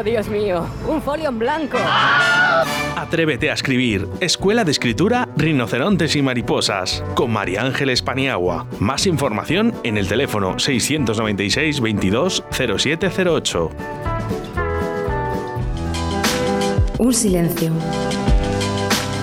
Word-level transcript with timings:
Oh, 0.00 0.02
Dios 0.02 0.30
mío, 0.30 0.66
un 0.88 1.02
folio 1.02 1.28
en 1.28 1.38
blanco. 1.38 1.76
Atrévete 2.96 3.50
a 3.50 3.52
escribir. 3.52 4.08
Escuela 4.20 4.64
de 4.64 4.70
Escritura 4.70 5.28
Rinocerontes 5.36 6.16
y 6.16 6.22
Mariposas. 6.22 7.04
Con 7.14 7.30
María 7.30 7.60
Ángeles 7.60 8.00
Paniagua. 8.00 8.66
Más 8.78 9.06
información 9.06 9.74
en 9.82 9.98
el 9.98 10.08
teléfono 10.08 10.58
696 10.58 11.82
22 11.82 12.44
0708. 12.50 13.70
Un 16.96 17.12
silencio. 17.12 17.70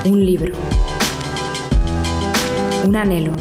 Un 0.05 0.23
libro. 0.23 0.53
Un 2.85 2.95
anhelo. 2.95 3.31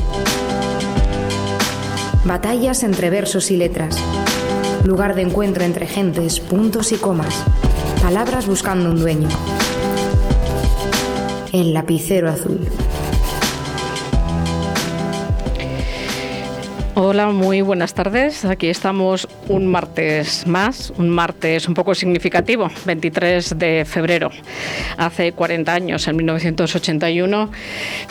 Batallas 2.25 2.83
entre 2.83 3.11
versos 3.11 3.51
y 3.51 3.59
letras. 3.59 4.03
Lugar 4.87 5.17
de 5.17 5.23
encuentro 5.23 5.65
entre 5.65 5.89
gentes, 5.89 6.39
puntos 6.39 6.93
y 6.93 6.97
comas. 6.97 7.45
Palabras 8.01 8.47
buscando 8.47 8.89
un 8.89 9.01
dueño. 9.01 9.29
El 11.53 11.75
lapicero 11.75 12.31
azul. 12.31 12.61
Hola, 16.99 17.27
muy 17.27 17.61
buenas 17.61 17.93
tardes. 17.93 18.47
Aquí 18.47 18.69
estamos 18.69 19.29
un 19.49 19.67
martes 19.67 20.47
más, 20.47 20.95
un 20.97 21.11
martes 21.11 21.69
un 21.69 21.75
poco 21.75 21.95
significativo, 21.95 22.71
23 22.87 23.59
de 23.59 23.85
febrero. 23.85 24.31
Hace 24.97 25.33
40 25.33 25.75
años, 25.75 26.09
en 26.09 26.17
1981, 26.17 27.51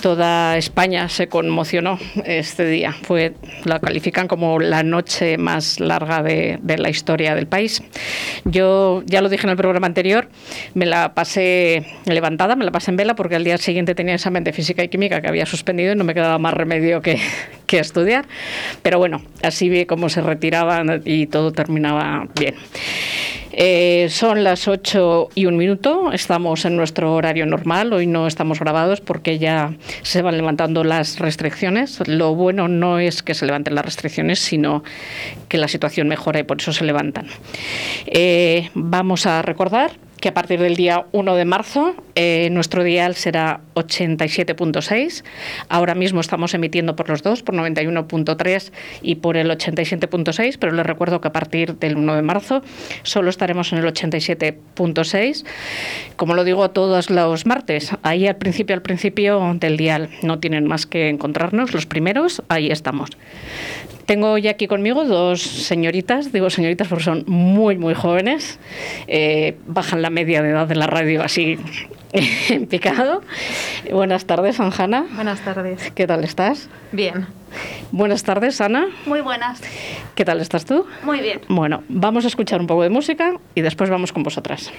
toda 0.03 0.55
España 0.57 1.09
se 1.09 1.27
conmocionó 1.27 1.97
este 2.25 2.67
día. 2.67 2.91
Fue, 2.91 3.33
la 3.63 3.79
califican 3.79 4.27
como 4.27 4.59
la 4.59 4.83
noche 4.83 5.39
más 5.39 5.79
larga 5.79 6.21
de, 6.21 6.59
de 6.61 6.77
la 6.77 6.89
historia 6.91 7.33
del 7.33 7.47
país. 7.47 7.81
Yo 8.43 9.01
ya 9.07 9.23
lo 9.23 9.29
dije 9.29 9.47
en 9.47 9.49
el 9.49 9.57
programa 9.57 9.87
anterior, 9.87 10.29
me 10.75 10.85
la 10.85 11.15
pasé 11.15 11.87
levantada, 12.05 12.55
me 12.55 12.65
la 12.65 12.71
pasé 12.71 12.91
en 12.91 12.97
vela 12.97 13.15
porque 13.15 13.35
al 13.35 13.45
día 13.45 13.57
siguiente 13.57 13.95
tenía 13.95 14.13
examen 14.13 14.43
de 14.43 14.53
física 14.53 14.83
y 14.83 14.89
química 14.89 15.21
que 15.21 15.27
había 15.27 15.47
suspendido 15.47 15.93
y 15.93 15.95
no 15.95 16.03
me 16.03 16.13
quedaba 16.13 16.37
más 16.37 16.53
remedio 16.53 17.01
que, 17.01 17.19
que 17.65 17.79
estudiar. 17.79 18.25
Pero 18.81 18.99
bueno, 18.99 19.21
así 19.43 19.69
vi 19.69 19.85
cómo 19.85 20.09
se 20.09 20.21
retiraban 20.21 21.01
y 21.05 21.27
todo 21.27 21.51
terminaba 21.51 22.27
bien. 22.39 22.55
Eh, 23.57 24.07
son 24.09 24.43
las 24.43 24.67
8 24.67 25.29
y 25.33 25.45
un 25.45 25.55
minuto, 25.55 26.11
estamos 26.11 26.65
en 26.65 26.75
nuestro 26.75 27.13
horario 27.13 27.45
normal, 27.45 27.93
hoy 27.93 28.05
no 28.05 28.27
estamos 28.27 28.59
grabados 28.59 28.99
porque 28.99 29.39
ya 29.39 29.73
se 30.01 30.21
van 30.21 30.35
levantando 30.35 30.83
las 30.83 31.19
restricciones. 31.19 32.05
Lo 32.05 32.35
bueno 32.35 32.67
no 32.67 32.99
es 32.99 33.23
que 33.23 33.33
se 33.33 33.45
levanten 33.45 33.75
las 33.75 33.85
restricciones, 33.85 34.39
sino 34.39 34.83
que 35.47 35.57
la 35.57 35.69
situación 35.69 36.09
mejora 36.09 36.39
y 36.39 36.43
por 36.43 36.59
eso 36.59 36.73
se 36.73 36.83
levantan. 36.83 37.27
Eh, 38.07 38.71
vamos 38.73 39.25
a 39.25 39.41
recordar 39.41 39.91
que 40.25 40.29
a 40.29 40.33
partir 40.33 40.59
del 40.59 40.75
día 40.75 41.05
1 41.11 41.35
de 41.35 41.45
marzo 41.45 41.93
eh, 42.15 42.49
nuestro 42.49 42.83
dial 42.83 43.13
será 43.13 43.61
87.6. 43.75 45.23
Ahora 45.69 45.93
mismo 45.93 46.19
estamos 46.19 46.55
emitiendo 46.55 46.95
por 46.95 47.09
los 47.09 47.21
dos, 47.21 47.43
por 47.43 47.53
91.3 47.53 48.71
y 49.03 49.15
por 49.17 49.37
el 49.37 49.51
87.6, 49.51 50.57
pero 50.59 50.73
les 50.73 50.83
recuerdo 50.83 51.21
que 51.21 51.27
a 51.27 51.31
partir 51.31 51.77
del 51.77 51.95
1 51.97 52.15
de 52.15 52.23
marzo 52.23 52.63
solo 53.03 53.29
estaremos 53.29 53.71
en 53.71 53.77
el 53.77 53.85
87.6. 53.85 55.45
Como 56.15 56.33
lo 56.33 56.43
digo 56.43 56.71
todos 56.71 57.11
los 57.11 57.45
martes, 57.45 57.91
ahí 58.01 58.25
al 58.25 58.37
principio, 58.37 58.75
al 58.75 58.81
principio 58.81 59.55
del 59.59 59.77
dial, 59.77 60.09
no 60.23 60.39
tienen 60.39 60.65
más 60.65 60.87
que 60.87 61.09
encontrarnos, 61.09 61.71
los 61.71 61.85
primeros, 61.85 62.41
ahí 62.49 62.71
estamos. 62.71 63.11
Tengo 64.05 64.37
ya 64.37 64.51
aquí 64.51 64.67
conmigo 64.67 65.03
dos 65.03 65.41
señoritas, 65.41 66.31
digo 66.31 66.49
señoritas 66.49 66.87
porque 66.87 67.03
son 67.03 67.23
muy, 67.27 67.77
muy 67.77 67.93
jóvenes, 67.93 68.59
eh, 69.07 69.57
bajan 69.65 70.01
la 70.01 70.09
media 70.09 70.41
de 70.41 70.49
edad 70.49 70.67
de 70.67 70.75
la 70.75 70.87
radio 70.87 71.23
así 71.23 71.57
en 72.49 72.67
picado. 72.67 73.21
Buenas 73.91 74.25
tardes, 74.25 74.59
Anjana. 74.59 75.05
Buenas 75.15 75.41
tardes. 75.41 75.91
¿Qué 75.95 76.05
tal 76.05 76.23
estás? 76.23 76.69
Bien. 76.91 77.25
Buenas 77.91 78.23
tardes, 78.23 78.61
Ana. 78.61 78.87
Muy 79.05 79.21
buenas. 79.21 79.61
¿Qué 80.13 80.25
tal 80.25 80.41
estás 80.41 80.65
tú? 80.65 80.85
Muy 81.03 81.21
bien. 81.21 81.41
Bueno, 81.47 81.83
vamos 81.87 82.25
a 82.25 82.27
escuchar 82.27 82.61
un 82.61 82.67
poco 82.67 82.83
de 82.83 82.89
música 82.89 83.33
y 83.55 83.61
después 83.61 83.89
vamos 83.89 84.11
con 84.11 84.23
vosotras. 84.23 84.71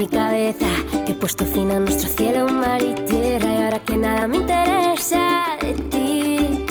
Mi 0.00 0.08
cabeza, 0.08 0.66
que 1.04 1.12
he 1.12 1.14
puesto 1.14 1.44
fin 1.44 1.70
a 1.72 1.78
nuestro 1.78 2.08
cielo, 2.08 2.48
mar 2.48 2.80
y 2.82 2.94
tierra, 3.04 3.52
y 3.52 3.62
ahora 3.64 3.80
que 3.80 3.98
nada 3.98 4.26
me 4.26 4.38
interesa 4.38 5.58
de 5.60 5.74
ti. 5.74 6.64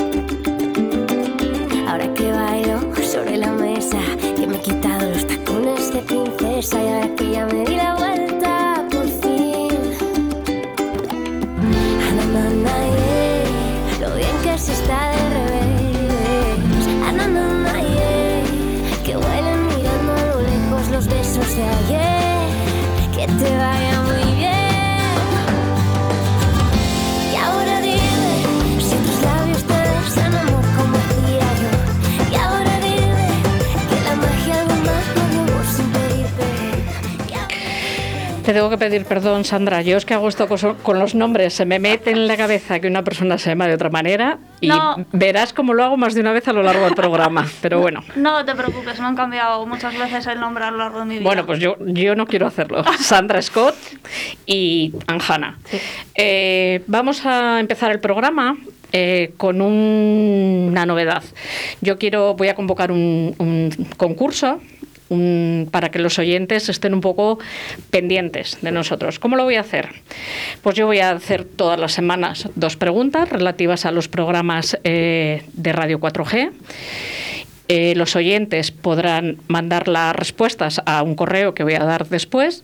Ahora 1.88 2.12
que 2.16 2.32
bailo 2.32 2.80
sobre 3.04 3.38
la 3.38 3.52
mesa, 3.52 4.00
que 4.36 4.48
me 4.48 4.56
he 4.56 4.62
quitado 4.62 5.08
los 5.12 5.28
tacones 5.28 5.94
de 5.94 6.02
princesa, 6.02 6.82
y 6.84 6.88
ahora 6.88 7.16
que 7.16 7.32
ya 7.32 7.46
me 7.46 7.66
di 7.66 7.76
la 7.76 7.94
vuelta 8.02 8.84
por 8.90 9.08
fin. 9.22 9.78
Ah, 12.06 12.12
na, 12.18 12.26
na, 12.34 12.44
na, 12.66 12.78
yeah, 12.98 14.08
lo 14.10 14.16
bien 14.16 14.38
que 14.44 14.58
se 14.58 14.74
está 14.74 15.00
de 15.12 15.22
revés. 15.38 16.84
Ah, 17.06 17.12
na, 17.12 17.28
na, 17.28 17.46
na, 17.66 17.74
yeah, 17.94 19.04
que 19.06 19.16
huelen 19.16 19.60
mirando 19.68 20.14
a 20.14 20.26
lo 20.32 20.42
lejos 20.42 20.90
los 20.90 21.06
besos 21.06 21.48
de 21.56 21.64
ayer. 21.64 22.29
Que 23.19 23.28
te 23.28 23.57
vaya 23.57 23.89
Te 38.50 38.56
tengo 38.56 38.72
que 38.72 38.80
pedir 38.80 39.06
perdón, 39.06 39.46
Sandra. 39.46 39.84
Yo 39.84 39.96
es 39.96 40.06
que 40.06 40.16
hago 40.16 40.28
esto 40.28 40.48
con, 40.82 40.98
los 40.98 41.14
nombres. 41.14 41.54
Se 41.54 41.66
me 41.66 41.78
mete 41.78 42.10
en 42.10 42.26
la 42.28 42.36
cabeza 42.36 42.80
que 42.80 42.88
una 42.88 43.04
persona 43.04 43.38
se 43.38 43.52
llama 43.52 43.68
de 43.68 43.76
otra 43.76 43.92
manera 43.92 44.40
y 44.60 44.70
No. 44.70 44.96
verás 45.12 45.54
cómo 45.54 45.76
lo 45.76 45.84
hago 45.84 45.98
más 45.98 46.16
de 46.16 46.22
una 46.22 46.32
vez 46.34 46.48
a 46.48 46.54
lo 46.54 46.64
largo 46.64 46.86
del 46.86 46.96
programa. 46.96 47.48
Pero 47.62 47.80
bueno. 47.80 48.04
No 48.16 48.44
te 48.46 48.56
preocupes, 48.56 49.00
me 49.00 49.06
han 49.06 49.16
cambiado 49.16 49.68
muchas 49.68 49.96
veces 49.96 50.26
el 50.26 50.40
nombre 50.40 50.64
a 50.64 50.72
lo 50.72 50.78
largo 50.78 50.98
de 50.98 51.06
mi 51.06 51.14
vida. 51.20 51.26
Bueno, 51.26 51.46
pues 51.46 51.60
yo, 51.60 51.76
yo 51.80 52.16
no 52.16 52.26
quiero 52.26 52.48
hacerlo. 52.48 52.84
Sandra 53.00 53.40
Scott 53.44 53.76
y 54.48 54.96
Anjana. 55.06 55.60
Eh, 56.16 56.81
vamos 56.88 57.24
a 57.28 57.60
empezar 57.60 57.92
el 57.92 58.00
programa 58.00 58.58
eh, 58.92 59.31
con 59.38 59.62
un- 59.62 60.70
una 60.72 60.88
novedad. 60.88 61.22
Yo 61.81 62.00
quiero, 62.00 62.34
voy 62.34 62.48
a 62.48 62.56
convocar 62.56 62.92
un, 62.92 63.36
un 63.38 63.70
concurso 63.96 64.60
para 65.72 65.90
que 65.90 66.00
los 66.00 66.20
oyentes 66.20 66.70
estén 66.70 66.94
un 66.94 67.02
poco 67.02 67.40
pendientes 67.90 68.58
de 68.62 68.72
nosotros. 68.72 69.20
¿Cómo 69.20 69.36
lo 69.36 69.44
voy 69.44 69.56
a 69.56 69.62
hacer? 69.62 69.90
Pues 70.62 70.75
yo 70.75 70.86
voy 70.86 71.00
a 71.00 71.12
hacer 71.12 71.46
todas 71.46 71.80
las 71.80 71.94
semanas 71.94 72.47
dos 72.56 72.78
preguntas 72.78 73.30
relativas 73.30 73.86
a 73.86 73.92
los 73.92 74.08
programas 74.08 74.78
eh, 74.84 75.44
de 75.53 75.74
Radio 75.74 76.00
4G. 76.00 76.52
Eh, 77.72 77.94
los 77.96 78.16
oyentes 78.16 78.72
podrán 78.72 79.38
mandar 79.48 79.88
las 79.88 80.16
respuestas 80.16 80.81
a 80.88 81.03
un 81.03 81.14
correo 81.14 81.53
que 81.53 81.64
voy 81.64 81.75
a 81.75 81.84
dar 81.84 82.09
después. 82.09 82.64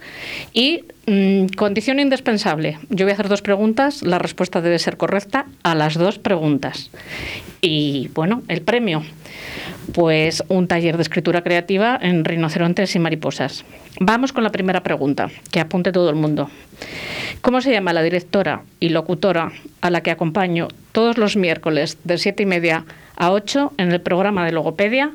Y 0.51 0.84
mm, 1.05 1.45
condición 1.55 2.00
indispensable. 2.00 2.79
Yo 2.89 3.05
voy 3.05 3.11
a 3.11 3.13
hacer 3.13 3.29
dos 3.29 3.44
preguntas. 3.44 4.01
La 4.01 4.17
respuesta 4.17 4.61
debe 4.61 4.79
ser 4.79 4.97
correcta 4.97 5.45
a 5.61 5.75
las 5.75 5.94
dos 5.94 6.17
preguntas. 6.17 6.89
Y 7.61 8.09
bueno, 8.16 8.41
el 8.47 8.63
premio. 8.63 9.03
Pues 9.95 10.44
un 10.50 10.67
taller 10.67 10.97
de 10.97 11.03
escritura 11.03 11.41
creativa 11.41 11.97
en 12.01 12.25
rinocerontes 12.25 12.94
y 12.97 13.00
mariposas. 13.00 13.63
Vamos 14.01 14.33
con 14.33 14.44
la 14.44 14.51
primera 14.51 14.83
pregunta, 14.83 15.29
que 15.53 15.61
apunte 15.61 15.93
todo 15.93 16.09
el 16.09 16.17
mundo. 16.17 16.49
¿Cómo 17.40 17.61
se 17.61 17.72
llama 17.72 17.93
la 17.93 18.03
directora 18.03 18.64
y 18.81 18.90
locutora 18.90 19.53
a 19.79 19.90
la 19.90 20.03
que 20.03 20.11
acompaño 20.11 20.67
todos 20.91 21.17
los 21.17 21.37
miércoles 21.37 21.97
de 22.03 22.17
siete 22.17 22.43
y 22.43 22.46
media 22.46 22.84
a 23.16 23.31
8 23.31 23.72
en 23.78 23.93
el 23.93 24.02
programa 24.02 24.46
de 24.46 24.52
logopedia 24.52 25.11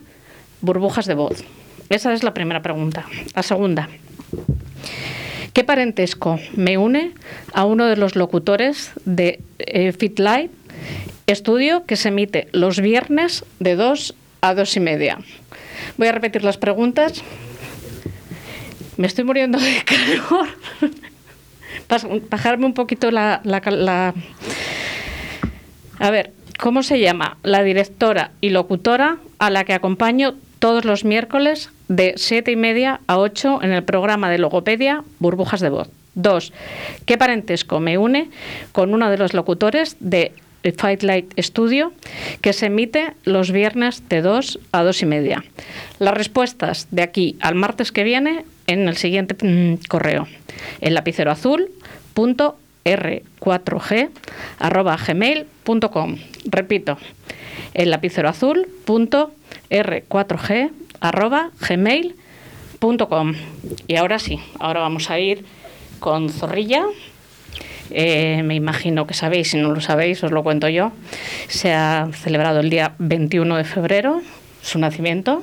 Burbujas 0.63 1.05
de 1.05 1.13
Voz? 1.13 1.45
Esa 1.91 2.15
es 2.15 2.23
la 2.23 2.33
primera 2.33 2.63
pregunta. 2.63 3.05
La 3.37 3.43
segunda. 3.43 3.91
¿Qué 5.53 5.63
parentesco 5.63 6.41
me 6.57 6.79
une 6.79 7.13
a 7.53 7.67
uno 7.67 7.85
de 7.85 7.97
los 7.97 8.17
locutores 8.17 8.93
de 9.05 9.41
eh, 9.59 9.93
Fit 9.93 10.19
Live, 10.19 10.49
estudio 11.27 11.85
que 11.85 11.97
se 11.97 12.09
emite 12.09 12.49
los 12.53 12.81
viernes 12.81 13.45
de 13.59 13.77
2 13.77 14.15
a 14.41 14.55
2 14.55 14.77
y 14.77 14.81
media? 14.81 15.19
Voy 15.97 16.09
a 16.09 16.13
repetir 16.13 16.43
las 16.45 16.57
preguntas. 16.57 17.23
Me 18.97 19.07
estoy 19.07 19.25
muriendo 19.25 19.59
de 19.59 19.83
calor. 19.85 20.49
Bajarme 22.31 22.67
un 22.67 22.75
poquito 22.75 23.11
la, 23.11 23.41
la- 23.45 24.15
A 25.99 26.11
ver, 26.11 26.33
¿cómo 26.59 26.83
se 26.83 27.01
llama 27.01 27.37
la 27.43 27.63
directora 27.63 28.31
y 28.41 28.51
locutora 28.51 29.19
a 29.39 29.51
la 29.51 29.65
que 29.65 29.73
acompaño 29.75 30.35
todos 30.59 30.85
los 30.85 31.05
miércoles 31.05 31.71
de 31.89 32.15
siete 32.17 32.53
y 32.53 32.57
media 32.57 33.01
a 33.07 33.19
8 33.19 33.61
en 33.63 33.73
el 33.73 33.83
programa 33.83 34.31
de 34.31 34.39
logopedia 34.39 35.03
Burbujas 35.19 35.61
de 35.61 35.71
Voz? 35.71 35.89
Dos, 36.15 36.53
¿qué 37.07 37.17
parentesco 37.17 37.81
me 37.81 37.97
une 37.97 38.31
con 38.73 38.93
uno 38.95 39.11
de 39.11 39.17
los 39.19 39.33
locutores 39.33 39.97
de 40.01 40.33
Fight 40.77 41.03
Studio, 41.39 41.93
que 42.41 42.53
se 42.53 42.67
emite 42.67 43.15
los 43.25 43.51
viernes 43.51 44.09
de 44.09 44.23
2 44.23 44.59
a 44.73 44.83
2 44.83 45.03
y 45.03 45.07
media. 45.07 45.45
Las 45.99 46.15
respuestas 46.15 46.89
de 46.91 47.03
aquí 47.03 47.37
al 47.41 47.55
martes 47.55 47.93
que 47.93 48.05
viene 48.05 48.45
en 48.67 48.89
el 48.89 48.97
siguiente 48.97 49.37
mm, 49.45 49.87
correo, 49.89 50.29
el 50.81 50.95
lapicero 50.95 51.31
azul 51.31 51.71
r4g 52.85 54.09
gmail.com. 55.07 56.17
Repito, 56.45 56.99
el 57.75 57.91
lapicero 57.91 58.29
azul 58.29 58.69
r4g 58.87 60.71
gmail.com. 61.69 63.35
Y 63.87 63.97
ahora 63.97 64.19
sí, 64.19 64.41
ahora 64.59 64.81
vamos 64.81 65.11
a 65.11 65.19
ir 65.19 65.45
con 65.99 66.31
Zorrilla. 66.31 66.85
Eh, 67.91 68.43
me 68.45 68.55
imagino 68.55 69.07
que 69.07 69.15
sabéis, 69.15 69.51
si 69.51 69.59
no 69.59 69.73
lo 69.73 69.81
sabéis, 69.81 70.23
os 70.25 70.31
lo 70.31 70.43
cuento 70.43 70.69
yo. 70.69 70.93
Se 71.49 71.73
ha 71.73 72.09
celebrado 72.13 72.61
el 72.61 72.71
día 72.71 72.95
21 72.99 73.57
de 73.57 73.65
febrero 73.65 74.23
su 74.63 74.79
nacimiento. 74.79 75.43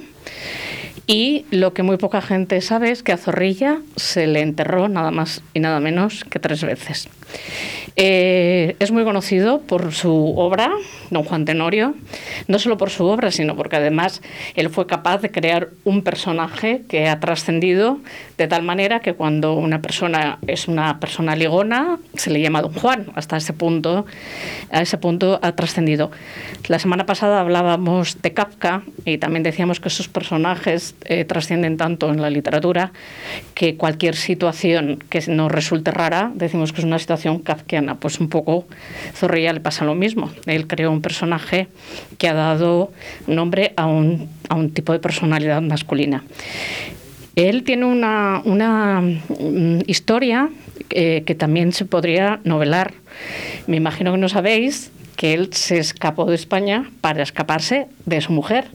Y 1.08 1.46
lo 1.52 1.74
que 1.74 1.84
muy 1.84 1.98
poca 1.98 2.22
gente 2.22 2.60
sabe 2.60 2.92
es 2.92 3.02
que 3.02 3.14
a 3.14 3.18
Zorrilla 3.18 3.80
se 3.96 4.28
le 4.28 4.42
enterró 4.42 4.90
nada 4.90 5.10
más 5.10 5.42
y 5.54 5.62
nada 5.62 5.80
menos 5.80 6.26
que 6.26 6.40
tres 6.40 6.64
veces. 6.64 7.08
Eh, 8.00 8.76
es 8.78 8.92
muy 8.92 9.04
conocido 9.04 9.62
por 9.62 9.92
su 9.92 10.38
obra, 10.38 10.70
don 11.10 11.24
Juan 11.24 11.46
Tenorio, 11.46 11.96
no 12.48 12.60
solo 12.60 12.78
por 12.78 12.92
su 12.92 13.06
obra, 13.06 13.32
sino 13.32 13.56
porque 13.56 13.78
además 13.78 14.22
él 14.54 14.70
fue 14.70 14.86
capaz 14.86 15.18
de 15.24 15.32
crear 15.32 15.70
un 15.84 16.04
personaje 16.04 16.84
que 16.88 17.10
ha 17.10 17.20
trascendido 17.20 17.98
de 18.38 18.48
tal 18.48 18.62
manera 18.62 19.00
que 19.00 19.16
cuando 19.16 19.56
una 19.56 19.82
persona 19.82 20.38
es 20.46 20.68
una 20.68 21.00
persona 21.00 21.36
ligona, 21.36 21.98
se 22.14 22.30
le 22.30 22.40
llama 22.40 22.62
don 22.62 22.74
Juan. 22.74 23.08
Hasta 23.16 23.38
ese 23.38 23.54
punto, 23.54 24.06
a 24.72 24.84
ese 24.84 25.00
punto 25.00 25.40
ha 25.42 25.54
trascendido. 25.54 26.12
La 26.68 26.78
semana 26.78 27.08
pasada 27.08 27.40
hablábamos 27.40 28.22
de 28.22 28.32
Kafka 28.32 28.84
y 29.06 29.18
también 29.18 29.42
decíamos 29.42 29.80
que 29.80 29.88
esos 29.88 30.08
personajes 30.08 30.94
eh, 31.06 31.26
trascienden 31.26 31.78
tanto 31.78 32.12
en 32.12 32.22
la 32.22 32.30
literatura 32.30 32.92
que 33.56 33.76
cualquier 33.76 34.16
situación 34.16 35.04
que 35.10 35.24
nos 35.30 35.52
resulte 35.52 35.90
rara, 35.90 36.32
decimos 36.36 36.74
que 36.74 36.82
es 36.82 36.86
una 36.86 37.00
situación 37.00 37.40
kafkiana 37.40 37.87
pues 37.96 38.20
un 38.20 38.30
poco 38.30 38.66
Zorrilla 39.14 39.54
le 39.54 39.60
pasa 39.60 39.86
lo 39.86 39.96
mismo. 39.96 40.32
Él 40.46 40.68
creó 40.68 40.92
un 40.92 41.02
personaje 41.02 41.68
que 42.18 42.28
ha 42.28 42.34
dado 42.34 42.92
nombre 43.28 43.74
a 43.76 43.86
un, 43.86 44.30
tipo 44.74 44.94
de 44.94 45.00
personalidad 45.00 45.62
masculina. 45.62 46.24
Él 47.36 47.64
tiene 47.64 47.86
una, 47.86 49.02
mm, 49.02 49.82
historia 49.88 50.50
eh, 50.90 51.24
que 51.26 51.36
también 51.36 51.72
se 51.74 51.86
podría 51.86 52.40
novelar. 52.44 52.94
Me 53.68 53.78
imagino 53.78 54.12
que 54.12 54.18
no 54.18 54.30
sabéis 54.30 54.92
que 55.16 55.34
él 55.34 55.50
se 55.52 55.80
escapó 55.80 56.26
de 56.26 56.36
España 56.36 56.90
para 57.02 57.24
escaparse 57.24 57.88
de 58.06 58.22
su 58.22 58.32
mujer. 58.32 58.66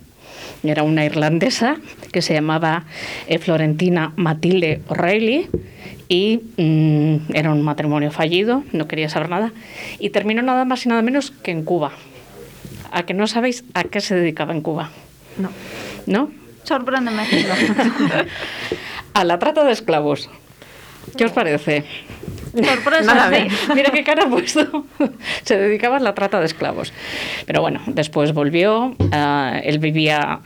Era 0.62 0.82
una 0.82 1.04
irlandesa 1.04 1.76
que 2.12 2.22
se 2.22 2.34
llamaba 2.34 2.84
eh, 3.26 3.38
Florentina 3.38 4.12
Matilde 4.16 4.80
O'Reilly 4.88 5.48
y 6.08 6.40
mm, 6.56 7.34
era 7.34 7.50
un 7.50 7.62
matrimonio 7.62 8.10
fallido, 8.10 8.62
no 8.72 8.86
quería 8.86 9.08
saber 9.08 9.28
nada, 9.28 9.52
y 9.98 10.10
terminó 10.10 10.42
nada 10.42 10.64
más 10.64 10.84
y 10.86 10.88
nada 10.88 11.02
menos 11.02 11.30
que 11.30 11.50
en 11.50 11.64
Cuba. 11.64 11.92
¿A 12.90 13.04
que 13.04 13.14
no 13.14 13.26
sabéis 13.26 13.64
a 13.74 13.84
qué 13.84 14.00
se 14.00 14.14
dedicaba 14.14 14.52
en 14.52 14.60
Cuba? 14.60 14.90
No. 15.38 15.50
¿No? 16.06 16.30
Sorpréndeme. 16.64 17.22
a 19.14 19.24
la 19.24 19.38
trata 19.38 19.64
de 19.64 19.72
esclavos. 19.72 20.28
¿Qué 21.16 21.24
os 21.24 21.32
parece? 21.32 21.84
Sorpresa. 22.52 23.30
Mira 23.74 23.90
qué 23.90 24.04
cara 24.04 24.24
ha 24.24 24.28
puesto. 24.28 24.86
Se 25.42 25.56
dedicaba 25.56 25.96
a 25.96 26.00
la 26.00 26.14
trata 26.14 26.38
de 26.38 26.46
esclavos. 26.46 26.92
Pero 27.46 27.62
bueno, 27.62 27.80
después 27.86 28.32
volvió. 28.34 28.94
Ah, 29.10 29.60
él 29.62 29.78
vivía 29.78 30.40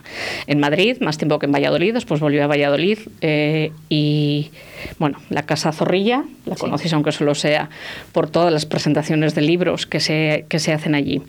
en 0.47 0.59
Madrid 0.59 0.97
más 1.01 1.17
tiempo 1.17 1.37
que 1.37 1.47
en 1.47 1.51
Valladolid. 1.51 1.93
Después 1.93 2.21
volvió 2.21 2.43
a 2.43 2.47
Valladolid. 2.47 2.99
Eh, 3.21 3.71
y 3.89 4.51
bueno, 4.99 5.19
la 5.29 5.43
Casa 5.43 5.71
Zorrilla, 5.73 6.23
la 6.45 6.55
conocéis 6.55 6.93
aunque 6.93 7.11
solo 7.11 7.35
sea 7.35 7.69
por 8.13 8.29
todas 8.29 8.53
las 8.53 8.65
presentaciones 8.65 9.35
de 9.35 9.41
libros 9.41 9.85
que 9.85 9.99
se, 9.99 10.45
que 10.47 10.59
se 10.59 10.71
hacen 10.71 10.95
allí. 10.95 11.21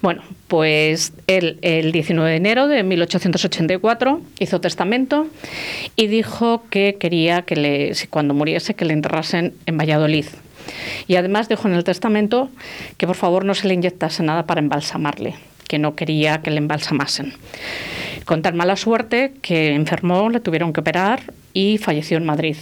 Bueno, 0.00 0.22
pues 0.54 1.12
él 1.26 1.58
el 1.62 1.90
19 1.90 2.30
de 2.30 2.36
enero 2.36 2.68
de 2.68 2.84
1884 2.84 4.20
hizo 4.38 4.60
testamento 4.60 5.26
y 5.96 6.06
dijo 6.06 6.62
que 6.70 6.94
quería 7.00 7.42
que 7.42 7.92
cuando 8.08 8.34
muriese 8.34 8.74
que 8.74 8.84
le 8.84 8.92
enterrasen 8.92 9.52
en 9.66 9.76
Valladolid. 9.76 10.26
Y 11.08 11.16
además 11.16 11.48
dijo 11.48 11.66
en 11.66 11.74
el 11.74 11.82
testamento 11.82 12.50
que 12.98 13.08
por 13.08 13.16
favor 13.16 13.44
no 13.44 13.54
se 13.54 13.66
le 13.66 13.74
inyectase 13.74 14.22
nada 14.22 14.46
para 14.46 14.60
embalsamarle, 14.60 15.34
que 15.66 15.80
no 15.80 15.96
quería 15.96 16.40
que 16.40 16.52
le 16.52 16.58
embalsamasen. 16.58 17.32
Con 18.24 18.42
tal 18.42 18.54
mala 18.54 18.76
suerte 18.76 19.32
que 19.42 19.74
enfermó, 19.74 20.30
le 20.30 20.38
tuvieron 20.38 20.72
que 20.72 20.82
operar 20.82 21.20
y 21.52 21.78
falleció 21.78 22.16
en 22.16 22.26
Madrid. 22.26 22.58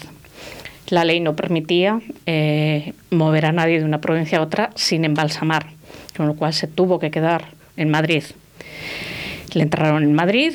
La 0.89 1.05
ley 1.05 1.21
no 1.21 1.37
permitía 1.37 2.01
eh, 2.25 2.95
mover 3.11 3.45
a 3.45 3.53
nadie 3.53 3.81
de 3.81 3.85
una 3.85 4.01
provincia 4.01 4.39
a 4.39 4.41
otra 4.41 4.71
sin 4.77 5.05
embalsamar, 5.05 5.67
con 6.17 6.27
lo 6.27 6.37
cual 6.37 6.55
se 6.55 6.69
tuvo 6.69 6.99
que 6.99 7.11
quedar 7.11 7.61
en 7.83 7.91
Madrid. 7.91 8.25
Le 9.55 9.63
enterraron 9.63 10.03
en 10.03 10.15
Madrid, 10.15 10.55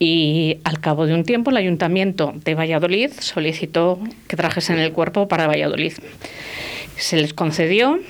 y 0.00 0.56
al 0.64 0.80
cabo 0.80 1.06
de 1.06 1.14
un 1.14 1.24
tiempo 1.24 1.50
el 1.50 1.58
ayuntamiento 1.58 2.32
de 2.42 2.54
Valladolid 2.54 3.12
solicitó 3.20 4.00
que 4.26 4.36
trajesen 4.36 4.78
el 4.78 4.92
cuerpo 4.92 5.28
para 5.28 5.46
Valladolid. 5.46 5.92
Se 6.96 7.18
les 7.18 7.34
concedió 7.34 8.00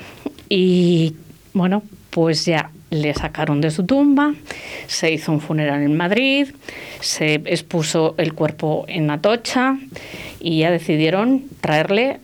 y 0.47 1.15
bueno, 1.53 1.83
pues 2.09 2.45
ya 2.45 2.71
le 2.91 3.13
sacaron 3.13 3.59
de 3.59 3.71
su 3.71 3.85
tumba, 3.85 4.33
se 4.87 5.11
hizo 5.11 5.33
un 5.33 5.41
funeral 5.41 5.81
en 5.81 5.95
Madrid, 5.95 6.47
se 7.01 7.35
expuso 7.35 8.15
el 8.17 8.33
cuerpo 8.33 8.85
en 8.87 9.09
Atocha 9.11 9.77
y 10.39 10.59
ya 10.59 10.71
decidieron 10.71 11.43
traerle 11.59 12.19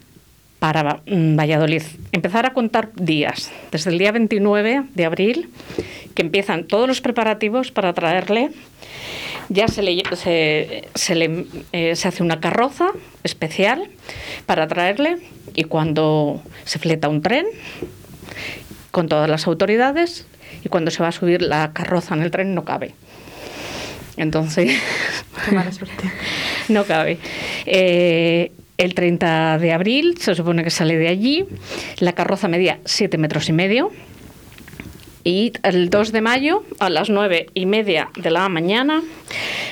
para 0.60 1.02
Valladolid. 1.06 1.84
Empezar 2.14 2.46
a 2.46 2.54
contar 2.54 2.90
días, 2.96 3.52
desde 3.72 3.92
el 3.92 3.98
día 3.98 4.12
29 4.12 4.84
de 4.94 5.06
abril, 5.06 5.50
que 6.18 6.24
empiezan 6.24 6.64
todos 6.64 6.88
los 6.88 7.00
preparativos 7.00 7.70
para 7.70 7.94
traerle 7.94 8.50
ya 9.50 9.68
se 9.68 9.84
le, 9.84 10.02
se, 10.96 11.16
le, 11.16 11.46
eh, 11.74 11.96
se 11.96 12.08
hace 12.08 12.24
una 12.24 12.40
carroza 12.40 12.88
especial 13.24 13.88
para 14.48 14.68
traerle 14.68 15.20
y 15.54 15.66
cuando 15.66 16.42
se 16.66 16.80
fleta 16.80 17.08
un 17.08 17.22
tren 17.22 17.46
con 18.90 19.08
todas 19.08 19.30
las 19.30 19.46
autoridades 19.46 20.26
y 20.66 20.70
cuando 20.70 20.90
se 20.90 21.04
va 21.04 21.10
a 21.10 21.12
subir 21.12 21.44
la 21.44 21.72
carroza 21.72 22.16
en 22.16 22.24
el 22.24 22.32
tren 22.32 22.56
no 22.56 22.66
cabe. 22.66 22.96
Entonces, 24.18 24.72
no 26.68 26.84
cabe. 26.86 27.20
Eh, 27.68 28.52
el 28.80 28.96
30 28.96 29.60
de 29.60 29.72
abril 29.72 30.18
se 30.18 30.34
supone 30.34 30.64
que 30.64 30.72
sale 30.72 30.98
de 30.98 31.10
allí. 31.10 31.46
La 32.00 32.14
carroza 32.14 32.48
medía 32.48 32.80
7 32.86 33.20
metros 33.20 33.50
y 33.50 33.54
medio 33.54 33.92
y 35.28 35.52
el 35.64 35.90
2 35.90 36.14
de 36.14 36.22
mayo, 36.22 36.64
a 36.80 36.90
las 36.90 37.10
9 37.10 37.48
y 37.54 37.66
media 37.66 38.10
de 38.16 38.32
la 38.32 38.48
mañana, 38.48 39.04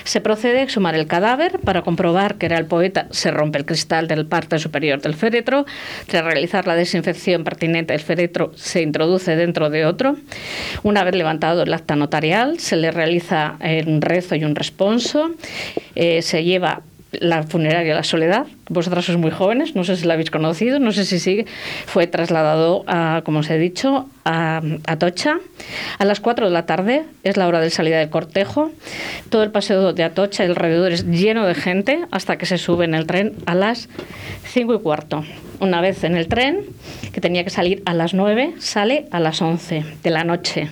se 0.04 0.20
procede 0.20 0.58
a 0.58 0.62
exhumar 0.62 0.94
el 0.94 1.06
cadáver 1.06 1.60
para 1.60 1.80
comprobar 1.80 2.34
que 2.34 2.44
era 2.44 2.58
el 2.58 2.66
poeta. 2.66 3.06
Se 3.10 3.30
rompe 3.30 3.56
el 3.56 3.64
cristal 3.64 4.06
del 4.06 4.26
parte 4.26 4.58
superior 4.58 5.00
del 5.00 5.14
féretro. 5.14 5.64
Tras 6.08 6.24
realizar 6.24 6.66
la 6.66 6.76
desinfección 6.76 7.42
pertinente 7.42 7.94
del 7.94 8.02
féretro, 8.02 8.52
se 8.54 8.82
introduce 8.82 9.34
dentro 9.34 9.70
de 9.70 9.86
otro. 9.86 10.16
Una 10.82 11.04
vez 11.04 11.14
levantado 11.14 11.62
el 11.62 11.72
acta 11.72 11.96
notarial, 11.96 12.60
se 12.60 12.76
le 12.76 12.90
realiza 12.90 13.56
un 13.86 14.02
rezo 14.02 14.34
y 14.34 14.44
un 14.44 14.56
responso. 14.56 15.30
Eh, 15.94 16.20
se 16.20 16.44
lleva 16.44 16.82
la 17.20 17.42
funeraria 17.42 17.94
La 17.94 18.02
Soledad. 18.02 18.46
Vosotras 18.68 19.04
sois 19.04 19.18
muy 19.18 19.30
jóvenes, 19.30 19.74
no 19.74 19.84
sé 19.84 19.96
si 19.96 20.06
la 20.06 20.14
habéis 20.14 20.30
conocido, 20.30 20.78
no 20.78 20.92
sé 20.92 21.04
si 21.04 21.18
sigue. 21.18 21.46
Fue 21.86 22.06
trasladado, 22.06 22.84
a, 22.86 23.22
como 23.24 23.40
os 23.40 23.50
he 23.50 23.58
dicho, 23.58 24.08
a 24.24 24.60
Atocha. 24.86 25.38
A 25.98 26.04
las 26.04 26.20
4 26.20 26.46
de 26.46 26.52
la 26.52 26.66
tarde 26.66 27.04
es 27.22 27.36
la 27.36 27.46
hora 27.46 27.60
de 27.60 27.70
salida 27.70 27.98
del 27.98 28.10
cortejo. 28.10 28.70
Todo 29.30 29.42
el 29.42 29.50
paseo 29.50 29.92
de 29.92 30.04
Atocha 30.04 30.44
y 30.44 30.48
alrededor 30.48 30.92
es 30.92 31.06
lleno 31.06 31.46
de 31.46 31.54
gente 31.54 32.04
hasta 32.10 32.38
que 32.38 32.46
se 32.46 32.58
sube 32.58 32.84
en 32.84 32.94
el 32.94 33.06
tren 33.06 33.34
a 33.46 33.54
las 33.54 33.88
5 34.44 34.74
y 34.74 34.78
cuarto. 34.80 35.24
Una 35.58 35.80
vez 35.80 36.04
en 36.04 36.16
el 36.16 36.28
tren, 36.28 36.64
que 37.12 37.20
tenía 37.20 37.44
que 37.44 37.50
salir 37.50 37.82
a 37.86 37.94
las 37.94 38.12
9, 38.12 38.54
sale 38.58 39.06
a 39.10 39.20
las 39.20 39.40
11 39.40 39.84
de 40.02 40.10
la 40.10 40.24
noche. 40.24 40.68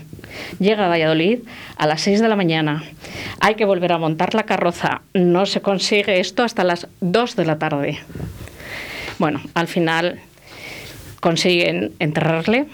Llega 0.58 0.86
a 0.86 0.88
Valladolid 0.88 1.40
a 1.76 1.86
las 1.86 2.02
6 2.02 2.20
de 2.20 2.28
la 2.28 2.36
mañana. 2.36 2.84
Hay 3.40 3.54
que 3.54 3.64
volver 3.64 3.92
a 3.92 3.98
montar 3.98 4.34
la 4.34 4.42
carroza. 4.44 5.02
No 5.14 5.46
se 5.46 5.62
consigue 5.62 6.20
esto 6.20 6.42
hasta 6.42 6.64
las 6.64 6.88
2 7.00 7.36
de 7.36 7.44
la 7.46 7.58
tarde. 7.58 7.98
Bueno, 9.18 9.40
al 9.54 9.68
final 9.68 10.20
consiguen 11.20 11.92
enterrarle 11.98 12.66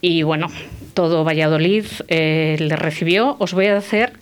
y 0.00 0.22
bueno, 0.22 0.48
todo 0.94 1.24
Valladolid 1.24 1.84
eh, 2.08 2.56
le 2.58 2.76
recibió. 2.76 3.36
Os 3.38 3.52
voy 3.52 3.66
a 3.66 3.76
hacer 3.76 4.12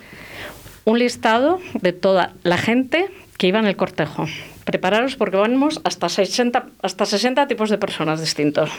un 0.85 0.99
listado 0.99 1.61
de 1.81 1.93
toda 1.93 2.33
la 2.43 2.57
gente 2.57 3.07
que 3.37 3.47
iba 3.47 3.59
en 3.59 3.67
el 3.67 3.77
cortejo. 3.77 4.27
Prepararos 4.65 5.17
porque 5.17 5.37
vamos 5.37 5.81
hasta 5.85 6.09
60, 6.09 6.67
hasta 6.83 7.07
60 7.07 7.49
tipos 7.49 7.71
de 7.71 7.79
personas 7.79 8.21
distintos. 8.21 8.71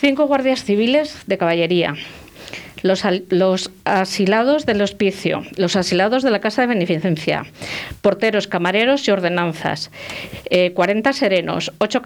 Cinco 0.00 0.26
guardias 0.26 0.64
civiles 0.64 1.22
de 1.26 1.38
caballería, 1.38 1.94
los, 2.82 3.70
asilados 3.84 4.66
del 4.66 4.82
hospicio, 4.82 5.42
los 5.56 5.76
asilados 5.76 6.22
de 6.22 6.30
la 6.30 6.40
Casa 6.40 6.62
de 6.62 6.68
Beneficencia, 6.68 7.46
porteros, 8.00 8.48
camareros 8.48 9.06
y 9.06 9.10
ordenanzas, 9.10 9.90
eh, 10.50 10.72
40 10.72 11.12
serenos, 11.12 11.72
8 11.78 12.02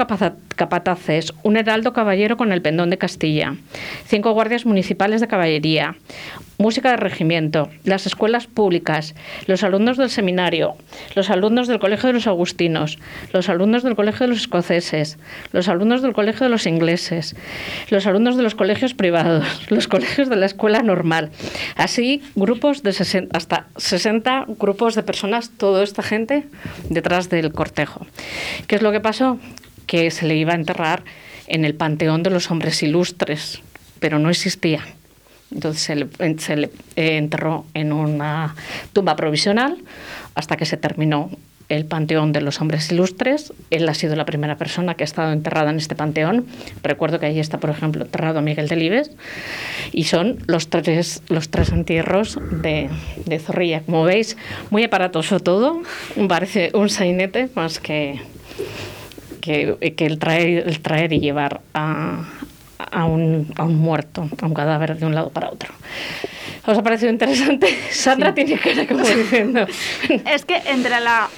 capataces, 0.56 1.32
un 1.42 1.56
heraldo 1.56 1.92
caballero 1.92 2.36
con 2.36 2.52
el 2.52 2.62
pendón 2.62 2.90
de 2.90 2.98
Castilla, 2.98 3.56
cinco 4.06 4.32
guardias 4.32 4.66
municipales 4.66 5.20
de 5.20 5.28
caballería, 5.28 5.96
música 6.58 6.90
de 6.90 6.96
regimiento, 6.96 7.68
las 7.84 8.06
escuelas 8.06 8.46
públicas, 8.46 9.14
los 9.46 9.62
alumnos 9.62 9.96
del 9.96 10.10
seminario, 10.10 10.76
los 11.14 11.30
alumnos 11.30 11.68
del 11.68 11.78
Colegio 11.78 12.08
de 12.08 12.14
los 12.14 12.26
Agustinos, 12.26 12.98
los 13.32 13.48
alumnos 13.48 13.82
del 13.82 13.96
Colegio 13.96 14.26
de 14.26 14.32
los 14.32 14.40
Escoceses, 14.40 15.18
los 15.52 15.68
alumnos 15.68 16.02
del 16.02 16.12
Colegio 16.12 16.44
de 16.44 16.50
los 16.50 16.66
Ingleses, 16.66 17.36
los 17.90 18.06
alumnos 18.06 18.36
de 18.36 18.42
los 18.42 18.54
colegios 18.54 18.94
privados, 18.94 19.44
los 19.68 19.88
colegios 19.88 20.28
de 20.28 20.36
la 20.36 20.46
escuela 20.46 20.82
normal. 20.82 21.30
Así, 21.76 22.22
grupos 22.34 22.82
de 22.82 22.92
60, 22.92 23.36
hasta 23.36 23.66
60 23.76 24.46
grupos 24.58 24.94
de 24.94 25.02
personas, 25.02 25.50
toda 25.56 25.84
esta 25.84 26.02
gente 26.02 26.44
detrás 26.88 27.28
del 27.28 27.52
cortejo. 27.52 28.06
¿Qué 28.66 28.76
es 28.76 28.82
lo 28.82 28.92
que 28.92 29.00
pasó? 29.00 29.38
Que 29.86 30.10
se 30.10 30.26
le 30.26 30.36
iba 30.36 30.52
a 30.52 30.56
enterrar 30.56 31.02
en 31.46 31.64
el 31.64 31.74
panteón 31.74 32.22
de 32.22 32.30
los 32.30 32.50
hombres 32.50 32.82
ilustres, 32.82 33.60
pero 34.00 34.18
no 34.18 34.30
existía. 34.30 34.82
Entonces 35.52 35.82
se 35.82 35.94
le, 35.94 36.08
se 36.38 36.56
le, 36.56 36.70
enterró 36.96 37.66
en 37.74 37.92
una 37.92 38.54
tumba 38.92 39.16
provisional 39.16 39.78
hasta 40.34 40.56
que 40.56 40.66
se 40.66 40.76
terminó 40.76 41.30
el 41.68 41.84
panteón 41.84 42.32
de 42.32 42.40
los 42.40 42.60
hombres 42.60 42.90
ilustres. 42.92 43.52
Él 43.70 43.88
ha 43.88 43.94
sido 43.94 44.14
la 44.16 44.24
primera 44.24 44.56
persona 44.56 44.94
que 44.94 45.02
ha 45.02 45.06
estado 45.06 45.32
enterrada 45.32 45.70
en 45.70 45.78
este 45.78 45.94
panteón. 45.96 46.46
Recuerdo 46.82 47.18
que 47.18 47.26
ahí 47.26 47.40
está, 47.40 47.58
por 47.58 47.70
ejemplo, 47.70 48.04
enterrado 48.04 48.40
Miguel 48.40 48.68
Delibes. 48.68 49.10
Y 49.92 50.04
son 50.04 50.38
los 50.46 50.68
tres, 50.68 51.22
los 51.28 51.50
tres 51.50 51.70
entierros 51.70 52.38
de, 52.62 52.88
de 53.24 53.38
Zorrilla. 53.38 53.80
Como 53.80 54.04
veis, 54.04 54.36
muy 54.70 54.84
aparatoso 54.84 55.40
todo. 55.40 55.82
Parece 56.28 56.70
un 56.74 56.88
sainete 56.88 57.48
más 57.54 57.80
que, 57.80 58.20
que, 59.40 59.94
que 59.96 60.06
el, 60.06 60.18
traer, 60.18 60.68
el 60.68 60.80
traer 60.80 61.12
y 61.12 61.20
llevar 61.20 61.62
a, 61.74 62.28
a 62.78 63.04
un, 63.04 63.52
a 63.56 63.64
un 63.64 63.76
muerto, 63.76 64.28
a 64.40 64.46
un 64.46 64.54
cadáver 64.54 64.96
de 64.98 65.06
un 65.06 65.14
lado 65.14 65.30
para 65.30 65.48
otro. 65.50 65.72
¿Os 66.66 66.76
ha 66.76 66.82
parecido 66.82 67.10
interesante? 67.12 67.68
Sandra 67.90 68.30
Sí. 68.34 68.44
tiene 68.44 68.58
cara 68.60 68.86
como 68.86 69.04
diciendo. 69.06 69.66
Es 70.24 70.44
que 70.44 70.56
entre 70.66 71.00
la 71.00 71.28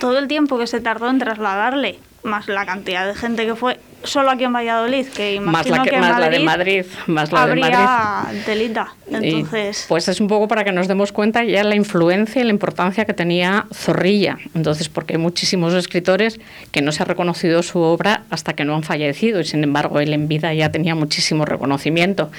todo 0.00 0.18
el 0.18 0.28
tiempo 0.28 0.58
que 0.58 0.66
se 0.66 0.80
tardó 0.80 1.08
en 1.08 1.18
trasladarle, 1.18 1.98
más 2.22 2.46
la 2.48 2.66
cantidad 2.66 3.06
de 3.06 3.14
gente 3.14 3.46
que 3.46 3.54
fue 3.54 3.80
solo 4.04 4.30
aquí 4.30 4.44
en 4.44 4.52
Valladolid, 4.52 5.06
que 5.08 5.40
Más 5.40 5.66
imagino 5.66 5.76
la, 5.76 5.82
que, 5.82 5.90
que 5.90 5.96
en 5.96 6.00
más 6.02 6.20
la 6.20 6.30
de 6.30 6.38
Madrid, 6.40 6.84
Madrid, 6.84 6.84
más 7.06 7.32
la 7.32 7.46
de 7.46 7.54
Madrid. 7.56 7.74
habría 7.74 8.44
telita. 8.44 8.94
Y, 9.10 9.14
Entonces, 9.14 9.86
pues 9.88 10.08
es 10.08 10.20
un 10.20 10.28
poco 10.28 10.48
para 10.48 10.64
que 10.64 10.72
nos 10.72 10.88
demos 10.88 11.12
cuenta 11.12 11.44
ya 11.44 11.64
la 11.64 11.74
influencia 11.74 12.42
y 12.42 12.44
la 12.44 12.50
importancia 12.50 13.04
que 13.04 13.14
tenía 13.14 13.66
Zorrilla. 13.72 14.38
Entonces, 14.54 14.88
porque 14.88 15.14
hay 15.14 15.18
muchísimos 15.18 15.74
escritores 15.74 16.38
que 16.70 16.82
no 16.82 16.92
se 16.92 17.02
ha 17.02 17.06
reconocido 17.06 17.62
su 17.62 17.80
obra 17.80 18.22
hasta 18.30 18.54
que 18.54 18.64
no 18.64 18.74
han 18.74 18.82
fallecido 18.82 19.40
y 19.40 19.44
sin 19.44 19.64
embargo 19.64 20.00
él 20.00 20.12
en 20.12 20.28
vida 20.28 20.52
ya 20.54 20.70
tenía 20.70 20.94
muchísimo 20.94 21.44
reconocimiento. 21.44 22.30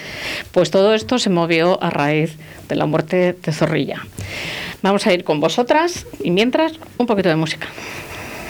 Pues 0.51 0.72
todo 0.72 0.94
esto 0.94 1.20
se 1.20 1.30
movió 1.30 1.82
a 1.84 1.89
raíz 1.89 2.38
de 2.68 2.75
la 2.75 2.86
muerte 2.86 3.36
de 3.42 3.51
Zorrilla. 3.51 4.06
Vamos 4.82 5.06
a 5.08 5.13
ir 5.13 5.24
con 5.24 5.39
vosotras 5.39 6.06
y 6.24 6.32
mientras 6.32 6.74
un 6.98 7.06
poquito 7.06 7.30
de 7.30 7.36
música. 7.36 7.68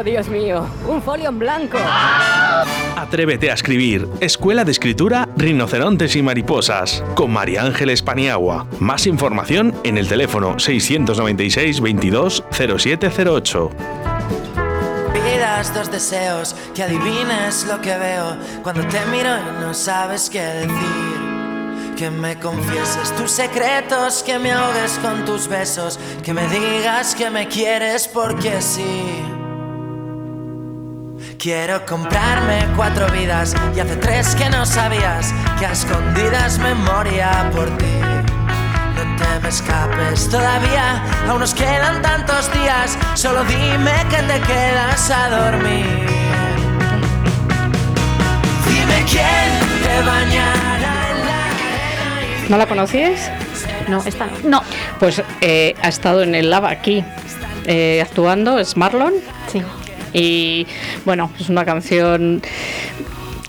Oh, 0.00 0.02
Dios 0.02 0.30
mío, 0.30 0.66
un 0.88 1.02
folio 1.02 1.28
en 1.28 1.38
blanco. 1.38 1.76
Atrévete 2.96 3.50
a 3.50 3.54
escribir. 3.54 4.08
Escuela 4.20 4.64
de 4.64 4.70
Escritura 4.70 5.28
Rinocerontes 5.36 6.16
y 6.16 6.22
Mariposas. 6.22 7.04
Con 7.14 7.30
María 7.30 7.64
Ángeles 7.64 8.00
Paniagua. 8.00 8.66
Más 8.78 9.06
información 9.06 9.74
en 9.84 9.98
el 9.98 10.08
teléfono 10.08 10.58
696 10.58 11.82
22 11.82 12.44
0708. 12.50 13.70
Pidas 15.12 15.74
dos 15.74 15.90
deseos, 15.90 16.56
que 16.74 16.82
adivines 16.82 17.66
lo 17.66 17.78
que 17.82 17.94
veo 17.98 18.38
cuando 18.62 18.86
te 18.86 19.04
miro 19.12 19.28
y 19.36 19.60
no 19.60 19.74
sabes 19.74 20.30
qué 20.30 20.40
decir. 20.40 21.94
Que 21.98 22.10
me 22.10 22.38
confieses 22.38 23.14
tus 23.16 23.30
secretos, 23.30 24.22
que 24.22 24.38
me 24.38 24.50
ahogues 24.52 24.98
con 25.02 25.26
tus 25.26 25.46
besos, 25.46 26.00
que 26.24 26.32
me 26.32 26.48
digas 26.48 27.14
que 27.14 27.28
me 27.28 27.48
quieres 27.48 28.08
porque 28.08 28.62
sí. 28.62 29.39
Quiero 31.40 31.86
comprarme 31.86 32.66
cuatro 32.76 33.08
vidas 33.08 33.54
y 33.74 33.80
hace 33.80 33.96
tres 33.96 34.34
que 34.34 34.50
no 34.50 34.66
sabías 34.66 35.32
que 35.58 35.64
a 35.64 35.72
escondidas 35.72 36.58
me 36.58 36.74
moría 36.74 37.50
por 37.54 37.64
ti. 37.78 37.86
No 38.94 39.16
te 39.16 39.40
me 39.42 39.48
escapes 39.48 40.28
todavía, 40.28 41.02
aún 41.26 41.40
nos 41.40 41.54
quedan 41.54 42.02
tantos 42.02 42.52
días. 42.52 42.98
Solo 43.14 43.42
dime 43.44 43.90
que 44.10 44.18
te 44.18 44.38
quedas 44.40 45.10
a 45.10 45.30
dormir. 45.30 45.86
Dime 48.68 49.04
quién 49.08 49.80
te 49.82 50.06
bañará 50.06 51.10
en 51.10 51.24
la 51.24 52.48
¿No 52.50 52.58
la 52.58 52.66
conocíais? 52.66 53.30
No, 53.88 54.02
esta 54.04 54.26
no. 54.26 54.60
no, 54.60 54.62
Pues 54.98 55.22
eh, 55.40 55.74
ha 55.80 55.88
estado 55.88 56.22
en 56.22 56.34
el 56.34 56.50
Lab 56.50 56.66
aquí 56.66 57.02
eh, 57.64 58.02
actuando, 58.02 58.58
es 58.58 58.76
Marlon. 58.76 59.14
Sí. 59.50 59.62
Y 60.12 60.66
bueno, 61.04 61.30
es 61.38 61.48
una 61.48 61.64
canción. 61.64 62.42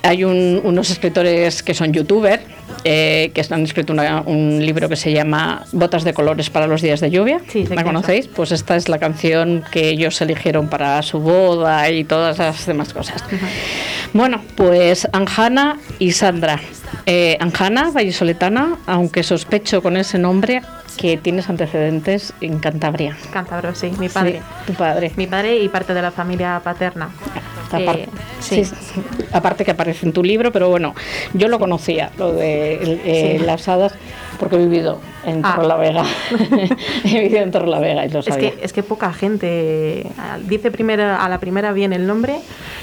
Hay 0.04 0.24
un- 0.24 0.60
unos 0.64 0.90
escritores 0.90 1.62
que 1.62 1.74
son 1.76 1.94
youtubers 1.94 2.42
eh, 2.84 3.30
que 3.36 3.46
han 3.52 3.62
escrito 3.64 3.94
una- 3.94 4.22
un 4.26 4.66
libro 4.66 4.90
que 4.90 4.96
se 4.96 5.12
llama 5.14 5.66
Botas 5.72 6.04
de 6.04 6.14
colores 6.16 6.50
para 6.50 6.66
los 6.66 6.82
días 6.82 7.00
de 7.00 7.12
lluvia. 7.12 7.40
Sí, 7.50 7.66
¿La 7.70 7.84
conocéis? 7.84 8.28
Pues 8.28 8.52
esta 8.52 8.76
es 8.76 8.90
la 8.90 8.98
canción 8.98 9.64
que 9.72 9.90
ellos 9.90 10.20
eligieron 10.22 10.68
para 10.70 11.00
su 11.04 11.20
boda 11.20 11.88
y 11.92 12.04
todas 12.04 12.40
las 12.40 12.66
demás 12.66 12.92
cosas. 12.94 13.24
Bueno, 14.14 14.42
pues 14.56 15.08
Anjana 15.12 15.78
y 16.00 16.14
Sandra. 16.14 16.60
Eh, 17.06 17.38
Anjana, 17.40 17.92
vallisoletana, 17.92 18.78
aunque 18.88 19.22
sospecho 19.22 19.84
con 19.84 19.96
ese 19.98 20.18
nombre 20.18 20.62
que 20.98 21.18
tienes 21.18 21.50
antecedentes 21.50 22.34
en 22.42 22.60
Cantabria. 22.60 23.18
Cántabro, 23.32 23.74
sí, 23.76 23.92
mi 24.00 24.10
padre. 24.10 24.40
Sí, 24.40 24.72
tu 24.72 24.74
padre. 24.74 25.12
Mi 25.16 25.28
padre 25.28 25.58
y 25.58 25.70
parte 25.70 25.94
de 25.94 26.02
la 26.02 26.12
familia 26.12 26.62
paterna. 26.64 27.10
Eh. 27.74 28.08
Sí. 28.42 28.66
Sí. 28.66 28.74
aparte 29.32 29.64
que 29.66 29.72
aparece 29.72 30.06
en 30.06 30.14
tu 30.14 30.24
libro, 30.24 30.52
pero 30.52 30.70
bueno, 30.70 30.94
yo 31.34 31.48
lo 31.48 31.60
conocía, 31.60 32.12
lo 32.18 32.34
de 32.34 32.74
eh, 33.06 33.38
Sí. 33.40 33.46
las 33.46 33.68
hadas, 33.68 33.94
porque 34.40 34.56
he 34.56 34.60
vivido 34.60 35.00
en 35.26 35.42
Ah. 35.46 35.54
Torrelavega. 35.56 36.04
he 37.06 37.20
vivido 37.22 37.42
en 37.44 37.52
Torrelavega 37.52 38.06
y 38.06 38.10
lo 38.10 38.20
Es 38.20 38.26
sabía. 38.26 38.52
que, 38.52 38.66
es 38.66 38.74
que 38.74 38.84
poca 38.84 39.14
gente 39.14 40.06
ah, 40.18 40.38
dice 40.44 40.72
primero, 40.72 41.04
a 41.16 41.30
la 41.30 41.40
primera 41.40 41.72
bien 41.74 41.94
el 41.94 42.08
nombre 42.08 42.36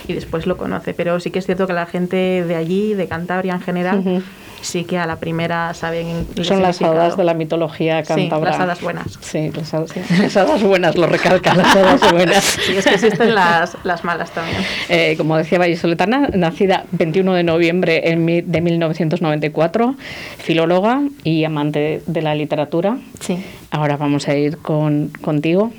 y 0.06 0.12
después 0.14 0.46
lo 0.46 0.56
conoce, 0.56 0.94
pero 0.94 1.18
sí 1.20 1.30
que 1.30 1.38
es 1.40 1.46
cierto 1.46 1.66
que 1.66 1.72
la 1.72 1.86
gente 1.86 2.44
de 2.44 2.54
allí, 2.56 2.94
de 2.94 3.08
Cantabria 3.08 3.54
en 3.54 3.60
general, 3.60 4.22
sí 4.60 4.84
que 4.84 4.98
a 4.98 5.06
la 5.06 5.16
primera 5.16 5.72
saben 5.74 6.26
Son 6.42 6.60
las 6.62 6.80
hadas 6.82 7.16
de 7.16 7.22
la 7.24 7.34
mitología 7.34 8.02
Sí, 8.04 8.08
cántabra. 8.08 8.50
las 8.50 8.60
hadas 8.60 8.80
buenas. 8.80 9.18
Sí, 9.20 9.50
las 9.54 9.72
hadas, 9.74 9.92
las 10.18 10.36
hadas 10.36 10.62
buenas, 10.62 10.96
lo 10.96 11.06
recalca, 11.06 11.54
las 11.54 11.76
hadas 11.76 12.12
buenas. 12.12 12.44
Sí, 12.44 12.76
es 12.76 12.84
que 12.84 12.94
existen 12.94 13.34
las, 13.34 13.76
las 13.84 14.02
malas 14.04 14.30
también. 14.30 14.56
Eh, 14.88 15.14
como 15.16 15.36
decía 15.36 15.47
Vallisoletana, 15.56 16.28
nacida 16.34 16.84
21 16.92 17.34
de 17.34 17.42
noviembre 17.44 18.02
de 18.02 18.60
1994, 18.60 19.94
filóloga 20.38 21.02
y 21.24 21.44
amante 21.44 22.02
de 22.06 22.22
la 22.22 22.34
literatura. 22.34 22.98
Sí. 23.20 23.38
Ahora 23.70 23.96
vamos 23.96 24.28
a 24.28 24.36
ir 24.36 24.58
con, 24.58 25.10
contigo. 25.22 25.72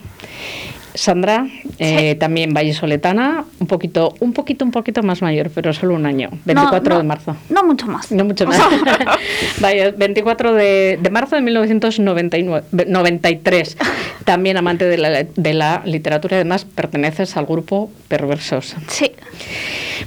Sandra, 0.94 1.48
eh, 1.78 2.16
también 2.16 2.54
vallisoletana, 2.54 3.46
un 3.60 3.68
poquito, 3.68 4.14
un 4.20 4.34
poquito, 4.34 4.66
un 4.66 4.72
poquito 4.72 5.04
más 5.04 5.22
mayor, 5.22 5.52
pero 5.54 5.72
solo 5.74 5.94
un 5.96 6.06
año, 6.06 6.30
24 6.46 6.94
no, 6.94 6.98
de 6.98 7.04
marzo. 7.04 7.36
No 7.50 7.64
mucho 7.64 7.88
más. 7.88 8.12
No 8.12 8.26
mucho 8.26 8.48
más. 8.48 8.60
Vaya, 9.60 9.92
24 9.92 10.54
de, 10.54 11.00
de 11.02 11.10
marzo 11.10 11.36
de 11.36 11.42
1993. 11.42 13.78
También 14.26 14.58
amante 14.58 14.86
de 14.86 14.98
la, 14.98 15.24
de 15.24 15.54
la 15.54 15.82
literatura 15.86 16.38
y 16.38 16.40
además 16.40 16.66
perteneces 16.66 17.38
al 17.38 17.46
grupo 17.46 17.92
Perversos. 18.08 18.76
Sí. 18.88 19.12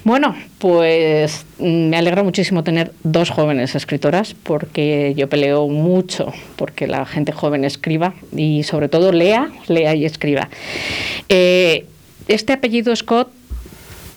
Bueno, 0.05 0.35
pues 0.59 1.47
mm, 1.59 1.89
me 1.89 1.97
alegra 1.97 2.23
muchísimo 2.23 2.65
tener 2.65 2.93
dos 3.05 3.31
jóvenes 3.31 3.75
escritoras 3.75 4.35
porque 4.35 5.15
yo 5.17 5.29
peleo 5.29 5.69
mucho 5.69 6.33
porque 6.57 6.89
la 6.89 7.07
gente 7.07 7.31
joven 7.33 7.65
escriba 7.65 8.15
y 8.37 8.65
sobre 8.65 8.89
todo 8.89 9.13
lea, 9.13 9.51
lea 9.69 9.95
y 9.95 10.05
escriba. 10.05 10.49
Eh, 11.29 11.87
este 12.27 12.53
apellido 12.53 12.95
Scott, 12.97 13.31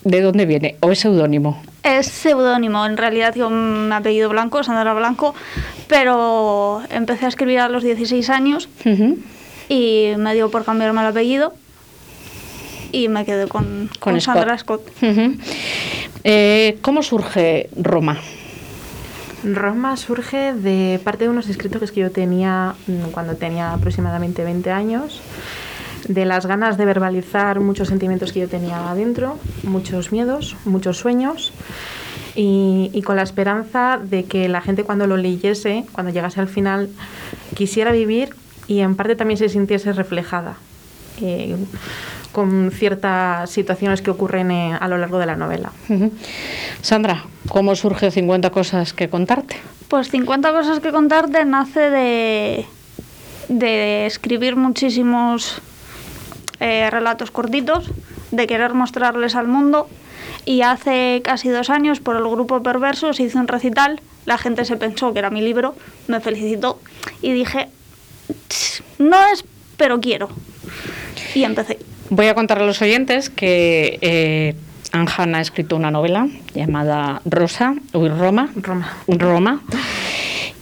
¿de 0.02 0.20
dónde 0.22 0.44
viene? 0.46 0.76
¿O 0.80 0.90
es 0.90 0.98
seudónimo? 0.98 1.62
Es 1.84 2.06
seudónimo, 2.06 2.84
en 2.84 2.96
realidad 2.96 3.34
yo 3.36 3.48
mi 3.48 3.94
apellido 3.94 4.28
Blanco, 4.28 4.64
Sandra 4.64 4.92
Blanco, 4.92 5.36
pero 5.86 6.82
empecé 6.90 7.26
a 7.26 7.28
escribir 7.28 7.60
a 7.60 7.68
los 7.68 7.84
16 7.84 8.28
años 8.30 8.68
y 9.68 10.12
me 10.16 10.34
dio 10.34 10.50
por 10.50 10.64
cambiarme 10.64 11.00
el 11.02 11.06
apellido 11.06 11.54
y 12.96 13.08
me 13.08 13.24
quedé 13.26 13.46
con, 13.46 13.90
Con 14.00 14.14
con 14.14 14.20
Scott. 14.20 14.34
Sandra 14.36 14.58
Scott. 14.58 14.82
Eh, 16.24 16.78
¿Cómo 16.80 17.02
surge 17.02 17.68
Roma? 17.76 18.18
Roma 19.44 19.96
surge 19.96 20.54
de 20.54 20.98
parte 21.04 21.24
de 21.24 21.30
unos 21.30 21.48
escritos 21.48 21.92
que 21.92 22.00
yo 22.00 22.10
tenía 22.10 22.74
mm, 22.86 23.10
cuando 23.12 23.36
tenía 23.36 23.74
aproximadamente 23.74 24.42
20 24.44 24.70
años, 24.70 25.20
de 26.08 26.24
las 26.24 26.46
ganas 26.46 26.78
de 26.78 26.84
verbalizar 26.86 27.60
muchos 27.60 27.88
sentimientos 27.88 28.32
que 28.32 28.40
yo 28.40 28.48
tenía 28.48 28.90
adentro, 28.90 29.38
muchos 29.62 30.10
miedos, 30.10 30.56
muchos 30.64 30.96
sueños, 30.96 31.52
y, 32.34 32.90
y 32.92 33.02
con 33.02 33.16
la 33.16 33.22
esperanza 33.22 34.00
de 34.02 34.24
que 34.24 34.48
la 34.48 34.60
gente 34.62 34.84
cuando 34.84 35.06
lo 35.06 35.16
leyese, 35.16 35.84
cuando 35.92 36.12
llegase 36.12 36.40
al 36.40 36.48
final, 36.48 36.88
quisiera 37.54 37.92
vivir 37.92 38.30
y 38.66 38.80
en 38.80 38.96
parte 38.96 39.16
también 39.16 39.38
se 39.38 39.48
sintiese 39.48 39.92
reflejada. 39.92 40.56
eh, 41.20 41.56
con 42.36 42.70
ciertas 42.70 43.48
situaciones 43.48 44.02
que 44.02 44.10
ocurren 44.10 44.50
eh, 44.50 44.76
a 44.78 44.88
lo 44.88 44.98
largo 44.98 45.18
de 45.18 45.24
la 45.24 45.36
novela. 45.36 45.72
Sandra, 46.82 47.24
¿cómo 47.48 47.74
surge 47.74 48.10
50 48.10 48.50
cosas 48.50 48.92
que 48.92 49.08
contarte? 49.08 49.56
Pues 49.88 50.10
50 50.10 50.52
cosas 50.52 50.80
que 50.80 50.92
contarte 50.92 51.46
nace 51.46 51.80
de, 51.88 52.66
de 53.48 54.04
escribir 54.04 54.54
muchísimos 54.54 55.62
eh, 56.60 56.90
relatos 56.90 57.30
cortitos, 57.30 57.90
de 58.32 58.46
querer 58.46 58.74
mostrarles 58.74 59.34
al 59.34 59.48
mundo. 59.48 59.88
Y 60.44 60.60
hace 60.60 61.22
casi 61.24 61.48
dos 61.48 61.70
años, 61.70 62.00
por 62.00 62.16
el 62.16 62.28
grupo 62.28 62.62
Perverso, 62.62 63.14
se 63.14 63.22
hizo 63.22 63.38
un 63.38 63.48
recital. 63.48 64.02
La 64.26 64.36
gente 64.36 64.66
se 64.66 64.76
pensó 64.76 65.14
que 65.14 65.20
era 65.20 65.30
mi 65.30 65.40
libro, 65.40 65.74
me 66.06 66.20
felicitó 66.20 66.80
y 67.22 67.32
dije, 67.32 67.70
"Tss, 68.48 68.82
no 68.98 69.16
es, 69.32 69.42
pero 69.78 70.00
quiero. 70.00 70.28
Y 71.34 71.42
empecé. 71.44 71.78
Voy 72.10 72.26
a 72.26 72.34
contar 72.34 72.60
a 72.60 72.66
los 72.66 72.80
oyentes 72.82 73.30
que 73.30 73.98
eh, 74.00 74.54
Anjana 74.92 75.38
ha 75.38 75.40
escrito 75.40 75.76
una 75.76 75.90
novela 75.90 76.28
llamada 76.54 77.20
Rosa, 77.24 77.74
uy, 77.92 78.08
Roma. 78.08 78.50
Roma. 78.56 78.96
Roma. 79.08 79.62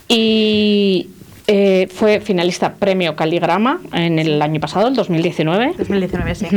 Y 0.07 1.09
eh, 1.47 1.87
fue 1.93 2.19
finalista 2.21 2.73
premio 2.73 3.15
Caligrama 3.15 3.79
en 3.93 4.17
el 4.17 4.41
año 4.41 4.59
pasado, 4.59 4.87
el 4.87 4.95
2019. 4.95 5.73
2019, 5.77 6.35
sí. 6.35 6.47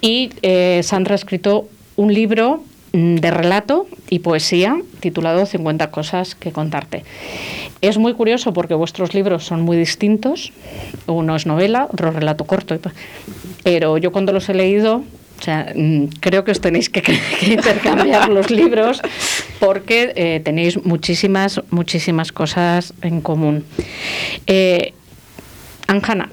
Y 0.00 0.30
eh, 0.42 0.80
Sandra 0.82 1.14
ha 1.14 1.16
escrito 1.16 1.68
un 1.96 2.14
libro 2.14 2.64
mm, 2.92 3.16
de 3.16 3.30
relato 3.30 3.86
y 4.08 4.20
poesía 4.20 4.76
titulado 5.00 5.44
50 5.44 5.90
cosas 5.90 6.34
que 6.34 6.52
contarte. 6.52 7.04
Es 7.82 7.98
muy 7.98 8.14
curioso 8.14 8.52
porque 8.52 8.74
vuestros 8.74 9.12
libros 9.12 9.44
son 9.44 9.62
muy 9.62 9.76
distintos. 9.76 10.52
Uno 11.06 11.34
es 11.34 11.46
novela, 11.46 11.88
otro 11.92 12.12
relato 12.12 12.44
corto. 12.44 12.78
Pero 13.64 13.98
yo 13.98 14.12
cuando 14.12 14.32
los 14.32 14.48
he 14.48 14.54
leído, 14.54 15.02
o 15.40 15.42
sea, 15.42 15.72
mm, 15.74 16.04
creo 16.20 16.44
que 16.44 16.52
os 16.52 16.60
tenéis 16.60 16.88
que, 16.88 17.02
que 17.02 17.18
intercambiar 17.54 18.28
los 18.28 18.52
libros 18.52 19.02
porque 19.58 20.12
eh, 20.14 20.40
tenéis 20.44 20.84
muchísimas, 20.84 21.60
muchísimas 21.70 22.30
cosas 22.30 22.94
en 23.02 23.20
común. 23.20 23.64
Eh, 24.46 24.94
Anjana, 25.88 26.30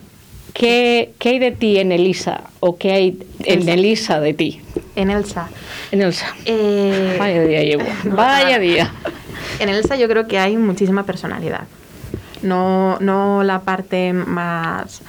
¿qué, 0.59 1.13
¿qué 1.17 1.29
hay 1.29 1.39
de 1.39 1.51
ti 1.51 1.79
en 1.79 1.91
Elisa? 1.93 2.41
¿O 2.59 2.77
qué 2.77 2.91
hay 2.91 3.27
en 3.39 3.59
Elsa. 3.59 3.73
Elisa 3.73 4.19
de 4.19 4.33
ti? 4.33 4.61
En 4.95 5.09
Elsa. 5.09 5.49
En 5.91 6.01
Elsa. 6.01 6.35
Eh, 6.45 7.15
Vaya 7.17 7.41
día 7.43 7.63
llevo. 7.63 7.85
no, 8.03 8.15
Vaya 8.15 8.59
día. 8.59 8.91
En 9.59 9.69
Elsa 9.69 9.95
yo 9.95 10.07
creo 10.09 10.27
que 10.27 10.37
hay 10.37 10.57
muchísima 10.57 11.05
personalidad. 11.05 11.63
No, 12.41 12.99
no 12.99 13.43
la 13.43 13.61
parte 13.61 14.11
más, 14.11 15.01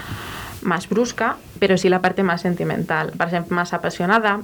más 0.62 0.88
brusca, 0.88 1.36
pero 1.58 1.76
sí 1.76 1.88
la 1.88 2.00
parte 2.00 2.22
más 2.22 2.42
sentimental, 2.42 3.12
más 3.48 3.72
apasionada, 3.72 4.40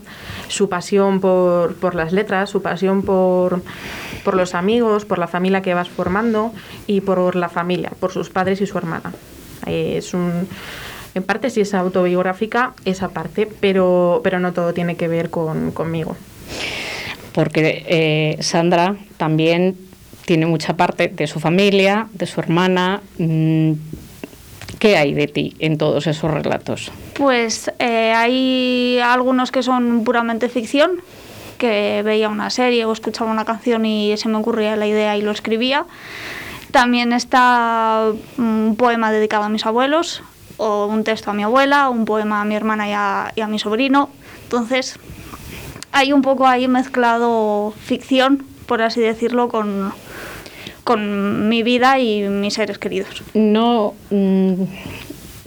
su 0.48 0.68
pasión 0.68 1.20
por, 1.20 1.76
por 1.76 1.94
las 1.94 2.12
letras, 2.12 2.50
su 2.50 2.62
pasión 2.62 3.02
por, 3.02 3.62
por 4.24 4.34
los 4.34 4.56
amigos, 4.56 5.04
por 5.04 5.18
la 5.18 5.28
familia 5.28 5.62
que 5.62 5.72
vas 5.72 5.88
formando 5.88 6.52
y 6.88 7.00
por 7.00 7.36
la 7.36 7.48
familia, 7.48 7.92
por 8.00 8.12
sus 8.12 8.28
padres 8.28 8.60
y 8.60 8.66
su 8.66 8.76
hermana. 8.76 9.12
Es 9.66 10.14
un, 10.14 10.48
en 11.16 11.22
parte 11.22 11.48
sí 11.48 11.62
es 11.62 11.72
autobiográfica 11.72 12.74
esa 12.84 13.08
parte, 13.08 13.48
pero, 13.60 14.20
pero 14.22 14.38
no 14.38 14.52
todo 14.52 14.74
tiene 14.74 14.96
que 14.96 15.08
ver 15.08 15.30
con, 15.30 15.72
conmigo. 15.72 16.14
Porque 17.32 17.84
eh, 17.88 18.42
Sandra 18.42 18.96
también 19.16 19.76
tiene 20.26 20.44
mucha 20.44 20.76
parte 20.76 21.08
de 21.08 21.26
su 21.26 21.40
familia, 21.40 22.08
de 22.12 22.26
su 22.26 22.40
hermana. 22.40 23.00
mm, 23.16 23.72
¿Qué 24.78 24.98
hay 24.98 25.14
de 25.14 25.26
ti 25.26 25.54
en 25.58 25.78
todos 25.78 26.06
esos 26.06 26.30
relatos? 26.30 26.92
Pues 27.14 27.70
eh, 27.78 28.12
hay 28.14 28.98
algunos 29.02 29.50
que 29.50 29.62
son 29.62 30.04
puramente 30.04 30.50
ficción, 30.50 31.00
que 31.56 32.02
veía 32.04 32.28
una 32.28 32.50
serie 32.50 32.84
o 32.84 32.92
escuchaba 32.92 33.30
una 33.30 33.46
canción 33.46 33.86
y 33.86 34.14
se 34.18 34.28
me 34.28 34.36
ocurría 34.36 34.76
la 34.76 34.86
idea 34.86 35.16
y 35.16 35.22
lo 35.22 35.30
escribía. 35.30 35.86
También 36.72 37.14
está 37.14 38.12
un 38.36 38.76
poema 38.76 39.10
dedicado 39.10 39.44
a 39.44 39.48
mis 39.48 39.64
abuelos, 39.64 40.22
o 40.58 40.86
un 40.86 41.04
texto 41.04 41.30
a 41.30 41.34
mi 41.34 41.42
abuela, 41.42 41.88
un 41.90 42.04
poema 42.04 42.40
a 42.40 42.44
mi 42.44 42.54
hermana 42.54 42.88
y 42.88 42.92
a, 42.92 43.32
y 43.36 43.40
a 43.40 43.46
mi 43.48 43.58
sobrino. 43.58 44.10
Entonces, 44.44 44.98
hay 45.92 46.12
un 46.12 46.22
poco 46.22 46.46
ahí 46.46 46.68
mezclado 46.68 47.72
ficción, 47.84 48.44
por 48.66 48.82
así 48.82 49.00
decirlo, 49.00 49.48
con, 49.48 49.92
con 50.84 51.48
mi 51.48 51.62
vida 51.62 51.98
y 51.98 52.22
mis 52.28 52.54
seres 52.54 52.78
queridos. 52.78 53.22
No. 53.34 53.94
mm, 54.10 54.54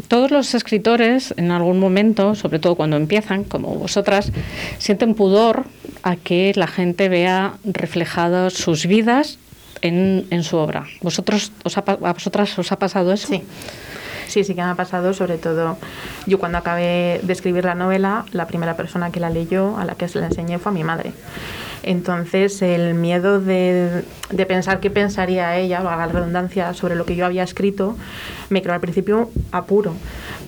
todos 0.08 0.32
los 0.32 0.56
escritores, 0.56 1.34
en 1.38 1.52
algún 1.52 1.80
momento, 1.80 2.34
sobre 2.34 2.58
todo 2.60 2.76
cuando 2.76 2.98
empiezan, 2.98 3.44
como 3.44 3.76
vosotras, 3.76 4.32
sienten 4.80 5.14
pudor 5.14 5.66
a 6.02 6.16
que 6.16 6.52
la 6.56 6.66
gente 6.68 7.10
vea 7.10 7.54
reflejadas 7.64 8.54
sus 8.54 8.88
vidas 8.88 9.38
en, 9.82 10.26
en 10.32 10.44
su 10.44 10.58
obra. 10.58 10.86
¿Vosotros, 11.02 11.52
os 11.64 11.78
ha 11.78 11.86
pa- 11.86 12.00
¿A 12.10 12.14
vosotras 12.14 12.58
os 12.58 12.72
ha 12.72 12.80
pasado 12.80 13.14
eso? 13.14 13.28
Sí. 13.28 13.44
Sí, 14.30 14.44
sí 14.44 14.54
que 14.54 14.62
me 14.62 14.70
ha 14.70 14.76
pasado, 14.76 15.14
sobre 15.14 15.40
todo 15.40 15.78
yo 16.28 16.38
cuando 16.38 16.60
acabé 16.60 17.20
de 17.24 17.34
escribir 17.34 17.66
la 17.66 17.74
novela, 17.74 18.26
la 18.32 18.46
primera 18.46 18.78
persona 18.78 19.12
que 19.12 19.20
la 19.20 19.32
leyó, 19.32 19.78
a 19.78 19.86
la 19.86 19.96
que 19.96 20.08
se 20.08 20.20
la 20.20 20.28
enseñé, 20.28 20.60
fue 20.60 20.72
mi 20.72 20.84
madre. 20.84 21.14
Entonces, 21.82 22.62
el 22.62 22.94
miedo 22.94 23.40
de, 23.40 24.04
pensar 24.48 24.80
qué 24.80 24.92
pensaría 24.92 25.58
ella, 25.58 25.82
valga 25.82 26.06
la 26.06 26.12
redundancia, 26.14 26.74
sobre 26.76 26.96
lo 26.96 27.06
que 27.06 27.16
yo 27.16 27.26
había 27.26 27.42
escrito, 27.42 27.98
me 28.50 28.62
creó 28.62 28.76
al 28.76 28.82
principio 28.82 29.32
apuro. 29.52 29.94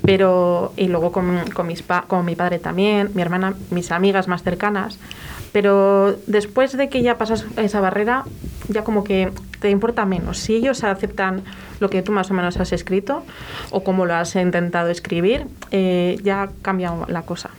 Pero, 0.04 0.74
y 0.78 0.88
luego 0.88 1.12
con, 1.12 1.40
con 1.52 2.26
mi 2.26 2.36
padre 2.36 2.60
también, 2.60 3.10
mi 3.16 3.22
hermana, 3.24 3.56
mis 3.72 3.92
amigas 3.92 4.28
más 4.28 4.44
cercanas, 4.44 5.00
Pero 5.52 6.16
después 6.28 6.78
de 6.78 6.90
que 6.90 7.02
ya 7.02 7.18
pasas 7.18 7.46
esa 7.58 7.82
barrera, 7.82 8.24
ya 8.70 8.84
como 8.84 9.04
que 9.04 9.32
te 9.60 9.70
importa 9.70 10.06
menos. 10.06 10.38
Si 10.38 10.56
ellos 10.56 10.84
aceptan 10.84 11.44
lo 11.80 11.90
que 11.90 12.02
tú 12.02 12.12
más 12.12 12.32
o 12.32 12.34
menos 12.34 12.58
has 12.58 12.72
escrito 12.72 13.24
o 13.70 13.84
cómo 13.84 14.06
lo 14.06 14.14
has 14.16 14.36
intentado 14.36 14.90
escribir, 14.90 15.48
eh, 15.72 16.18
ya 16.24 16.50
cambia 16.62 16.94
la 17.08 17.24
cosa. 17.24 17.50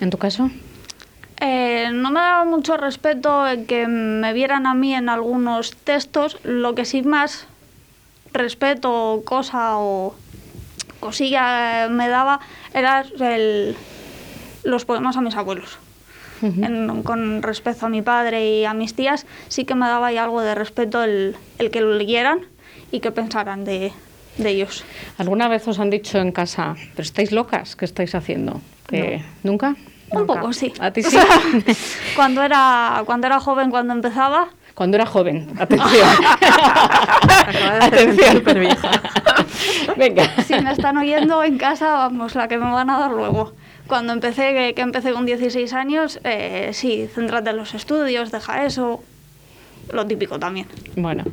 ¿En 0.00 0.10
tu 0.10 0.18
caso? 0.18 0.50
Eh, 1.40 1.90
no 1.92 2.10
me 2.10 2.20
daba 2.20 2.44
mucho 2.44 2.76
respeto 2.76 3.46
en 3.46 3.66
que 3.66 3.86
me 3.86 4.32
vieran 4.32 4.66
a 4.66 4.74
mí 4.74 4.94
en 4.94 5.08
algunos 5.08 5.76
textos, 5.76 6.38
lo 6.44 6.74
que 6.74 6.84
sí 6.84 7.02
más 7.02 7.46
respeto, 8.32 9.22
cosa 9.24 9.78
o 9.78 10.14
cosilla 11.00 11.88
me 11.90 12.08
daba 12.08 12.40
era 12.72 13.04
el, 13.20 13.76
los 14.62 14.84
poemas 14.84 15.16
a 15.16 15.20
mis 15.20 15.36
abuelos. 15.36 15.78
En- 16.42 17.02
con 17.02 17.42
respecto 17.42 17.86
a 17.86 17.88
mi 17.88 18.02
padre 18.02 18.46
y 18.60 18.64
a 18.64 18.74
mis 18.74 18.94
tías, 18.94 19.26
sí 19.48 19.64
que 19.64 19.74
me 19.74 19.86
daba 19.86 20.08
ahí 20.08 20.18
algo 20.18 20.40
de 20.40 20.54
respeto 20.54 21.02
el, 21.02 21.36
el 21.58 21.70
que 21.70 21.80
lo 21.80 21.94
leyeran 21.94 22.40
y 22.90 23.00
que 23.00 23.10
pensaran 23.12 23.64
de, 23.64 23.92
de 24.38 24.50
ellos. 24.50 24.84
¿Alguna 25.18 25.48
vez 25.48 25.66
os 25.68 25.78
han 25.78 25.90
dicho 25.90 26.18
en 26.18 26.32
casa, 26.32 26.74
pero 26.94 27.02
estáis 27.02 27.32
locas? 27.32 27.76
¿Qué 27.76 27.84
estáis 27.84 28.14
haciendo? 28.14 28.60
Que- 28.88 29.22
¿Nunca? 29.42 29.76
Un 30.10 30.26
poco, 30.26 30.52
sí. 30.52 30.72
¿A 30.80 30.90
ti 30.90 31.02
sí? 31.04 31.16
cuando, 32.14 32.42
era, 32.42 33.02
cuando 33.06 33.26
era 33.26 33.40
joven, 33.40 33.70
cuando 33.70 33.94
empezaba, 33.94 34.48
Cuando 34.74 34.96
era 34.96 35.06
joven, 35.06 35.50
atención. 35.58 36.08
Atención. 37.80 38.36
súper 38.36 38.58
vieja. 38.60 38.90
Venga. 39.96 40.42
si 40.46 40.54
me 40.60 40.72
están 40.72 40.96
oyendo 40.98 41.42
en 41.42 41.58
casa, 41.58 41.92
vamos, 41.92 42.34
la 42.34 42.48
que 42.48 42.58
me 42.58 42.70
van 42.70 42.90
a 42.90 42.98
dar 42.98 43.10
luego. 43.12 43.52
Cuando 43.86 44.12
empecé, 44.12 44.52
que, 44.54 44.74
que 44.74 44.82
empecé 44.82 45.12
con 45.12 45.26
16 45.26 45.72
años, 45.74 46.18
eh, 46.24 46.70
sí, 46.72 47.08
céntrate 47.14 47.50
en 47.50 47.56
los 47.56 47.74
estudios, 47.74 48.32
deja 48.32 48.64
eso, 48.64 49.02
lo 49.92 50.06
típico 50.06 50.38
también. 50.38 50.66
Bueno, 50.96 51.24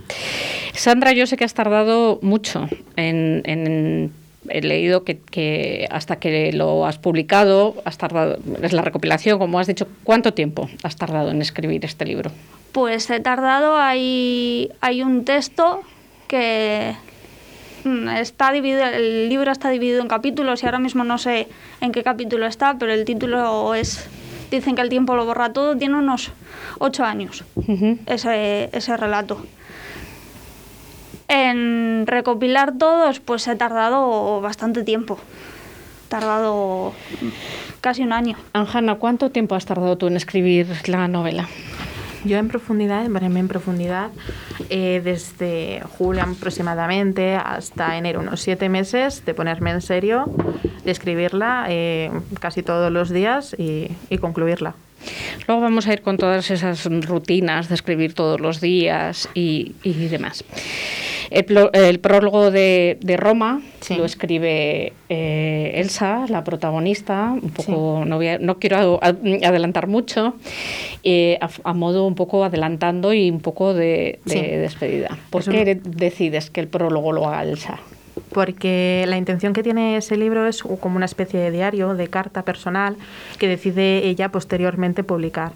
Sandra, 0.74 1.14
yo 1.14 1.26
sé 1.28 1.38
que 1.38 1.46
has 1.46 1.54
tardado 1.54 2.20
mucho 2.22 2.68
en... 2.96 3.42
en- 3.46 4.14
he 4.50 4.60
leído 4.62 5.04
que, 5.04 5.20
que 5.20 5.88
hasta 5.92 6.16
que 6.16 6.52
lo 6.52 6.88
has 6.88 6.98
publicado, 6.98 7.76
has 7.86 8.00
tardado, 8.00 8.40
es 8.64 8.74
la 8.74 8.82
recopilación, 8.82 9.38
como 9.38 9.60
has 9.60 9.68
dicho, 9.68 9.88
¿cuánto 10.04 10.34
tiempo 10.34 10.68
has 10.82 10.96
tardado 10.96 11.30
en 11.30 11.44
escribir 11.44 11.86
este 11.86 12.06
libro? 12.06 12.32
Pues 12.72 13.08
he 13.12 13.20
tardado, 13.20 13.78
hay, 13.78 14.72
hay 14.82 15.04
un 15.04 15.26
texto 15.26 15.82
que 16.28 16.96
está 18.16 18.52
dividido, 18.52 18.86
el 18.86 19.30
libro 19.30 19.52
está 19.52 19.70
dividido 19.70 20.02
en 20.02 20.08
capítulos 20.08 20.64
y 20.64 20.66
ahora 20.66 20.80
mismo 20.80 21.04
no 21.04 21.18
sé 21.18 21.48
en 21.80 21.92
qué 21.92 22.04
capítulo 22.04 22.46
está, 22.46 22.78
pero 22.78 22.94
el 22.94 23.06
título 23.06 23.74
es, 23.76 24.08
dicen 24.50 24.76
que 24.76 24.82
el 24.82 24.90
tiempo 24.90 25.16
lo 25.16 25.26
borra 25.26 25.54
todo, 25.54 25.78
tiene 25.78 25.96
unos 25.96 26.32
ocho 26.80 27.04
años 27.04 27.44
ese, 28.06 28.70
ese 28.72 28.98
relato. 28.98 29.46
En 31.28 32.06
recopilar 32.08 32.78
todos, 32.78 33.22
pues 33.22 33.48
he 33.48 33.56
tardado 33.56 34.42
bastante 34.42 34.84
tiempo. 34.84 35.18
He 36.06 36.10
tardado 36.10 36.94
casi 37.80 38.04
un 38.04 38.12
año. 38.12 38.36
Anjana, 38.52 38.96
¿cuánto 38.96 39.30
tiempo 39.30 39.56
has 39.56 39.66
tardado 39.66 39.98
tú 39.98 40.08
en 40.08 40.18
escribir 40.18 40.68
la 40.88 41.08
novela? 41.08 41.48
Yo 42.24 42.38
en 42.38 42.48
profundidad, 42.48 43.04
ponerme 43.06 43.40
en 43.40 43.48
profundidad, 43.48 44.12
eh, 44.70 45.02
desde 45.04 45.82
julio 45.98 46.24
aproximadamente 46.24 47.36
hasta 47.36 47.98
enero, 47.98 48.20
unos 48.20 48.42
siete 48.42 48.70
meses 48.70 49.26
de 49.26 49.34
ponerme 49.34 49.72
en 49.72 49.82
serio, 49.82 50.26
de 50.86 50.92
escribirla 50.92 51.66
eh, 51.70 52.12
casi 52.40 52.62
todos 52.62 52.92
los 52.92 53.10
días 53.10 53.56
y 53.58 54.18
concluirla. 54.20 54.76
Luego 55.48 55.62
vamos 55.62 55.88
a 55.88 55.94
ir 55.94 56.02
con 56.02 56.18
todas 56.18 56.52
esas 56.52 56.86
rutinas 57.06 57.70
de 57.70 57.76
escribir 57.76 58.14
todos 58.14 58.40
los 58.40 58.62
días 58.62 59.30
y, 59.34 59.74
y 59.84 59.94
demás. 60.08 60.44
El, 61.30 62.00
prólogo 62.02 62.52
de, 62.52 62.98
de 63.02 63.16
Roma 63.18 63.62
Sí. 63.80 63.96
lo 63.96 64.04
escribe 64.06 64.92
eh, 65.10 65.72
Elsa, 65.76 66.26
la 66.28 66.44
protagonista. 66.44 67.32
Un 67.42 67.50
poco, 67.52 68.04
no, 68.06 68.18
voy 68.18 68.28
a- 68.28 68.38
no 68.38 68.60
quiero 68.60 69.00
adelantar 69.02 69.88
mucho, 69.88 70.36
eh, 71.04 71.38
a, 71.42 71.50
a 71.64 71.74
modo 71.74 72.06
un 72.06 72.16
poco 72.16 72.44
adelantando 72.44 73.14
y 73.14 73.32
un 73.32 73.40
poco 73.40 73.74
de, 73.74 74.20
de 74.26 74.34
Sí. 74.34 74.40
despedida. 74.42 75.18
¿Por 75.30 75.44
qué 75.46 75.80
decides 75.84 76.52
que 76.52 76.60
el 76.60 76.68
prólogo 76.68 77.12
lo 77.14 77.26
haga 77.28 77.44
Elsa? 77.44 77.80
Porque 78.34 79.04
la 79.08 79.18
intención 79.18 79.54
que 79.54 79.64
tiene 79.64 79.98
ese 79.98 80.16
libro 80.16 80.48
es 80.48 80.64
como 80.64 80.96
una 80.96 81.06
especie 81.06 81.40
de 81.40 81.52
diario, 81.52 81.96
de 81.96 82.08
carta 82.08 82.44
personal, 82.44 82.96
que 83.38 83.48
decide 83.48 84.08
ella 84.08 84.30
posteriormente 84.30 85.04
publicar. 85.04 85.52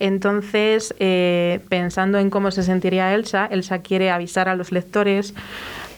Entonces, 0.00 0.94
eh, 0.98 1.60
pensando 1.68 2.18
en 2.18 2.30
cómo 2.30 2.50
se 2.50 2.62
sentiría 2.62 3.14
Elsa, 3.14 3.46
Elsa 3.50 3.80
quiere 3.80 4.10
avisar 4.10 4.48
a 4.48 4.56
los 4.56 4.72
lectores, 4.72 5.34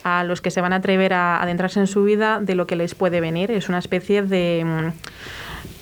a 0.03 0.23
los 0.23 0.41
que 0.41 0.51
se 0.51 0.61
van 0.61 0.73
a 0.73 0.77
atrever 0.77 1.13
a 1.13 1.41
adentrarse 1.41 1.79
en 1.79 1.87
su 1.87 2.03
vida, 2.03 2.39
de 2.41 2.55
lo 2.55 2.67
que 2.67 2.75
les 2.75 2.95
puede 2.95 3.21
venir. 3.21 3.51
Es 3.51 3.69
una 3.69 3.79
especie 3.79 4.21
de, 4.21 4.91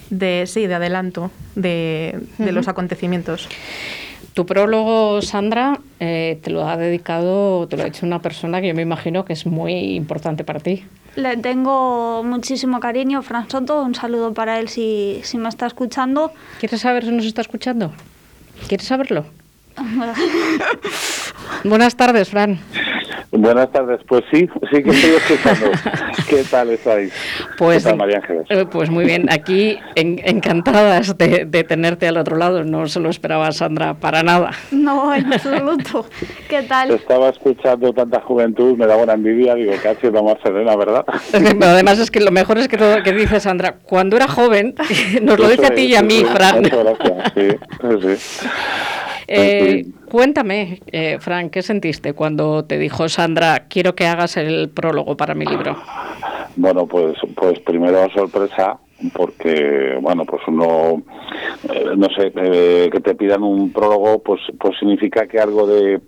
de 0.10 0.44
sí, 0.48 0.68
de 0.68 0.76
adelanto 0.76 1.32
de, 1.56 2.20
de 2.38 2.52
los 2.52 2.68
acontecimientos. 2.68 3.50
Tu 4.36 4.46
prólogo, 4.46 5.22
Sandra, 5.22 5.80
eh, 6.02 6.38
te 6.44 6.52
lo 6.52 6.68
ha 6.68 6.76
dedicado, 6.76 7.70
te 7.70 7.78
lo 7.78 7.84
ha 7.84 7.88
hecho 7.88 8.06
una 8.06 8.22
persona 8.22 8.60
que 8.60 8.68
yo 8.68 8.76
me 8.76 8.82
imagino 8.82 9.24
que 9.24 9.32
es 9.32 9.46
muy 9.46 9.96
importante 9.96 10.44
para 10.44 10.60
ti. 10.60 10.84
Le 11.16 11.38
tengo 11.38 12.22
muchísimo 12.22 12.82
cariño, 12.82 13.22
Fran 13.22 13.50
Soto. 13.50 13.82
Un 13.82 13.96
saludo 13.96 14.34
para 14.34 14.60
él 14.60 14.68
si, 14.68 15.22
si 15.24 15.38
me 15.38 15.48
está 15.48 15.68
escuchando. 15.68 16.34
¿Quieres 16.60 16.82
saber 16.82 17.06
si 17.06 17.12
nos 17.12 17.26
está 17.26 17.40
escuchando? 17.40 17.94
¿Quieres 18.68 18.86
saberlo? 18.86 19.26
Buenas 21.64 21.96
tardes, 21.96 22.28
Fran. 22.28 22.60
Buenas 23.38 23.72
tardes, 23.72 24.00
pues 24.08 24.24
sí, 24.32 24.48
sí 24.72 24.84
que 24.84 24.90
estoy 24.92 25.12
escuchando. 25.12 25.72
¿Qué 26.30 26.44
tal 26.50 26.70
estáis? 26.72 27.14
Pues, 27.58 27.84
¿Qué 27.84 27.90
tal, 27.90 27.98
María 27.98 28.18
Ángeles? 28.18 28.46
eh, 28.50 28.66
pues 28.72 28.90
muy 28.90 29.04
bien, 29.06 29.28
aquí 29.32 29.78
en- 29.96 30.20
encantadas 30.24 31.18
de, 31.18 31.46
de 31.46 31.64
tenerte 31.64 32.08
al 32.08 32.18
otro 32.18 32.38
lado. 32.38 32.64
No 32.64 32.88
se 32.88 33.00
lo 33.00 33.10
esperaba 33.10 33.52
Sandra 33.52 33.96
para 33.96 34.24
nada. 34.24 34.52
No, 34.72 35.14
en 35.14 35.32
absoluto. 35.34 36.06
¿Qué 36.50 36.64
tal? 36.64 36.92
Estaba 36.92 37.30
escuchando 37.30 37.92
tanta 37.94 38.22
juventud, 38.22 38.78
me 38.78 38.86
da 38.88 38.96
buena 38.96 39.14
envidia, 39.14 39.56
digo, 39.56 39.74
casi 39.84 40.08
vamos 40.10 40.38
a 40.40 40.44
serena, 40.44 40.76
¿verdad? 40.76 41.06
Pero 41.32 41.66
además 41.66 42.00
es 42.00 42.10
que 42.12 42.22
lo 42.22 42.32
mejor 42.32 42.58
es 42.58 42.68
que 42.68 42.78
todo 42.78 42.98
lo 42.98 43.04
que 43.04 43.12
dice 43.12 43.40
Sandra, 43.40 43.76
cuando 43.84 44.16
era 44.16 44.28
joven, 44.28 44.76
nos 45.22 45.40
lo 45.40 45.50
dice 45.50 45.66
a 45.66 45.70
ti 45.76 45.82
y 45.88 45.96
a 45.96 46.02
mí, 46.02 46.24
Fran. 46.24 46.62
Muchas 46.62 46.80
gracias, 46.84 47.34
sí, 47.36 48.18
sí. 48.18 48.48
Eh, 49.28 49.60
En 49.60 49.84
fin. 49.86 49.96
Cuéntame, 50.16 50.80
eh, 50.94 51.18
Fran, 51.20 51.50
¿qué 51.50 51.62
sentiste 51.62 52.14
cuando 52.14 52.64
te 52.64 52.78
dijo 52.78 53.10
Sandra, 53.10 53.66
quiero 53.68 53.96
que 53.96 54.08
hagas 54.08 54.38
el 54.38 54.70
prólogo 54.70 55.18
para 55.18 55.36
mi 55.36 55.46
libro? 55.46 55.76
Bueno, 56.56 56.88
pues, 56.88 57.18
pues 57.36 57.60
primero 57.60 58.10
sorpresa, 58.12 58.80
porque, 59.14 59.98
bueno, 60.02 60.24
pues 60.24 60.42
uno, 60.48 61.04
eh, 61.70 61.90
no 61.98 62.08
sé, 62.16 62.32
eh, 62.34 62.90
que 62.94 63.02
te 63.02 63.14
pidan 63.16 63.44
un 63.44 63.74
prólogo, 63.74 64.20
pues, 64.20 64.40
pues 64.58 64.80
significa 64.80 65.28
que 65.28 65.38
algo 65.38 65.68
de 65.68 66.00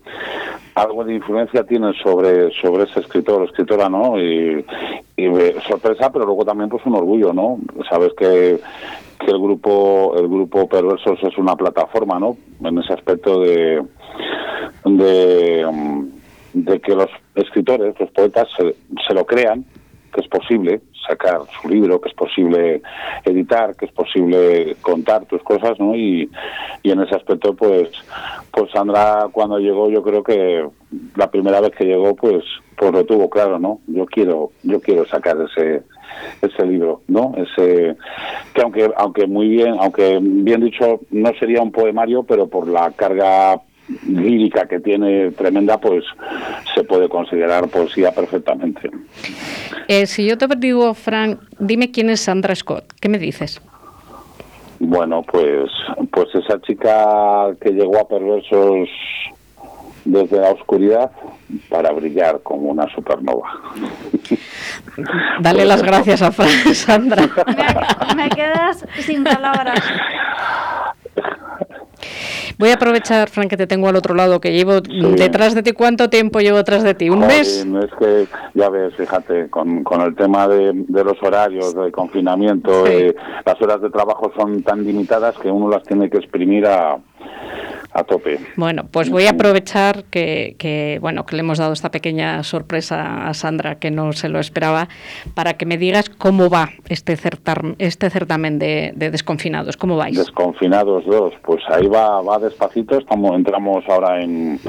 algo 0.76 1.04
de 1.04 1.16
influencia 1.16 1.66
tiene 1.66 1.92
sobre 2.02 2.52
sobre 2.62 2.84
ese 2.84 3.02
escritor 3.02 3.42
o 3.42 3.46
escritora, 3.46 3.90
¿no? 3.90 4.18
Y, 4.18 4.64
y, 5.18 5.26
eh, 5.26 5.56
sorpresa, 5.68 6.10
pero 6.14 6.26
luego 6.26 6.46
también 6.46 6.70
pues 6.70 6.86
un 6.86 6.96
orgullo, 6.96 7.34
¿no? 7.34 7.58
Sabes 7.90 8.14
que 8.18 8.58
que 9.20 9.32
el 9.32 9.40
grupo 9.40 10.16
el 10.18 10.28
grupo 10.28 10.68
Perversos 10.68 11.20
es 11.24 11.38
una 11.38 11.56
plataforma, 11.56 12.20
¿no? 12.20 12.38
En 12.64 12.78
ese 12.78 12.94
aspecto 12.94 13.40
de 13.42 13.84
de, 14.86 15.66
mm, 15.72 16.06
de 16.54 16.80
que 16.80 16.96
los 16.96 17.10
escritores, 17.36 18.00
los 18.00 18.12
poetas 18.12 18.48
se, 18.58 18.76
se 19.08 19.14
lo 19.14 19.26
crean, 19.26 19.66
que 20.14 20.22
es 20.22 20.28
posible 20.28 20.82
sacar 21.08 21.42
su 21.62 21.70
libro, 21.70 22.02
que 22.02 22.10
es 22.10 22.16
posible 22.16 22.82
editar, 23.24 23.76
que 23.76 23.86
es 23.86 23.92
posible 23.92 24.76
contar 24.82 25.26
tus 25.26 25.42
cosas, 25.44 25.80
¿no? 25.80 25.96
Y, 25.96 26.30
y 26.84 26.92
en 26.92 27.02
ese 27.02 27.16
aspecto, 27.16 27.54
pues, 27.56 27.90
pues 28.52 28.72
Sandra 28.72 29.28
cuando 29.32 29.60
llegó, 29.60 29.90
yo 29.90 30.04
creo 30.04 30.24
que 30.24 30.68
la 31.16 31.30
primera 31.32 31.62
vez 31.62 31.72
que 31.72 31.86
llegó, 31.86 32.16
pues, 32.16 32.44
pues 32.76 32.92
lo 32.92 33.06
tuvo 33.06 33.30
claro, 33.30 33.60
¿no? 33.60 33.80
Yo 33.88 34.06
quiero, 34.06 34.52
yo 34.64 34.80
quiero 34.82 35.06
sacar 35.06 35.38
ese 35.42 35.84
ese 36.42 36.66
libro, 36.66 37.02
¿no? 37.08 37.34
Ese 37.36 37.96
que 38.54 38.62
aunque 38.62 38.90
aunque 38.98 39.28
muy 39.28 39.50
bien, 39.50 39.76
aunque 39.80 40.20
bien 40.22 40.62
dicho 40.62 41.00
no 41.12 41.32
sería 41.40 41.62
un 41.62 41.72
poemario, 41.72 42.24
pero 42.24 42.48
por 42.48 42.68
la 42.68 42.92
carga 42.92 43.62
lírica 44.08 44.68
que 44.68 44.80
tiene 44.80 45.32
tremenda, 45.32 45.80
pues 45.80 46.04
se 46.76 46.84
puede 46.84 47.08
considerar 47.10 47.68
poesía 47.70 48.12
perfectamente. 48.12 48.90
Eh, 49.88 50.06
si 50.06 50.26
yo 50.28 50.38
te 50.38 50.48
digo, 50.58 50.94
Fran, 50.94 51.40
dime 51.60 51.92
quién 51.92 52.10
es 52.10 52.22
Sandra 52.22 52.56
Scott, 52.56 52.94
¿qué 53.00 53.10
me 53.10 53.18
dices? 53.18 53.62
Bueno, 54.80 55.24
pues, 55.24 55.72
pues 56.12 56.28
esa 56.36 56.62
chica 56.62 57.48
que 57.62 57.72
llegó 57.72 58.00
a 58.00 58.08
perversos 58.08 58.90
desde 60.06 60.40
la 60.40 60.52
oscuridad 60.52 61.12
para 61.70 61.92
brillar 61.92 62.42
como 62.44 62.70
una 62.70 62.88
supernova. 62.94 63.50
Dale 65.42 65.66
las 65.66 65.82
gracias 65.82 66.22
a 66.22 66.32
Fran, 66.32 66.50
Sandra. 66.74 67.24
Me, 68.16 68.24
me 68.24 68.30
quedas 68.30 68.86
sin 69.00 69.24
palabras. 69.24 69.82
Voy 72.58 72.70
a 72.70 72.76
aprovechar, 72.76 73.30
Fran, 73.30 73.48
que 73.48 73.58
te 73.58 73.68
tengo 73.68 73.88
al 73.88 73.96
otro 73.96 74.16
lado, 74.16 74.40
que 74.40 74.52
llevo 74.52 74.82
detrás 74.82 75.54
de 75.56 75.64
ti. 75.64 75.72
¿Cuánto 75.74 76.10
tiempo 76.10 76.40
llevo 76.40 76.58
detrás 76.58 76.84
de 76.84 76.94
ti? 76.94 77.10
¿Un 77.10 77.22
Joder, 77.22 77.38
mes? 77.38 77.66
Es 77.84 77.92
que, 78.00 78.28
ya 78.54 78.70
ves, 78.70 78.94
fíjate, 78.96 79.50
con, 79.50 79.84
con 79.84 80.02
el 80.02 80.16
tema 80.16 80.48
de, 80.48 80.72
de 80.74 81.04
los 81.04 81.22
horarios, 81.22 81.76
de 81.76 81.92
confinamiento, 81.92 82.86
Sí. 82.86 82.92
eh, 82.94 83.16
las 83.46 83.62
horas 83.62 83.82
de 83.82 83.90
trabajo 83.90 84.32
son 84.38 84.64
tan 84.64 84.84
limitadas 84.84 85.36
que 85.38 85.50
uno 85.50 85.70
las 85.70 85.84
tiene 85.84 86.10
que 86.10 86.18
exprimir 86.18 86.66
a, 86.66 86.98
a 87.98 88.04
tope. 88.04 88.40
Bueno, 88.56 88.86
pues 88.92 89.10
voy 89.10 89.26
a 89.26 89.32
aprovechar 89.32 90.04
que, 90.06 90.56
que, 90.60 91.00
bueno 91.02 91.26
que 91.26 91.36
le 91.36 91.40
hemos 91.40 91.58
dado 91.58 91.74
esta 91.74 91.90
pequeña 91.90 92.44
sorpresa 92.44 93.28
a 93.28 93.34
Sandra 93.34 93.80
que 93.80 93.90
no 93.90 94.14
se 94.14 94.30
lo 94.30 94.40
esperaba 94.40 94.88
para 95.34 95.56
que 95.56 95.66
me 95.66 95.78
digas 95.80 96.08
cómo 96.10 96.48
va 96.48 96.70
este 96.90 97.18
certar- 97.18 97.76
este 97.80 98.12
certamen 98.12 98.60
de, 98.60 98.94
de 98.96 99.10
desconfinados, 99.10 99.78
cómo 99.78 99.98
vais. 99.98 100.16
Desconfinados 100.16 101.06
dos, 101.08 101.34
pues 101.44 101.64
ahí 101.70 101.88
va, 101.88 102.22
va 102.22 102.38
despacito, 102.38 103.00
estamos, 103.00 103.36
entramos 103.36 103.84
ahora 103.90 104.22
en, 104.22 104.60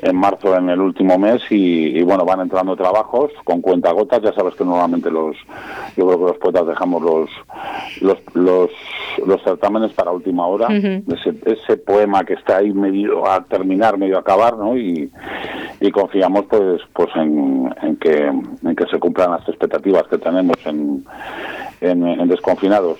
en 0.00 0.16
marzo 0.16 0.56
en 0.56 0.70
el 0.70 0.80
último 0.80 1.18
mes 1.18 1.42
y, 1.50 1.98
y, 1.98 2.02
bueno, 2.02 2.24
van 2.24 2.40
entrando 2.40 2.74
trabajos 2.74 3.32
con 3.44 3.60
cuentagotas, 3.60 4.22
ya 4.22 4.32
sabes 4.32 4.54
que 4.54 4.64
normalmente 4.64 5.10
los, 5.10 5.36
yo 5.94 6.06
creo 6.06 6.18
que 6.18 6.24
los 6.24 6.38
poetas 6.38 6.66
dejamos 6.68 7.02
los, 7.02 7.30
los, 8.00 8.18
los, 8.32 8.70
los 9.26 9.42
certámenes 9.42 9.92
para 9.92 10.10
última 10.10 10.46
hora, 10.46 10.68
Ujú. 10.68 11.02
ese, 11.12 11.34
ese 11.44 11.76
poema 11.76 12.24
que 12.24 12.32
está 12.32 12.61
ahí 12.62 12.72
medio 12.72 13.28
a 13.28 13.42
terminar, 13.44 13.98
medio 13.98 14.16
a 14.16 14.20
acabar, 14.20 14.56
¿no? 14.56 14.76
Y, 14.76 15.10
y 15.80 15.90
confiamos 15.90 16.44
pues 16.46 16.80
pues 16.92 17.08
en, 17.16 17.74
en 17.82 17.96
que 17.96 18.16
en 18.18 18.76
que 18.76 18.86
se 18.86 18.98
cumplan 18.98 19.32
las 19.32 19.48
expectativas 19.48 20.04
que 20.08 20.18
tenemos 20.18 20.56
en, 20.64 21.04
en, 21.80 22.06
en 22.06 22.28
desconfinados. 22.28 22.98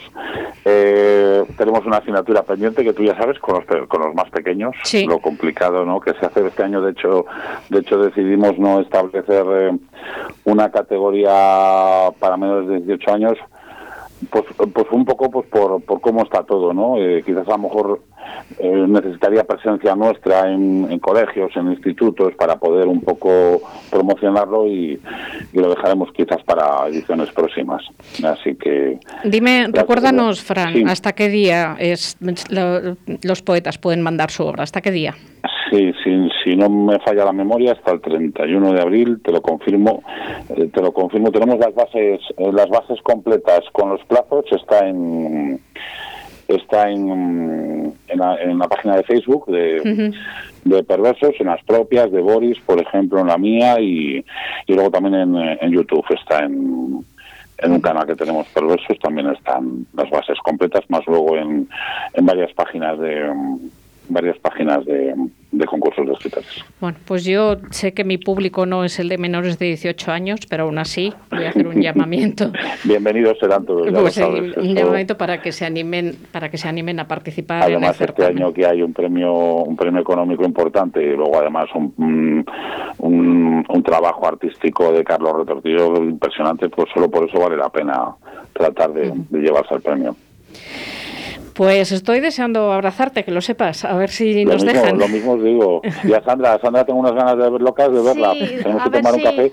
Eh, 0.64 1.44
tenemos 1.56 1.84
una 1.86 1.98
asignatura 1.98 2.42
pendiente 2.42 2.84
que 2.84 2.92
tú 2.92 3.04
ya 3.04 3.16
sabes 3.16 3.38
con 3.38 3.56
los, 3.56 3.88
con 3.88 4.02
los 4.02 4.14
más 4.14 4.30
pequeños, 4.30 4.74
lo 5.06 5.18
complicado 5.20 5.84
¿no? 5.84 6.00
que 6.00 6.12
se 6.14 6.26
hace 6.26 6.46
este 6.46 6.62
año. 6.62 6.80
De 6.82 6.92
hecho, 6.92 7.26
de 7.68 7.80
hecho 7.80 7.98
decidimos 7.98 8.58
no 8.58 8.80
establecer 8.80 9.44
eh, 9.48 9.78
una 10.44 10.70
categoría 10.70 12.10
para 12.18 12.36
menores 12.36 12.68
de 12.68 12.80
18 12.80 13.14
años 13.14 13.38
pues, 14.30 14.44
pues 14.72 14.86
un 14.90 15.04
poco 15.04 15.30
pues 15.30 15.46
por, 15.48 15.82
por 15.82 16.00
cómo 16.00 16.22
está 16.22 16.44
todo, 16.44 16.72
¿no? 16.72 16.96
Eh, 16.98 17.22
quizás 17.24 17.46
a 17.48 17.52
lo 17.52 17.58
mejor 17.58 18.00
eh, 18.58 18.84
necesitaría 18.88 19.44
presencia 19.44 19.94
nuestra 19.94 20.50
en, 20.50 20.86
en 20.90 20.98
colegios, 20.98 21.50
en 21.56 21.68
institutos, 21.72 22.34
para 22.34 22.56
poder 22.56 22.86
un 22.86 23.00
poco 23.00 23.60
promocionarlo 23.90 24.66
y, 24.66 25.00
y 25.52 25.58
lo 25.58 25.70
dejaremos 25.70 26.10
quizás 26.12 26.42
para 26.44 26.86
ediciones 26.88 27.30
próximas. 27.32 27.82
Así 28.24 28.54
que 28.56 28.98
Dime, 29.24 29.68
recuérdanos, 29.72 30.42
Fran, 30.42 30.72
sí. 30.74 30.84
hasta 30.86 31.12
qué 31.12 31.28
día 31.28 31.76
es, 31.78 32.16
lo- 32.50 32.96
los 33.22 33.42
poetas 33.42 33.78
pueden 33.78 34.02
mandar 34.02 34.30
su 34.30 34.44
obra, 34.44 34.62
hasta 34.64 34.80
qué 34.80 34.90
día. 34.90 35.14
Sí, 35.70 35.90
si, 36.04 36.28
si 36.44 36.54
no 36.56 36.68
me 36.68 36.98
falla 37.00 37.24
la 37.24 37.32
memoria, 37.32 37.72
hasta 37.72 37.92
el 37.92 38.00
31 38.02 38.74
de 38.74 38.80
abril, 38.82 39.20
te 39.24 39.32
lo 39.32 39.40
confirmo, 39.40 40.02
eh, 40.50 40.68
te 40.72 40.82
lo 40.82 40.92
confirmo. 40.92 41.30
Tenemos 41.32 41.58
las 41.58 41.74
bases, 41.74 42.20
eh, 42.36 42.50
las 42.52 42.68
bases 42.68 43.00
completas 43.02 43.60
con 43.72 43.88
los 43.88 44.04
plazos, 44.04 44.44
está 44.52 44.86
en 44.86 45.60
está 46.56 46.90
en, 46.90 47.94
en, 48.08 48.18
la, 48.18 48.40
en 48.40 48.58
la 48.58 48.68
página 48.68 48.96
de 48.96 49.04
Facebook 49.04 49.46
de, 49.46 50.12
de 50.64 50.82
Perversos, 50.84 51.34
en 51.38 51.46
las 51.46 51.62
propias 51.64 52.10
de 52.10 52.20
Boris, 52.20 52.58
por 52.60 52.80
ejemplo, 52.80 53.20
en 53.20 53.26
la 53.26 53.38
mía 53.38 53.80
y, 53.80 54.24
y 54.66 54.74
luego 54.74 54.90
también 54.90 55.14
en, 55.14 55.36
en 55.36 55.70
YouTube 55.70 56.04
está 56.10 56.40
en 56.44 57.04
en 57.62 57.72
un 57.72 57.80
canal 57.80 58.06
que 58.06 58.16
tenemos 58.16 58.46
Perversos 58.48 58.98
también 58.98 59.28
están 59.28 59.86
las 59.94 60.10
bases 60.10 60.38
completas, 60.42 60.82
más 60.88 61.06
luego 61.06 61.36
en, 61.36 61.68
en 62.14 62.26
varias 62.26 62.52
páginas 62.54 62.98
de 62.98 63.32
varias 64.08 64.38
páginas 64.38 64.84
de, 64.84 65.14
de 65.52 65.64
concursos 65.66 66.06
de 66.06 66.12
escritores. 66.12 66.48
Bueno, 66.80 66.98
pues 67.06 67.24
yo 67.24 67.56
sé 67.70 67.94
que 67.94 68.04
mi 68.04 68.18
público 68.18 68.66
no 68.66 68.84
es 68.84 68.98
el 68.98 69.08
de 69.08 69.16
menores 69.18 69.58
de 69.58 69.66
18 69.66 70.10
años, 70.12 70.40
pero 70.48 70.64
aún 70.64 70.78
así 70.78 71.12
voy 71.30 71.44
a 71.44 71.50
hacer 71.50 71.66
un 71.66 71.80
llamamiento. 71.82 72.52
Bienvenidos 72.84 73.38
serán 73.38 73.64
todos, 73.64 73.86
ya 73.90 74.00
Pues, 74.00 74.14
sabes, 74.14 74.56
un 74.56 74.74
llamamiento 74.74 75.16
para 75.16 75.40
que 75.40 75.52
se 75.52 75.64
animen, 75.64 76.16
para 76.32 76.50
que 76.50 76.58
se 76.58 76.68
animen 76.68 77.00
a 77.00 77.06
participar 77.08 77.58
en 77.62 77.68
el 77.68 77.76
Además, 77.76 78.00
este 78.00 78.24
año 78.26 78.52
que 78.52 78.66
hay 78.66 78.82
un 78.82 78.92
premio, 78.92 79.32
un 79.32 79.76
premio 79.76 80.00
económico 80.00 80.44
importante 80.44 81.02
y 81.02 81.16
luego 81.16 81.38
además 81.40 81.66
un, 81.74 81.94
un, 81.98 82.44
un- 82.98 83.64
un 83.68 83.82
trabajo 83.82 84.26
artístico 84.26 84.92
de 84.92 85.04
Carlos 85.04 85.32
Retortillo 85.38 85.96
impresionante, 86.02 86.68
pues 86.68 86.88
solo 86.92 87.10
por 87.10 87.28
eso 87.28 87.38
vale 87.38 87.56
la 87.56 87.68
pena 87.68 88.10
tratar 88.52 88.92
de, 88.92 89.12
de 89.30 89.38
llevarse 89.40 89.74
el 89.74 89.80
premio. 89.80 90.16
Pues 91.54 91.92
estoy 91.92 92.20
deseando 92.20 92.72
abrazarte, 92.72 93.24
que 93.24 93.30
lo 93.30 93.40
sepas, 93.42 93.84
a 93.84 93.94
ver 93.96 94.08
si 94.10 94.44
Lo 94.44 94.54
nos 94.54 94.64
mismo, 94.64 94.80
dejan. 94.80 94.98
lo 94.98 95.08
mismo 95.08 95.32
os 95.32 95.42
digo. 95.44 95.82
Y 96.04 96.12
a 96.14 96.22
Sandra, 96.22 96.54
a 96.54 96.58
Sandra 96.60 96.84
tengo 96.84 97.00
unas 97.00 97.12
ganas 97.14 97.36
de 97.36 97.50
ver 97.50 97.60
locas 97.60 97.92
de 97.92 98.00
verla. 98.02 98.32
Sí, 98.32 98.56
Tenemos 98.62 98.80
a 98.80 98.84
que 98.84 98.90
ver 98.90 99.02
tomar 99.02 99.12
un 99.14 99.18
si- 99.20 99.24
café. 99.24 99.52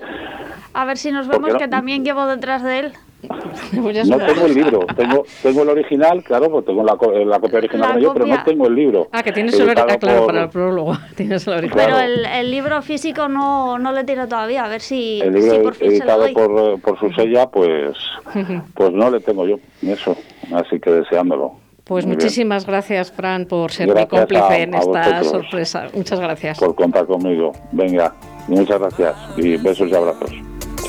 A 0.72 0.84
ver 0.84 0.96
si 0.98 1.10
nos 1.12 1.26
¿Por 1.26 1.34
qué 1.36 1.40
vemos, 1.42 1.52
no? 1.54 1.58
que 1.58 1.68
también 1.68 2.04
llevo 2.04 2.26
detrás 2.26 2.62
de 2.62 2.78
él. 2.78 2.92
No 3.72 4.16
tengo 4.18 4.46
el 4.46 4.54
libro, 4.54 4.86
tengo, 4.96 5.24
tengo 5.42 5.62
el 5.62 5.68
original, 5.68 6.22
claro, 6.24 6.50
pues 6.50 6.64
tengo 6.64 6.82
la, 6.82 6.96
co- 6.96 7.12
la 7.12 7.38
copia 7.38 7.58
original 7.58 7.90
La 7.90 7.96
de 7.96 8.02
yo, 8.02 8.14
pero 8.14 8.24
no 8.26 8.42
tengo 8.44 8.66
el 8.66 8.74
libro. 8.74 9.08
Ah, 9.12 9.22
que 9.22 9.30
tienes 9.32 9.52
el 9.54 9.60
Editado 9.68 9.88
original, 9.88 9.98
claro, 10.00 10.18
por- 10.20 10.26
para 10.28 10.42
el 10.44 10.48
prólogo. 10.48 10.98
Tienes 11.16 11.46
el 11.46 11.52
original. 11.52 11.84
Pero 11.86 11.98
el, 12.00 12.24
el 12.24 12.50
libro 12.50 12.80
físico 12.80 13.28
no, 13.28 13.78
no 13.78 13.92
le 13.92 14.04
tiro 14.04 14.26
todavía, 14.26 14.64
a 14.64 14.68
ver 14.68 14.80
si, 14.80 15.20
El 15.20 15.34
si 15.34 15.40
libro 15.42 15.62
por 15.64 15.74
fin 15.74 15.90
se 15.90 15.92
lo 15.98 16.00
editado 16.00 16.22
doy. 16.22 16.32
por, 16.32 16.50
eh, 16.58 16.76
por 16.82 16.98
su 16.98 17.12
sella, 17.12 17.46
pues, 17.50 17.94
pues 18.74 18.92
no 18.92 19.10
le 19.10 19.20
tengo 19.20 19.46
yo, 19.46 19.56
eso, 19.82 20.16
así 20.54 20.80
que 20.80 20.90
deseándolo. 20.90 21.52
Pues 21.90 22.06
Muy 22.06 22.14
bien. 22.14 22.22
muchísimas 22.24 22.66
gracias, 22.66 23.10
Fran, 23.10 23.46
por 23.46 23.72
ser 23.72 23.88
Gracias 23.88 24.12
mi 24.12 24.16
cómplice 24.18 24.44
a- 24.44 24.58
en 24.58 24.74
a 24.76 24.78
esta 24.78 25.24
sorpresa. 25.24 25.88
Muchas 25.92 26.20
gracias. 26.20 26.58
por 26.60 26.72
contar 26.76 27.04
conmigo. 27.04 27.50
Venga, 27.72 28.14
muchas 28.46 28.78
gracias 28.78 29.16
y 29.36 29.56
besos 29.56 29.88
y 29.90 29.94
abrazos. 29.96 30.30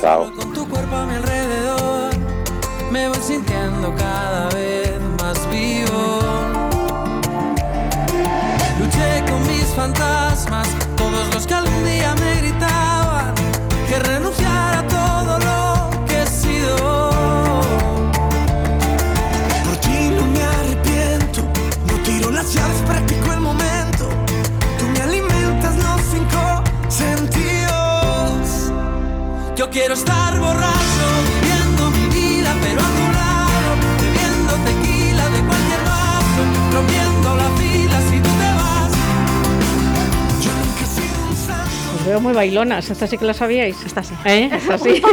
Chao. 0.00 0.30
tu 0.54 0.64
cuerpo 0.68 0.94
a 0.94 1.04
mi 1.06 1.14
alrededor, 1.16 2.10
me 2.92 3.08
voy 3.08 3.18
sintiendo 3.18 3.92
cada 3.96 4.48
vez 4.50 4.92
más 5.20 5.50
vivo. 5.50 6.20
Luché 8.78 9.24
con 9.28 9.40
mis 9.48 9.64
fantasmas, 9.74 10.68
todos 10.96 11.34
los 11.34 11.44
que 11.48 11.54
algún 11.54 11.84
día 11.84 12.14
me 12.14 12.42
gritaban 12.42 13.34
que 13.88 13.98
renunciara 13.98 14.78
a 14.78 14.86
todo 14.86 15.31
quiero 29.72 29.94
estar 29.94 30.38
borracho, 30.38 31.06
viviendo 31.40 31.90
mi 31.90 32.06
vida, 32.14 32.54
pero 32.62 32.80
a 32.80 32.90
tu 32.98 33.12
lado, 33.18 33.76
bebiendo 34.00 34.52
tequila 34.64 35.24
de 35.30 35.40
cualquier 35.48 35.80
vaso, 35.84 36.42
rompiendo 36.74 37.36
la 37.36 37.48
fila 37.56 38.00
si 38.10 38.16
tú 38.20 38.28
te 38.28 38.50
vas. 38.58 38.92
Yo 40.42 40.50
nunca 40.52 40.82
he 40.82 40.86
sido 40.86 41.28
un 41.28 41.36
santo. 41.36 41.96
Os 42.00 42.06
veo 42.06 42.20
muy 42.20 42.32
bailonas, 42.32 42.90
esta 42.90 43.06
sí 43.06 43.18
que 43.18 43.24
la 43.24 43.34
sabíais. 43.34 43.76
Esta 43.84 44.02
sí. 44.02 44.14
¿Eh? 44.24 44.50
Esta 44.52 44.78
sí. 44.78 45.02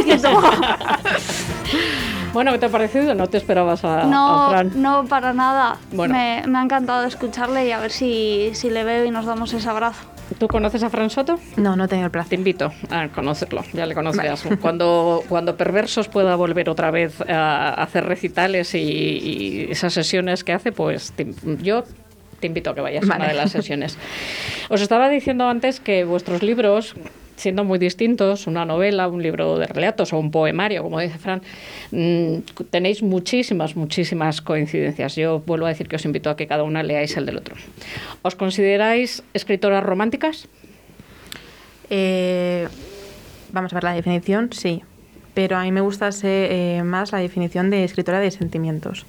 Bueno, 2.32 2.52
¿qué 2.52 2.58
te 2.58 2.66
ha 2.66 2.68
parecido? 2.68 3.12
No 3.16 3.26
te 3.26 3.38
esperabas 3.38 3.84
a, 3.84 4.02
a 4.02 4.04
No, 4.04 4.50
Fran. 4.50 4.70
no, 4.80 5.04
para 5.06 5.32
nada. 5.32 5.78
Bueno. 5.90 6.14
Me, 6.14 6.44
me 6.46 6.58
ha 6.60 6.62
encantado 6.62 7.04
escucharle 7.04 7.66
y 7.66 7.72
a 7.72 7.80
ver 7.80 7.90
si, 7.90 8.50
si 8.54 8.70
le 8.70 8.84
veo 8.84 9.04
y 9.04 9.10
nos 9.10 9.26
damos 9.26 9.52
ese 9.52 9.68
abrazo. 9.68 9.98
¿Tú 10.38 10.48
conoces 10.48 10.82
a 10.82 10.90
Fran 10.90 11.10
Soto? 11.10 11.38
No, 11.56 11.76
no 11.76 11.86
tengo 11.88 12.04
el 12.04 12.10
placer. 12.10 12.30
Te 12.30 12.34
invito 12.36 12.72
a 12.90 13.08
conocerlo, 13.08 13.62
ya 13.72 13.84
le 13.86 13.94
conocerás. 13.94 14.44
Cuando, 14.60 15.22
cuando 15.28 15.56
Perversos 15.56 16.08
pueda 16.08 16.34
volver 16.36 16.70
otra 16.70 16.90
vez 16.90 17.20
a 17.28 17.74
hacer 17.74 18.04
recitales 18.06 18.74
y, 18.74 18.78
y 18.78 19.66
esas 19.70 19.92
sesiones 19.92 20.44
que 20.44 20.52
hace, 20.52 20.72
pues 20.72 21.12
te- 21.12 21.26
yo 21.60 21.84
te 22.38 22.46
invito 22.46 22.70
a 22.70 22.74
que 22.74 22.80
vayas 22.80 23.08
a 23.10 23.16
una 23.16 23.28
de 23.28 23.34
las 23.34 23.50
sesiones. 23.50 23.98
Os 24.70 24.80
estaba 24.80 25.08
diciendo 25.10 25.48
antes 25.48 25.78
que 25.80 26.04
vuestros 26.04 26.42
libros, 26.42 26.94
siendo 27.40 27.64
muy 27.64 27.78
distintos, 27.78 28.46
una 28.46 28.64
novela, 28.64 29.08
un 29.08 29.22
libro 29.22 29.58
de 29.58 29.66
relatos 29.66 30.12
o 30.12 30.18
un 30.18 30.30
poemario, 30.30 30.82
como 30.82 31.00
dice 31.00 31.18
Fran, 31.18 31.40
mm, 31.90 32.66
tenéis 32.70 33.02
muchísimas, 33.02 33.76
muchísimas 33.76 34.42
coincidencias. 34.42 35.16
Yo 35.16 35.40
vuelvo 35.40 35.66
a 35.66 35.70
decir 35.70 35.88
que 35.88 35.96
os 35.96 36.04
invito 36.04 36.28
a 36.28 36.36
que 36.36 36.46
cada 36.46 36.62
una 36.62 36.82
leáis 36.82 37.16
el 37.16 37.26
del 37.26 37.38
otro. 37.38 37.56
¿Os 38.22 38.34
consideráis 38.34 39.22
escritoras 39.32 39.82
románticas? 39.82 40.48
Eh, 41.88 42.68
vamos 43.52 43.72
a 43.72 43.76
ver 43.76 43.84
la 43.84 43.94
definición, 43.94 44.52
sí. 44.52 44.82
Pero 45.32 45.56
a 45.56 45.62
mí 45.62 45.72
me 45.72 45.80
gusta 45.80 46.12
ser, 46.12 46.52
eh, 46.52 46.82
más 46.84 47.12
la 47.12 47.18
definición 47.18 47.70
de 47.70 47.84
escritora 47.84 48.20
de 48.20 48.30
sentimientos. 48.30 49.06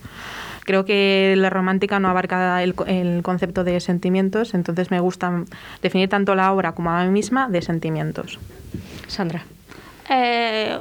Creo 0.66 0.86
que 0.86 1.34
la 1.38 1.50
romántica 1.50 2.00
no 2.00 2.10
abarca 2.10 2.62
el, 2.64 2.76
co- 2.76 2.86
el 2.86 3.22
concepto 3.24 3.64
de 3.64 3.80
sentimientos, 3.80 4.54
entonces 4.54 4.92
me 4.92 5.00
gusta 5.00 5.44
definir 5.82 6.10
tanto 6.10 6.36
la 6.36 6.52
obra 6.54 6.74
como 6.74 6.92
a 6.92 7.04
mí 7.04 7.10
misma 7.12 7.50
de 7.50 7.62
sentimientos. 7.62 8.40
Sandra. 9.08 9.44
Eh, 10.10 10.78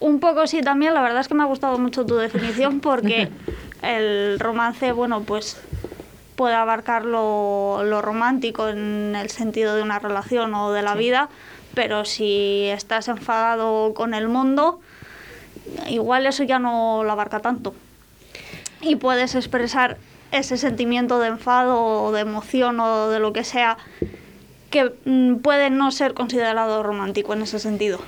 un 0.00 0.20
poco 0.20 0.46
sí 0.46 0.62
también, 0.62 0.94
la 0.94 1.02
verdad 1.02 1.20
es 1.20 1.28
que 1.28 1.34
me 1.34 1.42
ha 1.42 1.46
gustado 1.46 1.78
mucho 1.78 2.04
tu 2.06 2.16
definición 2.16 2.80
porque 2.80 3.28
el 3.82 4.38
romance, 4.40 4.92
bueno, 4.92 5.22
pues 5.22 5.60
puede 6.36 6.54
abarcar 6.54 7.04
lo, 7.04 7.82
lo 7.84 8.00
romántico 8.02 8.68
en 8.68 9.14
el 9.14 9.28
sentido 9.30 9.76
de 9.76 9.82
una 9.82 9.98
relación 9.98 10.54
o 10.54 10.72
de 10.72 10.80
la 10.82 10.94
vida, 10.94 11.28
pero 11.74 12.04
si 12.04 12.64
estás 12.68 13.08
enfadado 13.08 13.92
con 13.94 14.14
el 14.14 14.26
mundo, 14.28 14.80
igual 15.88 16.26
eso 16.26 16.42
ya 16.42 16.58
no 16.58 17.04
lo 17.04 17.12
abarca 17.12 17.40
tanto. 17.40 17.74
Y 18.82 18.96
puedes 18.96 19.34
expresar 19.34 19.98
ese 20.32 20.56
sentimiento 20.56 21.18
de 21.18 21.28
enfado 21.28 21.82
o 21.82 22.12
de 22.12 22.20
emoción 22.20 22.80
o 22.80 23.08
de 23.08 23.18
lo 23.18 23.32
que 23.32 23.44
sea 23.44 23.76
que 24.70 24.92
mm, 25.04 25.36
puede 25.36 25.70
no 25.70 25.90
ser 25.90 26.14
considerado 26.14 26.82
romántico 26.82 27.32
en 27.32 27.42
ese 27.42 27.58
sentido. 27.58 27.98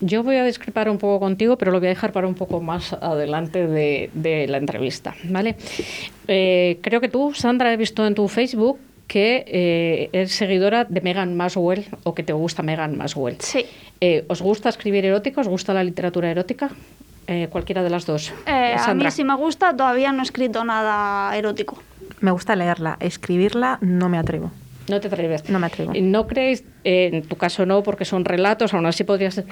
Yo 0.00 0.22
voy 0.22 0.36
a 0.36 0.44
discrepar 0.44 0.88
un 0.88 0.98
poco 0.98 1.18
contigo, 1.18 1.58
pero 1.58 1.72
lo 1.72 1.80
voy 1.80 1.86
a 1.86 1.90
dejar 1.90 2.12
para 2.12 2.28
un 2.28 2.34
poco 2.34 2.60
más 2.60 2.92
adelante 2.92 3.66
de, 3.66 4.10
de 4.14 4.46
la 4.46 4.58
entrevista, 4.58 5.14
¿vale? 5.24 5.56
Eh, 6.28 6.78
creo 6.82 7.00
que 7.00 7.08
tú, 7.08 7.32
Sandra, 7.34 7.72
he 7.72 7.76
visto 7.76 8.06
en 8.06 8.14
tu 8.14 8.28
Facebook 8.28 8.78
que 9.08 9.44
eh, 9.48 10.10
eres 10.12 10.32
seguidora 10.32 10.84
de 10.84 11.00
Megan 11.00 11.36
Maswell 11.36 11.86
o 12.04 12.14
que 12.14 12.22
te 12.22 12.32
gusta 12.32 12.62
Megan 12.62 12.96
Maswell. 12.96 13.36
Sí. 13.40 13.64
Eh, 14.00 14.24
¿Os 14.28 14.42
gusta 14.42 14.68
escribir 14.68 15.04
erótica? 15.04 15.40
¿Os 15.40 15.48
gusta 15.48 15.74
la 15.74 15.82
literatura 15.82 16.30
erótica? 16.30 16.70
Eh, 17.28 17.48
cualquiera 17.50 17.82
de 17.82 17.90
las 17.90 18.06
dos. 18.06 18.32
Eh, 18.46 18.74
a 18.78 18.94
mí 18.94 19.10
sí 19.10 19.22
me 19.22 19.36
gusta, 19.36 19.76
todavía 19.76 20.12
no 20.12 20.20
he 20.20 20.22
escrito 20.22 20.64
nada 20.64 21.36
erótico. 21.36 21.76
Me 22.20 22.30
gusta 22.30 22.56
leerla, 22.56 22.96
escribirla 23.00 23.78
no 23.82 24.08
me 24.08 24.16
atrevo. 24.16 24.50
No 24.88 24.98
te 24.98 25.08
atreves. 25.08 25.48
No 25.50 25.58
me 25.58 25.66
atrevo. 25.66 25.94
¿Y 25.94 26.00
¿No 26.00 26.26
creéis, 26.26 26.64
eh, 26.84 27.10
en 27.12 27.22
tu 27.22 27.36
caso 27.36 27.66
no, 27.66 27.82
porque 27.82 28.06
son 28.06 28.24
relatos, 28.24 28.72
aún 28.72 28.86
así 28.86 29.04
podría 29.04 29.30
ser 29.30 29.44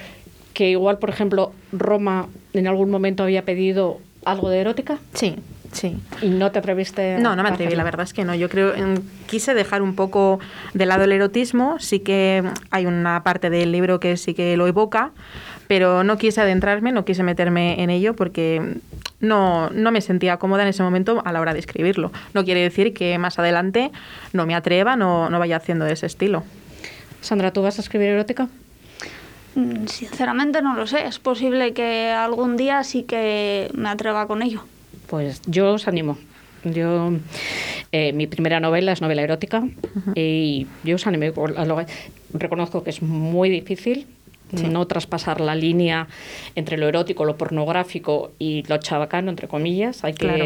que 0.55 0.71
igual, 0.71 0.99
por 0.99 1.11
ejemplo, 1.11 1.53
Roma 1.71 2.29
en 2.55 2.67
algún 2.67 2.91
momento 2.91 3.25
había 3.25 3.45
pedido 3.45 3.99
algo 4.25 4.49
de 4.49 4.61
erótica? 4.61 4.97
Sí, 5.13 5.37
sí. 5.73 5.99
¿Y 6.23 6.31
no 6.31 6.51
te 6.51 6.61
atreviste? 6.61 7.19
No, 7.19 7.37
no 7.37 7.43
me 7.43 7.51
atreví, 7.51 7.67
hacerlo? 7.67 7.77
la 7.77 7.85
verdad 7.85 8.05
es 8.05 8.15
que 8.15 8.25
no. 8.25 8.35
Yo 8.35 8.49
creo, 8.49 8.75
em, 8.75 9.03
quise 9.27 9.53
dejar 9.53 9.83
un 9.83 9.95
poco 9.95 10.41
de 10.73 10.87
lado 10.87 11.05
el 11.05 11.13
erotismo, 11.13 11.79
sí 11.79 12.01
que 12.01 12.43
hay 12.71 12.87
una 12.87 13.23
parte 13.23 13.51
del 13.51 13.71
libro 13.71 14.01
que 14.01 14.17
sí 14.17 14.33
que 14.33 14.57
lo 14.57 14.67
evoca, 14.67 15.13
pero 15.69 16.05
no 16.05 16.19
quise 16.19 16.41
adentrarme, 16.41 16.93
no 16.93 17.05
quise 17.05 17.23
meterme 17.23 17.83
en 17.83 17.91
ello 17.91 18.15
porque 18.15 18.61
no, 19.21 19.71
no 19.71 19.91
me 19.93 20.01
sentía 20.01 20.37
cómoda 20.39 20.63
en 20.63 20.69
ese 20.69 20.83
momento 20.83 21.23
a 21.25 21.33
la 21.33 21.41
hora 21.41 21.53
de 21.55 21.61
escribirlo. 21.61 22.13
No 22.35 22.45
quiere 22.45 22.61
decir 22.61 22.93
que 22.95 23.19
más 23.19 23.39
adelante 23.39 23.91
no 24.33 24.47
me 24.47 24.55
atreva, 24.55 24.97
no, 24.97 25.31
no 25.31 25.39
vaya 25.39 25.57
haciendo 25.57 25.85
de 25.85 25.93
ese 25.95 26.07
estilo. 26.07 26.45
Sandra, 27.21 27.53
¿tú 27.53 27.63
vas 27.63 27.79
a 27.79 27.83
escribir 27.83 28.09
erótica? 28.11 28.49
Mm, 29.55 29.87
Sinceramente 29.87 30.61
no 30.63 30.75
lo 30.77 30.87
sé, 30.87 31.07
es 31.07 31.19
posible 31.19 31.73
que 31.73 32.11
algún 32.11 32.57
día 32.57 32.85
sí 32.85 33.03
que 33.05 33.71
me 33.75 33.89
atreva 33.89 34.27
con 34.27 34.43
ello. 34.43 34.65
Pues 35.09 35.41
yo 35.47 35.73
os 35.75 35.89
animo. 35.89 36.19
Yo, 36.65 37.13
eh, 37.93 38.13
mi 38.13 38.27
primera 38.27 38.59
novela 38.61 38.91
es 38.93 39.01
novela 39.01 39.23
erótica 39.23 39.63
y 40.17 40.67
yo 40.85 40.97
os 40.97 41.07
animo. 41.07 41.25
a 41.57 41.65
lo- 41.65 41.85
Reconozco 42.35 42.83
que 42.83 42.91
es 42.91 43.03
muy 43.03 43.49
difícil 43.49 44.07
Sí. 44.55 44.69
no 44.69 44.87
traspasar 44.87 45.41
la 45.41 45.55
línea 45.55 46.07
entre 46.55 46.77
lo 46.77 46.87
erótico, 46.89 47.25
lo 47.25 47.37
pornográfico 47.37 48.33
y 48.39 48.63
lo 48.69 48.77
chabacano, 48.79 49.31
entre 49.31 49.49
comillas. 49.49 50.05
Hay 50.05 50.13
que, 50.15 50.27
Claro. 50.27 50.45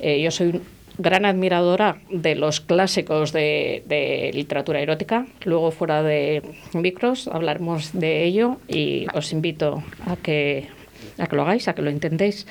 eh, 0.00 0.22
yo 0.22 0.30
soy 0.30 0.60
gran 0.98 1.24
admiradora 1.24 1.96
de 2.10 2.34
los 2.34 2.60
clásicos 2.60 3.32
de, 3.32 3.82
de 3.86 4.30
literatura 4.34 4.80
erótica. 4.80 5.26
Luego, 5.44 5.70
fuera 5.72 6.02
de 6.02 6.42
micros, 6.74 7.28
hablaremos 7.28 7.92
de 7.92 8.24
ello 8.24 8.58
y 8.68 9.06
os 9.14 9.32
invito 9.32 9.82
a 10.06 10.16
que, 10.16 10.68
a 11.18 11.26
que 11.26 11.34
lo 11.36 11.42
hagáis, 11.42 11.66
a 11.66 11.74
que 11.74 11.82
lo 11.82 11.90
intentéis. 11.90 12.46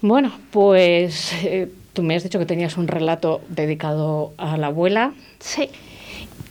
Bueno, 0.00 0.32
pues 0.50 1.32
eh, 1.44 1.68
tú 1.92 2.02
me 2.02 2.14
has 2.14 2.22
dicho 2.22 2.38
que 2.38 2.46
tenías 2.46 2.76
un 2.76 2.88
relato 2.88 3.40
dedicado 3.48 4.32
a 4.38 4.56
la 4.56 4.68
abuela. 4.68 5.12
Sí. 5.40 5.68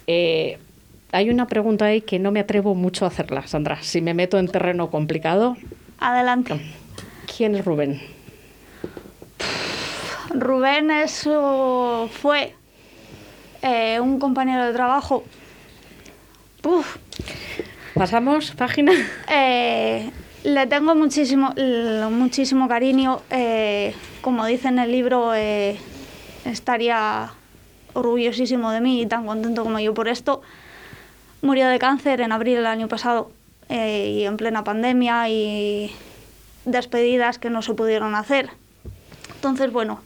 Eh, 0.07 0.57
hay 1.13 1.29
una 1.29 1.47
pregunta 1.47 1.85
ahí 1.85 2.01
que 2.01 2.19
no 2.19 2.31
me 2.31 2.39
atrevo 2.41 2.75
mucho 2.75 3.05
a 3.05 3.07
hacerla, 3.07 3.47
Sandra. 3.47 3.81
Si 3.81 4.01
me 4.01 4.13
meto 4.13 4.37
en 4.39 4.47
terreno 4.47 4.89
complicado, 4.89 5.55
Adelante. 5.99 6.59
¿quién 7.37 7.55
es 7.55 7.63
Rubén? 7.63 8.01
Rubén 10.31 10.91
eso 10.91 12.09
fue 12.11 12.55
eh, 13.61 13.99
un 13.99 14.19
compañero 14.19 14.65
de 14.65 14.73
trabajo. 14.73 15.23
Uf, 16.63 16.97
¿Pasamos 17.93 18.51
página? 18.51 18.91
Eh, 19.29 20.09
le 20.43 20.67
tengo 20.67 20.95
muchísimo, 20.95 21.53
muchísimo 22.11 22.67
cariño. 22.67 23.21
eh, 23.29 23.93
como 24.21 24.45
dice 24.45 24.69
en 24.69 24.79
el 24.79 24.91
libro, 24.91 25.35
eh, 25.35 25.77
estaría 26.45 27.31
orgullosísimo 27.93 28.71
de 28.71 28.81
mí 28.81 29.01
y 29.01 29.05
tan 29.05 29.25
contento 29.27 29.63
como 29.63 29.79
yo 29.79 29.93
por 29.93 30.07
esto. 30.07 30.41
Murió 31.43 31.67
de 31.67 31.77
cáncer 31.77 32.21
en 32.21 32.31
abril 32.31 32.55
del 32.55 32.65
año 32.65 32.87
pasado 32.87 33.29
eh, 33.69 34.15
y 34.17 34.23
en 34.25 34.37
plena 34.37 34.63
pandemia 34.63 35.29
y 35.29 35.91
despedidas 36.65 37.37
que 37.37 37.49
no 37.51 37.61
se 37.61 37.73
pudieron 37.75 38.15
hacer. 38.15 38.49
Entonces, 39.35 39.71
bueno, 39.71 40.01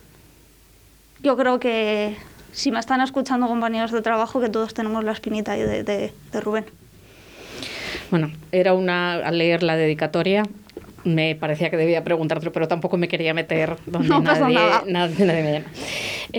yo 1.22 1.38
creo 1.38 1.60
que 1.60 2.18
si 2.52 2.72
me 2.72 2.80
están 2.80 3.02
escuchando 3.02 3.48
compañeros 3.48 3.92
de 3.92 4.02
trabajo, 4.02 4.42
que 4.42 4.50
todos 4.50 4.74
tenemos 4.74 5.04
la 5.04 5.12
espinita 5.12 5.52
ahí 5.54 5.62
de, 5.62 5.84
de- 5.84 6.12
de 6.32 6.42
Rubén. 6.42 6.66
Bueno, 8.10 8.32
era 8.52 8.74
una 8.74 9.14
al 9.16 9.38
leer 9.38 9.64
la 9.64 9.76
dedicatoria 9.76 10.44
me 11.04 11.36
parecía 11.36 11.70
que 11.70 11.78
debía 11.78 12.04
preguntarte, 12.04 12.52
pero 12.52 12.68
tampoco 12.68 12.98
me 12.98 13.08
quería 13.08 13.34
meter 13.34 13.78
donde 13.86 14.10
No 14.10 14.20
nadie, 14.20 14.58
nadie- 14.88 15.26
nadie 15.26 15.44
me 15.44 15.54
llama. 15.54 15.66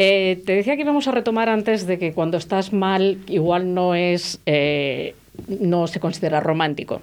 Eh, 0.01 0.41
te 0.47 0.55
decía 0.55 0.77
que 0.77 0.83
íbamos 0.83 1.09
a 1.09 1.11
retomar 1.11 1.49
antes 1.49 1.85
de 1.89 1.99
que 1.99 2.13
cuando 2.13 2.37
estás 2.37 2.73
mal 2.73 3.19
igual 3.27 3.75
no 3.75 3.97
es 3.97 4.39
eh, 4.47 5.17
no 5.49 5.89
se 5.89 5.99
considera 5.99 6.39
romántico. 6.39 7.03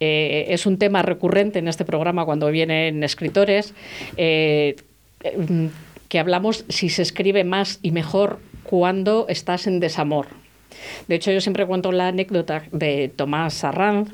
Eh, 0.00 0.46
es 0.48 0.64
un 0.64 0.78
tema 0.78 1.02
recurrente 1.02 1.58
en 1.58 1.68
este 1.68 1.84
programa 1.84 2.24
cuando 2.24 2.50
vienen 2.50 3.04
escritores. 3.04 3.74
eh, 4.16 4.76
que 6.08 6.18
hablamos 6.18 6.64
si 6.68 6.90
se 6.90 7.02
escribe 7.02 7.44
más 7.44 7.80
y 7.82 7.90
mejor 7.90 8.38
cuando 8.62 9.26
estás 9.28 9.66
en 9.66 9.80
desamor. 9.80 10.28
De 11.08 11.16
hecho, 11.16 11.32
yo 11.32 11.40
siempre 11.40 11.66
cuento 11.66 11.92
la 11.92 12.08
anécdota 12.08 12.64
de 12.72 13.10
Tomás 13.14 13.64
Arranz, 13.64 14.10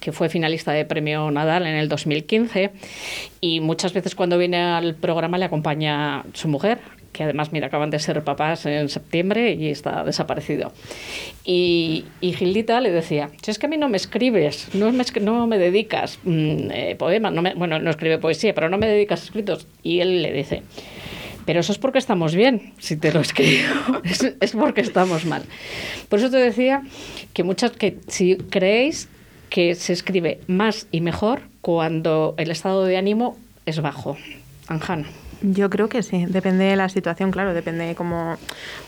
que 0.00 0.12
fue 0.12 0.28
finalista 0.28 0.72
de 0.72 0.84
Premio 0.84 1.30
Nadal 1.30 1.66
en 1.66 1.74
el 1.74 1.88
2015, 1.88 2.70
y 3.40 3.60
muchas 3.60 3.92
veces 3.92 4.14
cuando 4.14 4.38
viene 4.38 4.58
al 4.58 4.94
programa 4.94 5.38
le 5.38 5.46
acompaña 5.46 6.24
su 6.34 6.46
mujer, 6.46 6.78
que 7.12 7.24
además, 7.24 7.52
mira, 7.52 7.66
acaban 7.66 7.90
de 7.90 7.98
ser 7.98 8.22
papás 8.22 8.66
en 8.66 8.88
septiembre 8.88 9.54
y 9.54 9.68
está 9.68 10.04
desaparecido. 10.04 10.72
Y, 11.44 12.04
y 12.20 12.32
Gildita 12.32 12.80
le 12.80 12.90
decía, 12.92 13.30
si 13.42 13.50
es 13.50 13.58
que 13.58 13.66
a 13.66 13.68
mí 13.68 13.76
no 13.76 13.88
me 13.88 13.96
escribes, 13.96 14.68
no 14.74 14.92
me, 14.92 15.04
no 15.20 15.46
me 15.46 15.58
dedicas 15.58 16.18
mm, 16.22 16.70
eh, 16.70 16.96
poemas, 16.98 17.32
no 17.32 17.42
bueno, 17.56 17.78
no 17.78 17.90
escribe 17.90 18.18
poesía, 18.18 18.54
pero 18.54 18.68
no 18.68 18.78
me 18.78 18.86
dedicas 18.86 19.22
escritos. 19.24 19.66
Y 19.82 20.00
él 20.00 20.22
le 20.22 20.32
dice, 20.32 20.62
pero 21.46 21.60
eso 21.60 21.72
es 21.72 21.78
porque 21.78 21.98
estamos 21.98 22.34
bien, 22.34 22.74
si 22.78 22.96
te 22.96 23.12
lo 23.12 23.20
escribo, 23.20 23.64
es, 24.04 24.34
es 24.40 24.52
porque 24.52 24.82
estamos 24.82 25.24
mal. 25.24 25.42
Por 26.08 26.20
eso 26.20 26.30
te 26.30 26.36
decía 26.36 26.82
que 27.32 27.42
muchas, 27.42 27.72
que 27.72 27.98
si 28.06 28.36
creéis 28.36 29.08
que 29.48 29.74
se 29.74 29.92
escribe 29.92 30.40
más 30.46 30.86
y 30.92 31.00
mejor 31.00 31.42
cuando 31.60 32.34
el 32.38 32.50
estado 32.50 32.84
de 32.84 32.96
ánimo 32.96 33.36
es 33.66 33.80
bajo. 33.80 34.16
Anjana. 34.68 35.08
Yo 35.42 35.70
creo 35.70 35.88
que 35.88 36.02
sí, 36.02 36.26
depende 36.26 36.64
de 36.64 36.76
la 36.76 36.90
situación, 36.90 37.30
claro, 37.30 37.54
depende 37.54 37.86
de 37.86 37.94
cómo, 37.94 38.36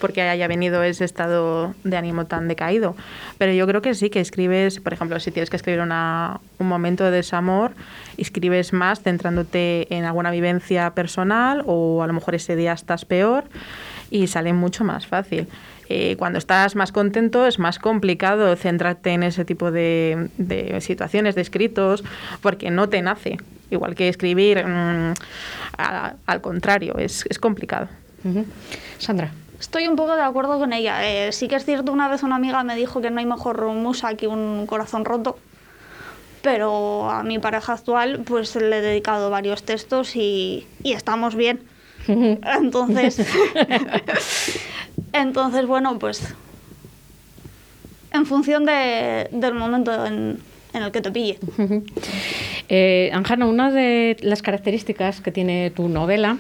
porque 0.01 0.21
haya 0.21 0.47
venido 0.49 0.83
ese 0.83 1.05
estado 1.05 1.75
de 1.83 1.97
ánimo 1.97 2.27
tan 2.27 2.47
decaído. 2.47 2.95
Pero 3.39 3.53
yo 3.53 3.67
creo 3.67 3.81
que 3.81 3.95
sí, 3.95 4.11
que 4.11 4.21
escribes, 4.21 4.79
por 4.79 4.93
ejemplo, 4.93 5.19
si 5.19 5.31
tienes 5.31 5.49
que 5.49 5.57
escribir 5.57 5.81
una, 5.81 6.41
un 6.59 6.69
momento 6.69 7.05
de 7.05 7.11
desamor, 7.11 7.73
escribes 8.19 8.75
más 8.75 9.01
centrándote 9.01 9.87
en 9.95 10.05
alguna 10.05 10.31
vivencia 10.31 10.91
personal 10.91 11.63
o 11.67 12.03
a 12.03 12.07
lo 12.07 12.13
mejor 12.13 12.35
ese 12.35 12.55
día 12.55 12.75
estás 12.75 13.07
peor 13.07 13.45
y 14.11 14.27
sale 14.27 14.53
mucho 14.53 14.85
más 14.85 15.07
fácil. 15.07 15.49
Eh, 15.89 16.17
cuando 16.19 16.39
estás 16.39 16.75
más 16.77 16.93
contento 16.93 17.47
es 17.47 17.59
más 17.59 17.79
complicado 17.79 18.55
centrarte 18.57 19.11
en 19.11 19.23
ese 19.23 19.45
tipo 19.45 19.71
de, 19.71 20.29
de 20.39 20.81
situaciones, 20.81 21.35
de 21.35 21.43
escritos, 21.43 22.03
porque 22.41 22.71
no 22.71 22.89
te 22.89 23.03
nace. 23.03 23.37
Igual 23.71 23.95
que 23.95 24.09
escribir, 24.09 24.65
mm, 24.67 25.15
a- 25.79 26.15
al 26.27 26.41
contrario, 26.41 26.97
es, 26.99 27.25
es 27.29 27.39
complicado. 27.39 27.89
Sandra. 28.99 29.33
Estoy 29.59 29.87
un 29.89 29.97
poco 29.97 30.15
de 30.17 30.23
acuerdo 30.23 30.59
con 30.59 30.73
ella. 30.73 31.09
Eh, 31.09 31.33
sí 31.33 31.47
que 31.49 31.57
es 31.57 31.65
cierto, 31.65 31.93
una 31.93 32.09
vez 32.09 32.23
una 32.23 32.37
amiga 32.37 32.63
me 32.65 32.75
dijo 32.77 33.01
que 33.01 33.11
no 33.11 33.21
hay 33.21 33.27
mejor 33.27 33.65
musa 33.67 34.15
que 34.15 34.27
un 34.27 34.67
corazón 34.67 35.05
roto. 35.05 35.39
Pero 36.43 37.09
a 37.11 37.23
mi 37.23 37.39
pareja 37.39 37.75
actual, 37.75 38.23
pues 38.25 38.57
le 38.57 38.79
he 38.79 38.81
dedicado 38.81 39.31
varios 39.31 39.63
textos 39.63 40.17
y, 40.17 40.67
y 40.83 40.93
estamos 40.93 41.37
bien. 41.37 41.61
Entonces, 42.09 43.21
entonces 45.13 45.67
bueno, 45.67 45.99
pues 45.99 46.23
en 48.13 48.27
función 48.27 48.65
de- 48.67 49.29
del 49.33 49.55
momento 49.55 50.05
en, 50.07 50.39
en 50.75 50.83
el 50.83 50.93
que 50.93 51.01
te 51.01 51.11
pille. 51.11 51.39
Eh, 52.69 53.11
Anjana, 53.13 53.47
una 53.47 53.71
de 53.71 54.17
las 54.21 54.43
características 54.43 55.21
que 55.21 55.33
tiene 55.33 55.71
tu 55.71 55.89
novela 55.89 56.39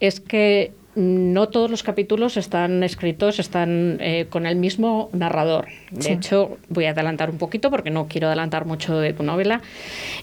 es 0.00 0.20
que 0.20 0.72
no 0.98 1.48
todos 1.48 1.70
los 1.70 1.84
capítulos 1.84 2.36
están 2.36 2.82
escritos, 2.82 3.38
están 3.38 3.98
eh, 4.00 4.26
con 4.28 4.46
el 4.46 4.56
mismo 4.56 5.08
narrador. 5.12 5.66
De 5.92 6.02
Sí. 6.02 6.12
hecho, 6.12 6.58
voy 6.68 6.86
a 6.86 6.90
adelantar 6.90 7.30
un 7.30 7.38
poquito 7.38 7.70
porque 7.70 7.90
no 7.90 8.08
quiero 8.08 8.26
adelantar 8.26 8.64
mucho 8.66 8.98
de 8.98 9.12
tu 9.12 9.22
novela. 9.22 9.60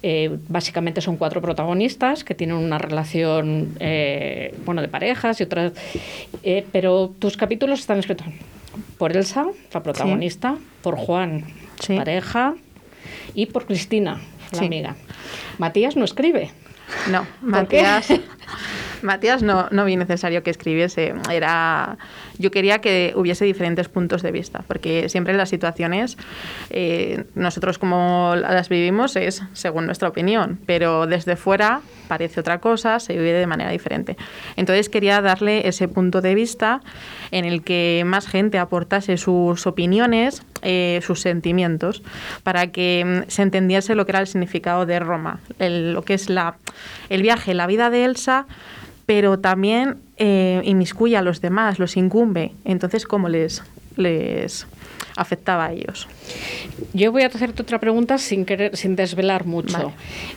Eh, 0.03 0.37
básicamente 0.49 0.99
son 0.99 1.15
cuatro 1.15 1.41
protagonistas 1.41 2.23
que 2.25 2.35
tienen 2.35 2.57
una 2.57 2.77
relación, 2.77 3.75
eh, 3.79 4.53
bueno, 4.65 4.81
de 4.81 4.89
parejas 4.89 5.39
y 5.39 5.43
otras, 5.43 5.71
eh, 6.43 6.65
pero 6.73 7.13
tus 7.19 7.37
capítulos 7.37 7.79
están 7.79 7.99
escritos 7.99 8.27
por 8.97 9.15
Elsa, 9.15 9.45
la 9.73 9.81
protagonista, 9.81 10.57
por 10.81 10.97
Juan, 10.97 11.45
pareja, 11.87 12.55
y 13.33 13.45
por 13.45 13.65
Cristina, 13.65 14.19
la 14.51 14.59
Sí. 14.59 14.65
amiga. 14.65 14.95
Matías 15.57 15.95
no 15.95 16.03
escribe. 16.03 16.49
No. 17.11 17.25
Matías, 17.41 18.07
Matías 19.01 19.43
no, 19.43 19.67
no 19.71 19.85
vi 19.85 19.95
necesario 19.95 20.43
que 20.43 20.51
escribiese. 20.51 21.13
Era, 21.31 21.97
yo 22.37 22.51
quería 22.51 22.79
que 22.81 23.13
hubiese 23.15 23.45
diferentes 23.45 23.87
puntos 23.87 24.21
de 24.21 24.31
vista, 24.31 24.63
porque 24.67 25.09
siempre 25.09 25.33
las 25.33 25.49
situaciones, 25.49 26.17
eh, 26.69 27.25
nosotros 27.35 27.77
como 27.77 28.33
las 28.35 28.69
vivimos 28.69 29.15
es 29.15 29.43
según 29.53 29.85
nuestra 29.85 30.09
opinión, 30.09 30.59
pero 30.65 31.05
desde 31.07 31.35
fuera 31.35 31.81
parece 32.07 32.39
otra 32.39 32.59
cosa, 32.59 32.99
se 32.99 33.13
vive 33.13 33.33
de 33.33 33.47
manera 33.47 33.71
diferente. 33.71 34.17
Entonces 34.55 34.89
quería 34.89 35.21
darle 35.21 35.67
ese 35.67 35.87
punto 35.87 36.21
de 36.21 36.35
vista 36.35 36.81
en 37.31 37.45
el 37.45 37.63
que 37.63 38.03
más 38.05 38.27
gente 38.27 38.59
aportase 38.59 39.17
sus 39.17 39.65
opiniones, 39.67 40.43
eh, 40.65 40.99
sus 41.05 41.21
sentimientos, 41.21 42.03
para 42.43 42.67
que 42.73 43.03
mm, 43.05 43.29
se 43.29 43.43
entendiese 43.43 43.95
lo 43.95 44.05
que 44.05 44.11
era 44.11 44.19
el 44.19 44.27
significado 44.27 44.85
de 44.85 44.99
Roma, 44.99 45.39
el- 45.59 45.93
lo 45.93 46.01
que 46.03 46.13
es 46.15 46.29
la, 46.29 46.57
el 47.09 47.21
viaje, 47.21 47.53
la 47.53 47.67
vida 47.67 47.89
de 47.89 48.03
Elsa, 48.03 48.47
pero 49.05 49.39
también 49.39 49.97
eh, 50.17 50.61
inmiscuye 50.65 51.15
a 51.15 51.21
los 51.21 51.39
demás, 51.39 51.79
los 51.79 51.95
incumbe. 51.95 52.51
Entonces, 52.65 53.05
¿cómo 53.05 53.29
les, 53.29 53.63
les 53.95 54.65
afectaba 55.15 55.65
a 55.67 55.71
ellos? 55.71 56.07
Yo 56.93 57.11
voy 57.11 57.21
a 57.23 57.27
hacerte 57.27 57.61
otra 57.61 57.79
pregunta 57.79 58.17
sin 58.17 58.45
querer, 58.45 58.75
sin 58.75 58.95
desvelar 58.95 59.45
mucho. 59.45 59.77
Vale. 59.77 59.93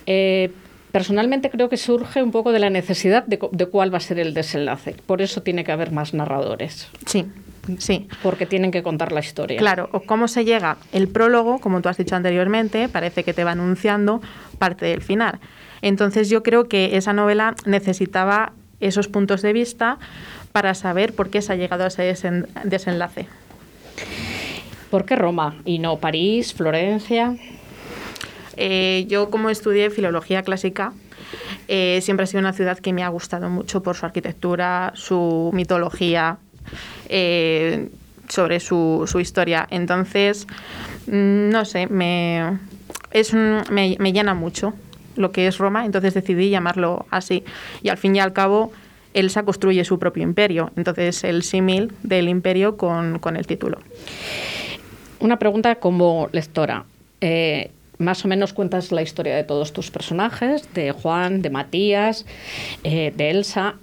Eh, 0.06 0.50
personalmente 0.92 1.48
creo 1.50 1.68
que 1.68 1.76
surge 1.76 2.22
un 2.22 2.30
poco 2.30 2.52
de 2.52 2.58
la 2.58 2.70
necesidad 2.70 3.24
de, 3.24 3.38
de 3.52 3.66
cuál 3.66 3.92
va 3.92 3.98
a 3.98 4.00
ser 4.00 4.18
el 4.18 4.34
desenlace. 4.34 4.94
Por 5.06 5.22
eso 5.22 5.42
tiene 5.42 5.64
que 5.64 5.72
haber 5.72 5.90
más 5.92 6.12
narradores. 6.14 6.88
Sí, 7.06 7.26
sí. 7.78 8.08
Porque 8.22 8.46
tienen 8.46 8.70
que 8.70 8.82
contar 8.82 9.12
la 9.12 9.20
historia. 9.20 9.58
Claro, 9.58 9.88
o 9.92 10.00
cómo 10.00 10.28
se 10.28 10.44
llega. 10.44 10.78
El 10.92 11.08
prólogo, 11.08 11.58
como 11.60 11.80
tú 11.82 11.88
has 11.88 11.96
dicho 11.98 12.16
anteriormente, 12.16 12.88
parece 12.88 13.24
que 13.24 13.34
te 13.34 13.44
va 13.44 13.52
anunciando 13.52 14.20
parte 14.58 14.86
del 14.86 15.02
final. 15.02 15.38
Entonces 15.82 16.28
yo 16.30 16.42
creo 16.42 16.68
que 16.68 16.96
esa 16.96 17.12
novela 17.12 17.54
necesitaba 17.66 18.52
esos 18.80 19.08
puntos 19.08 19.42
de 19.42 19.52
vista 19.52 19.98
para 20.52 20.74
saber 20.74 21.14
por 21.14 21.30
qué 21.30 21.42
se 21.42 21.52
ha 21.52 21.56
llegado 21.56 21.84
a 21.84 21.88
ese 21.88 22.10
desen- 22.12 22.46
desenlace. 22.64 23.26
¿Por 24.90 25.04
qué 25.04 25.16
Roma 25.16 25.56
y 25.64 25.78
no 25.78 25.98
París, 25.98 26.54
Florencia? 26.54 27.36
Eh, 28.56 29.04
yo 29.08 29.30
como 29.30 29.50
estudié 29.50 29.90
filología 29.90 30.42
clásica, 30.42 30.92
eh, 31.68 32.00
siempre 32.02 32.24
ha 32.24 32.26
sido 32.26 32.40
una 32.40 32.52
ciudad 32.52 32.78
que 32.78 32.92
me 32.92 33.04
ha 33.04 33.08
gustado 33.08 33.48
mucho 33.50 33.82
por 33.82 33.94
su 33.96 34.06
arquitectura, 34.06 34.92
su 34.94 35.50
mitología, 35.52 36.38
eh, 37.08 37.88
sobre 38.28 38.60
su, 38.60 39.04
su 39.06 39.20
historia. 39.20 39.66
Entonces, 39.70 40.46
mm, 41.06 41.50
no 41.50 41.64
sé, 41.64 41.86
me, 41.86 42.58
es 43.10 43.32
me, 43.34 43.96
me 43.98 44.12
llena 44.12 44.34
mucho 44.34 44.74
lo 45.16 45.32
que 45.32 45.46
es 45.46 45.58
Roma, 45.58 45.84
entonces 45.84 46.14
decidí 46.14 46.50
llamarlo 46.50 47.06
así. 47.10 47.44
Y 47.82 47.88
al 47.88 47.98
fin 47.98 48.14
y 48.16 48.20
al 48.20 48.32
cabo, 48.32 48.72
Elsa 49.14 49.42
construye 49.42 49.84
su 49.84 49.98
propio 49.98 50.22
imperio, 50.22 50.70
entonces 50.76 51.24
el 51.24 51.42
símil 51.42 51.92
del 52.02 52.28
imperio 52.28 52.76
con, 52.76 53.18
con 53.18 53.36
el 53.36 53.46
título. 53.46 53.78
Una 55.20 55.38
pregunta 55.38 55.76
como 55.76 56.28
lectora. 56.32 56.84
Eh, 57.20 57.72
más 57.98 58.24
o 58.24 58.28
menos 58.28 58.52
cuentas 58.52 58.92
la 58.92 59.02
historia 59.02 59.34
de 59.34 59.42
todos 59.42 59.72
tus 59.72 59.90
personajes, 59.90 60.72
de 60.72 60.92
Juan, 60.92 61.42
de 61.42 61.50
Matías, 61.50 62.26
eh, 62.84 63.12
de 63.16 63.30
Elsa, 63.30 63.74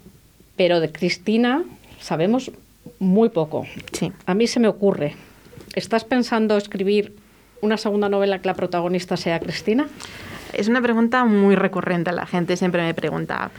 pero 0.55 0.79
de 0.79 0.89
Cristina 0.89 1.63
sabemos 1.99 2.51
muy 3.00 3.30
poco. 3.30 3.66
Sí. 3.91 4.12
A 4.26 4.34
mí 4.34 4.48
se 4.48 4.60
me 4.60 4.68
ocurre. 4.68 5.16
¿Estás 5.76 6.04
pensando 6.04 6.58
escribir 6.58 7.16
una 7.62 7.78
segunda 7.78 8.10
novela 8.10 8.39
que 8.39 8.48
la 8.48 8.54
protagonista 8.54 9.18
sea 9.18 9.39
Cristina? 9.39 9.88
Es 10.54 10.68
una 10.68 10.82
pregunta 10.82 11.26
muy 11.26 11.56
recurrente. 11.56 12.12
La 12.12 12.26
gente 12.26 12.56
siempre 12.56 12.82
me 12.82 12.93
pregunta, 12.93 13.52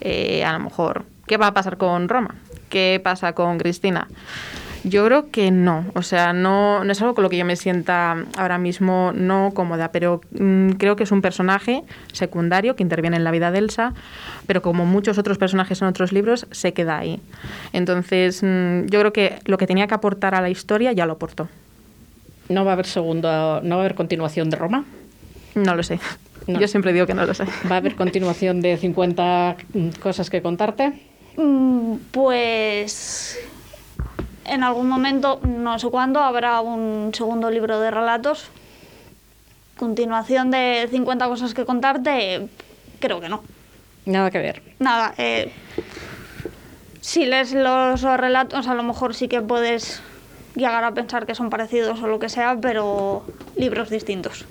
eh, 0.00 0.44
a 0.44 0.52
lo 0.52 0.60
mejor, 0.60 1.04
¿qué 1.26 1.36
va 1.36 1.48
a 1.48 1.54
pasar 1.54 1.76
con 1.76 2.08
Roma? 2.08 2.36
¿Qué 2.68 3.00
pasa 3.02 3.32
con 3.32 3.58
Cristina? 3.58 4.08
Yo 4.88 5.04
creo 5.04 5.32
que 5.32 5.50
no, 5.50 5.84
o 5.94 6.02
sea, 6.02 6.32
no, 6.32 6.84
no 6.84 6.92
es 6.92 7.02
algo 7.02 7.14
con 7.16 7.24
lo 7.24 7.28
que 7.28 7.36
yo 7.36 7.44
me 7.44 7.56
sienta 7.56 8.24
ahora 8.38 8.56
mismo 8.56 9.10
no 9.12 9.50
cómoda, 9.52 9.90
pero 9.90 10.20
mm, 10.38 10.70
creo 10.78 10.94
que 10.94 11.02
es 11.02 11.10
un 11.10 11.22
personaje 11.22 11.82
secundario 12.12 12.76
que 12.76 12.84
interviene 12.84 13.16
en 13.16 13.24
la 13.24 13.32
vida 13.32 13.50
de 13.50 13.58
Elsa, 13.58 13.94
pero 14.46 14.62
como 14.62 14.86
muchos 14.86 15.18
otros 15.18 15.38
personajes 15.38 15.82
en 15.82 15.88
otros 15.88 16.12
libros, 16.12 16.46
se 16.52 16.72
queda 16.72 16.98
ahí. 16.98 17.20
Entonces, 17.72 18.44
mm, 18.44 18.86
yo 18.86 19.00
creo 19.00 19.12
que 19.12 19.40
lo 19.44 19.58
que 19.58 19.66
tenía 19.66 19.88
que 19.88 19.94
aportar 19.94 20.36
a 20.36 20.40
la 20.40 20.50
historia 20.50 20.92
ya 20.92 21.04
lo 21.04 21.14
aportó. 21.14 21.48
¿No 22.48 22.64
va 22.64 22.70
a 22.70 22.74
haber 22.74 22.86
segunda, 22.86 23.60
no 23.64 23.74
va 23.76 23.82
a 23.82 23.84
haber 23.86 23.96
continuación 23.96 24.50
de 24.50 24.56
Roma? 24.56 24.84
No 25.56 25.74
lo 25.74 25.82
sé. 25.82 25.98
No. 26.46 26.60
Yo 26.60 26.68
siempre 26.68 26.92
digo 26.92 27.06
que 27.06 27.14
no 27.14 27.26
lo 27.26 27.34
sé. 27.34 27.42
¿Va 27.68 27.74
a 27.74 27.78
haber 27.78 27.96
continuación 27.96 28.60
de 28.60 28.76
50 28.76 29.56
cosas 30.00 30.30
que 30.30 30.42
contarte? 30.42 30.92
Mm, 31.36 31.96
Pues 32.12 33.36
en 34.48 34.62
algún 34.62 34.88
momento, 34.88 35.40
no 35.42 35.78
sé 35.78 35.88
cuándo, 35.88 36.20
habrá 36.20 36.60
un 36.60 37.12
segundo 37.14 37.50
libro 37.50 37.80
de 37.80 37.90
relatos. 37.90 38.48
Continuación 39.76 40.50
de 40.50 40.88
50 40.90 41.26
cosas 41.28 41.54
que 41.54 41.64
contarte, 41.64 42.48
creo 42.98 43.20
que 43.20 43.28
no. 43.28 43.42
Nada 44.06 44.30
que 44.30 44.38
ver. 44.38 44.62
Nada, 44.78 45.14
eh, 45.18 45.52
si 47.00 47.26
lees 47.26 47.52
los 47.52 48.02
relatos, 48.02 48.66
a 48.68 48.74
lo 48.74 48.82
mejor 48.82 49.14
sí 49.14 49.28
que 49.28 49.42
puedes 49.42 50.02
llegar 50.54 50.82
a 50.84 50.92
pensar 50.92 51.26
que 51.26 51.34
son 51.34 51.50
parecidos 51.50 52.02
o 52.02 52.06
lo 52.06 52.18
que 52.18 52.28
sea, 52.28 52.56
pero 52.60 53.24
libros 53.56 53.90
distintos. 53.90 54.46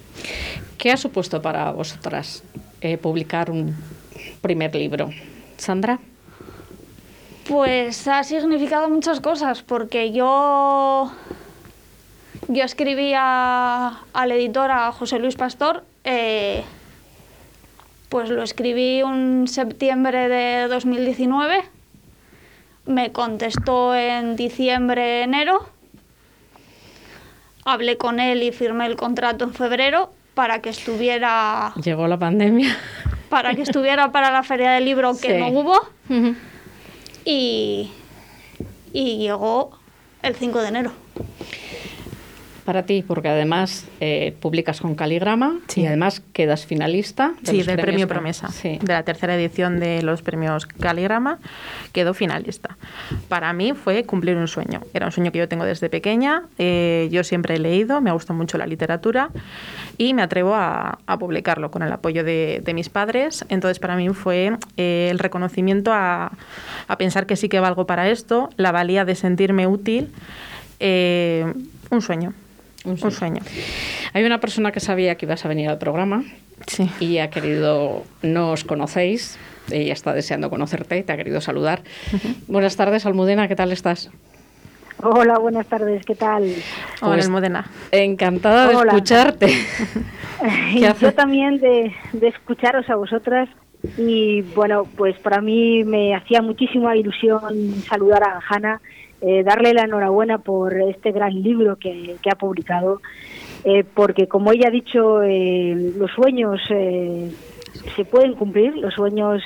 ¿Qué 0.78 0.92
ha 0.92 0.98
supuesto 0.98 1.42
para 1.42 1.72
vosotras 1.72 2.44
eh, 2.82 2.98
publicar 2.98 3.50
un 3.50 3.76
primer 4.42 4.76
libro? 4.76 5.10
Sandra. 5.58 6.00
Pues 7.48 8.08
ha 8.08 8.24
significado 8.24 8.90
muchas 8.90 9.20
cosas, 9.20 9.62
porque 9.62 10.12
yo, 10.12 11.12
yo 12.48 12.64
escribí 12.64 13.14
a- 13.16 14.00
al 14.14 14.32
editor, 14.32 14.72
a 14.72 14.92
José 14.92 15.20
Luis 15.20 15.36
Pastor, 15.36 15.84
eh, 16.04 16.64
pues 18.10 18.30
lo 18.30 18.42
escribí 18.42 19.04
un 19.04 19.48
septiembre 19.48 20.28
de 20.28 20.68
2019, 20.68 21.64
me 22.88 23.12
contestó 23.12 23.94
en 23.96 24.36
diciembre, 24.36 25.22
enero, 25.22 25.70
hablé 27.64 27.98
con 27.98 28.20
él 28.20 28.42
y 28.42 28.52
firmé 28.52 28.88
el 28.88 28.96
contrato 28.96 29.44
en 29.46 29.54
febrero 29.54 30.12
para 30.34 30.62
que 30.62 30.70
estuviera 30.70 31.74
Llegó 31.84 32.08
la 32.08 32.18
pandemia. 32.18 32.76
para 33.30 33.54
que 33.54 33.62
estuviera 33.62 34.12
para 34.12 34.32
la 34.32 34.42
feria 34.44 34.72
del 34.72 34.86
libro 34.86 35.12
que 35.20 35.34
Sí. 35.34 35.38
no 35.40 35.48
hubo 35.50 35.80
y, 37.26 37.90
y 38.94 39.18
llegó 39.18 39.78
el 40.22 40.36
5 40.36 40.62
de 40.62 40.68
enero. 40.68 40.92
Para 42.66 42.82
ti, 42.84 43.04
porque 43.08 43.30
además 43.30 43.86
eh, 44.00 44.34
publicas 44.42 44.82
con 44.82 44.96
Caligrama 44.96 45.60
y 45.76 45.86
además 45.86 46.24
quedas 46.34 46.66
finalista. 46.66 47.34
de 47.42 47.52
Sí, 47.52 47.62
del 47.62 47.78
premio 47.80 48.08
Promesa, 48.08 48.48
Sí. 48.50 48.80
de 48.82 48.92
la 48.92 49.04
tercera 49.04 49.36
edición 49.36 49.80
de 49.80 50.02
los 50.02 50.24
premios 50.24 50.66
Caligrama, 50.66 51.38
quedó 51.94 52.16
finalista. 52.16 52.76
Para 53.30 53.54
mí 53.54 53.74
fue 53.74 54.04
cumplir 54.06 54.36
un 54.38 54.48
sueño. 54.48 54.82
Era 54.96 55.06
un 55.06 55.12
sueño 55.12 55.32
que 55.32 55.38
yo 55.38 55.48
tengo 55.48 55.64
desde 55.64 55.92
pequeña. 55.92 56.42
eh, 56.58 57.08
yo 57.12 57.24
siempre 57.24 57.54
he 57.54 57.60
leído, 57.60 58.02
me 58.02 58.12
gusta 58.12 58.34
mucho 58.34 58.58
la 58.58 58.66
literatura 58.66 59.30
y 59.98 60.14
me 60.14 60.22
atrevo 60.22 60.56
a, 60.56 61.00
a 61.06 61.18
publicarlo 61.20 61.72
con 61.72 61.84
el 61.84 61.92
apoyo 61.92 62.24
de, 62.24 62.62
de 62.64 62.74
mis 62.74 62.90
padres. 62.90 63.46
Entonces, 63.50 63.80
para 63.80 63.96
mí 63.96 64.10
fue 64.10 64.58
eh, 64.78 65.08
el 65.12 65.20
reconocimiento 65.20 65.92
a, 65.94 66.32
a 66.88 66.98
pensar 66.98 67.26
que 67.26 67.36
sí 67.36 67.50
que 67.50 67.60
valgo 67.60 67.86
para 67.86 68.10
esto, 68.10 68.50
la 68.58 68.72
valía 68.72 69.06
de 69.06 69.16
sentirme 69.16 69.68
útil. 69.68 70.10
eh, 70.80 71.46
un 71.90 72.02
sueño. 72.02 72.34
Un 72.84 72.98
sueño. 73.00 73.42
Hay 74.14 74.24
una 74.24 74.40
persona 74.40 74.72
que 74.72 74.80
sabía 74.80 75.16
que 75.16 75.26
ibas 75.26 75.44
a 75.44 75.48
venir 75.48 75.70
al 75.70 75.80
programa 75.80 76.24
y 77.00 77.18
ha 77.18 77.30
querido, 77.32 78.04
no 78.22 78.52
os 78.52 78.64
conocéis, 78.64 79.38
ella 79.72 79.94
está 79.94 80.14
deseando 80.14 80.52
conocerte 80.52 80.96
y 80.98 81.04
te 81.04 81.12
ha 81.12 81.18
querido 81.18 81.42
saludar. 81.42 81.82
Buenas 82.48 82.76
tardes, 82.76 83.08
Almudena, 83.08 83.48
¿qué 83.48 83.56
tal 83.56 83.72
estás? 83.72 84.12
Hola, 85.04 85.38
buenas 85.40 85.68
tardes, 85.68 86.06
¿qué 86.06 86.16
tal? 86.16 86.44
Hola, 87.02 87.14
Pues, 87.16 87.26
Almudena. 87.26 87.66
Encantada 87.92 88.68
de 88.70 88.76
Hola. 88.76 88.94
escucharte. 88.94 89.48
Yo 91.02 91.14
también 91.14 91.60
de, 91.60 91.94
de 92.14 92.28
escucharos 92.28 92.90
a 92.90 92.96
vosotras 92.96 93.50
Y 93.98 94.42
bueno, 94.42 94.84
pues 94.96 95.18
para 95.20 95.42
mí 95.42 95.84
me 95.84 96.16
hacía 96.16 96.42
muchísima 96.42 96.96
ilusión 96.96 97.42
saludar 97.88 98.24
a 98.24 98.40
Hanna, 98.50 98.82
eh, 99.22 99.44
darle 99.44 99.74
la 99.74 99.84
enhorabuena 99.84 100.40
por 100.40 100.74
este 100.82 101.12
gran 101.12 101.42
libro 101.44 101.76
que, 101.78 102.16
que 102.22 102.30
ha 102.32 102.36
publicado, 102.36 103.02
eh, 103.64 103.84
porque 103.94 104.28
como 104.28 104.52
ella 104.52 104.68
ha 104.70 104.72
dicho, 104.72 105.22
eh, 105.24 105.94
los 105.98 106.10
sueños 106.12 106.60
eh, 106.70 107.32
se 107.96 108.06
pueden 108.06 108.34
cumplir, 108.34 108.76
los 108.78 108.94
sueños 108.94 109.42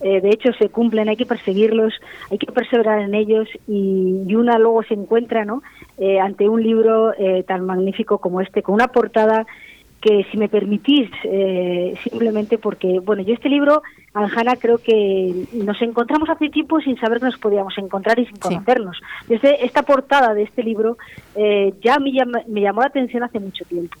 eh, 0.00 0.20
de 0.20 0.30
hecho 0.30 0.52
se 0.54 0.68
cumplen, 0.68 1.08
hay 1.08 1.16
que 1.16 1.26
perseguirlos, 1.26 1.94
hay 2.30 2.38
que 2.38 2.50
perseverar 2.52 3.00
en 3.00 3.14
ellos 3.14 3.48
y, 3.68 4.22
y 4.26 4.34
una 4.34 4.58
luego 4.58 4.82
se 4.82 4.94
encuentra 4.94 5.44
¿no? 5.44 5.62
Eh, 5.98 6.20
ante 6.20 6.48
un 6.48 6.62
libro 6.62 7.12
eh, 7.18 7.44
tan 7.44 7.64
magnífico 7.64 8.18
como 8.18 8.40
este, 8.40 8.62
con 8.62 8.74
una 8.74 8.88
portada 8.88 9.46
que 10.02 10.26
si 10.30 10.36
me 10.36 10.48
permitís, 10.48 11.08
eh, 11.22 11.94
simplemente 12.02 12.58
porque, 12.58 12.98
bueno, 12.98 13.22
yo 13.22 13.34
este 13.34 13.48
libro, 13.48 13.82
Anjana, 14.12 14.56
creo 14.56 14.78
que 14.78 15.46
nos 15.52 15.80
encontramos 15.80 16.28
hace 16.28 16.48
tiempo 16.48 16.80
sin 16.80 16.98
saber 16.98 17.20
que 17.20 17.26
nos 17.26 17.38
podíamos 17.38 17.78
encontrar 17.78 18.18
y 18.18 18.26
sin 18.26 18.36
conocernos. 18.36 19.00
Desde 19.28 19.64
esta 19.64 19.84
portada 19.84 20.34
de 20.34 20.42
este 20.42 20.64
libro 20.64 20.98
eh, 21.36 21.72
ya 21.80 21.98
me, 22.00 22.10
me 22.48 22.60
llamó 22.60 22.80
la 22.80 22.88
atención 22.88 23.22
hace 23.22 23.38
mucho 23.38 23.64
tiempo 23.64 23.96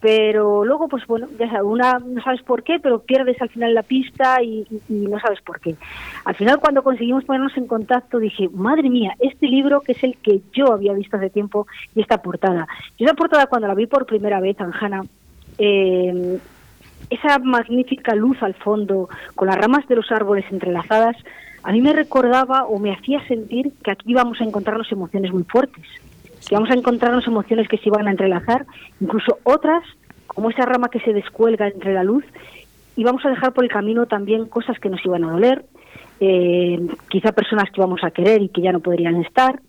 pero 0.00 0.64
luego 0.64 0.88
pues 0.88 1.06
bueno 1.06 1.28
ya 1.38 1.46
sabes, 1.48 1.62
una 1.64 1.98
no 1.98 2.22
sabes 2.22 2.42
por 2.42 2.62
qué 2.62 2.80
pero 2.80 3.00
pierdes 3.00 3.40
al 3.40 3.50
final 3.50 3.74
la 3.74 3.82
pista 3.82 4.42
y, 4.42 4.66
no 4.88 5.20
sabes 5.20 5.40
por 5.42 5.60
qué. 5.60 5.76
Al 6.24 6.34
final 6.34 6.58
cuando 6.58 6.82
conseguimos 6.82 7.24
ponernos 7.24 7.56
en 7.56 7.66
contacto 7.66 8.18
dije 8.18 8.48
madre 8.48 8.88
mía 8.88 9.14
este 9.20 9.46
libro 9.46 9.82
que 9.82 9.92
es 9.92 10.02
el 10.02 10.16
que 10.16 10.40
yo 10.52 10.72
había 10.72 10.94
visto 10.94 11.16
hace 11.16 11.30
tiempo 11.30 11.66
y 11.94 12.00
esta 12.00 12.22
portada 12.22 12.66
yo 12.98 13.06
esa 13.06 13.14
portada 13.14 13.46
cuando 13.46 13.68
la 13.68 13.74
vi 13.74 13.86
por 13.86 14.06
primera 14.06 14.40
vez 14.40 14.58
Anjana 14.60 15.04
eh, 15.58 16.38
esa 17.10 17.38
magnífica 17.38 18.14
luz 18.14 18.42
al 18.42 18.54
fondo 18.54 19.08
con 19.34 19.48
las 19.48 19.56
ramas 19.56 19.86
de 19.86 19.96
los 19.96 20.10
árboles 20.10 20.46
entrelazadas 20.50 21.16
a 21.62 21.72
mí 21.72 21.82
me 21.82 21.92
recordaba 21.92 22.64
o 22.64 22.78
me 22.78 22.92
hacía 22.92 23.22
sentir 23.26 23.72
que 23.84 23.90
aquí 23.90 24.12
íbamos 24.12 24.40
a 24.40 24.44
encontrarnos 24.44 24.90
emociones 24.92 25.30
muy 25.30 25.44
fuertes 25.44 25.84
que 26.48 26.54
vamos 26.54 26.70
a 26.70 26.74
encontrarnos 26.74 27.26
emociones 27.26 27.68
que 27.68 27.78
se 27.78 27.88
iban 27.88 28.08
a 28.08 28.10
entrelazar, 28.10 28.66
incluso 29.00 29.38
otras, 29.44 29.82
como 30.26 30.50
esa 30.50 30.64
rama 30.64 30.88
que 30.88 31.00
se 31.00 31.12
descuelga 31.12 31.68
entre 31.68 31.94
la 31.94 32.04
luz, 32.04 32.24
y 32.96 33.04
vamos 33.04 33.24
a 33.24 33.30
dejar 33.30 33.52
por 33.52 33.64
el 33.64 33.70
camino 33.70 34.06
también 34.06 34.46
cosas 34.46 34.78
que 34.78 34.88
nos 34.88 35.04
iban 35.04 35.24
a 35.24 35.32
doler, 35.32 35.64
eh, 36.20 36.78
quizá 37.08 37.32
personas 37.32 37.70
que 37.70 37.80
vamos 37.80 38.04
a 38.04 38.10
querer 38.10 38.42
y 38.42 38.48
que 38.48 38.60
ya 38.60 38.72
no 38.72 38.80
podrían 38.80 39.16
estar, 39.16 39.60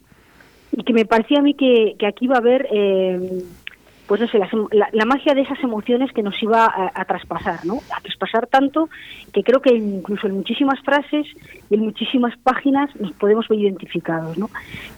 y 0.72 0.84
que 0.84 0.94
me 0.94 1.06
parecía 1.06 1.40
a 1.40 1.42
mí 1.42 1.54
que, 1.54 1.96
que 1.98 2.08
aquí 2.08 2.26
iba 2.26 2.36
a 2.36 2.40
haber, 2.40 2.68
eh, 2.72 3.44
pues 4.08 4.22
no 4.22 4.28
sé, 4.28 4.40
la, 4.40 4.48
la 4.92 5.06
magia 5.06 5.34
de 5.34 5.42
esas 5.42 5.60
emociones 5.64 6.12
que 6.12 6.24
nos 6.24 6.42
iba 6.44 6.66
a, 6.66 6.92
a 6.94 7.06
traspasar, 7.06 7.66
¿no? 7.66 7.80
A 7.96 8.02
traspasar 8.02 8.48
tanto 8.48 8.90
que 9.32 9.44
creo 9.44 9.62
que 9.62 9.74
incluso 9.74 10.28
en 10.28 10.36
muchísimas 10.36 10.80
frases 10.82 11.28
y 11.70 11.76
en 11.76 11.82
muchísimas 11.82 12.38
páginas 12.40 12.90
nos 13.00 13.14
podemos 13.14 13.48
ver 13.48 13.60
identificados, 13.60 14.38
¿no? 14.38 14.50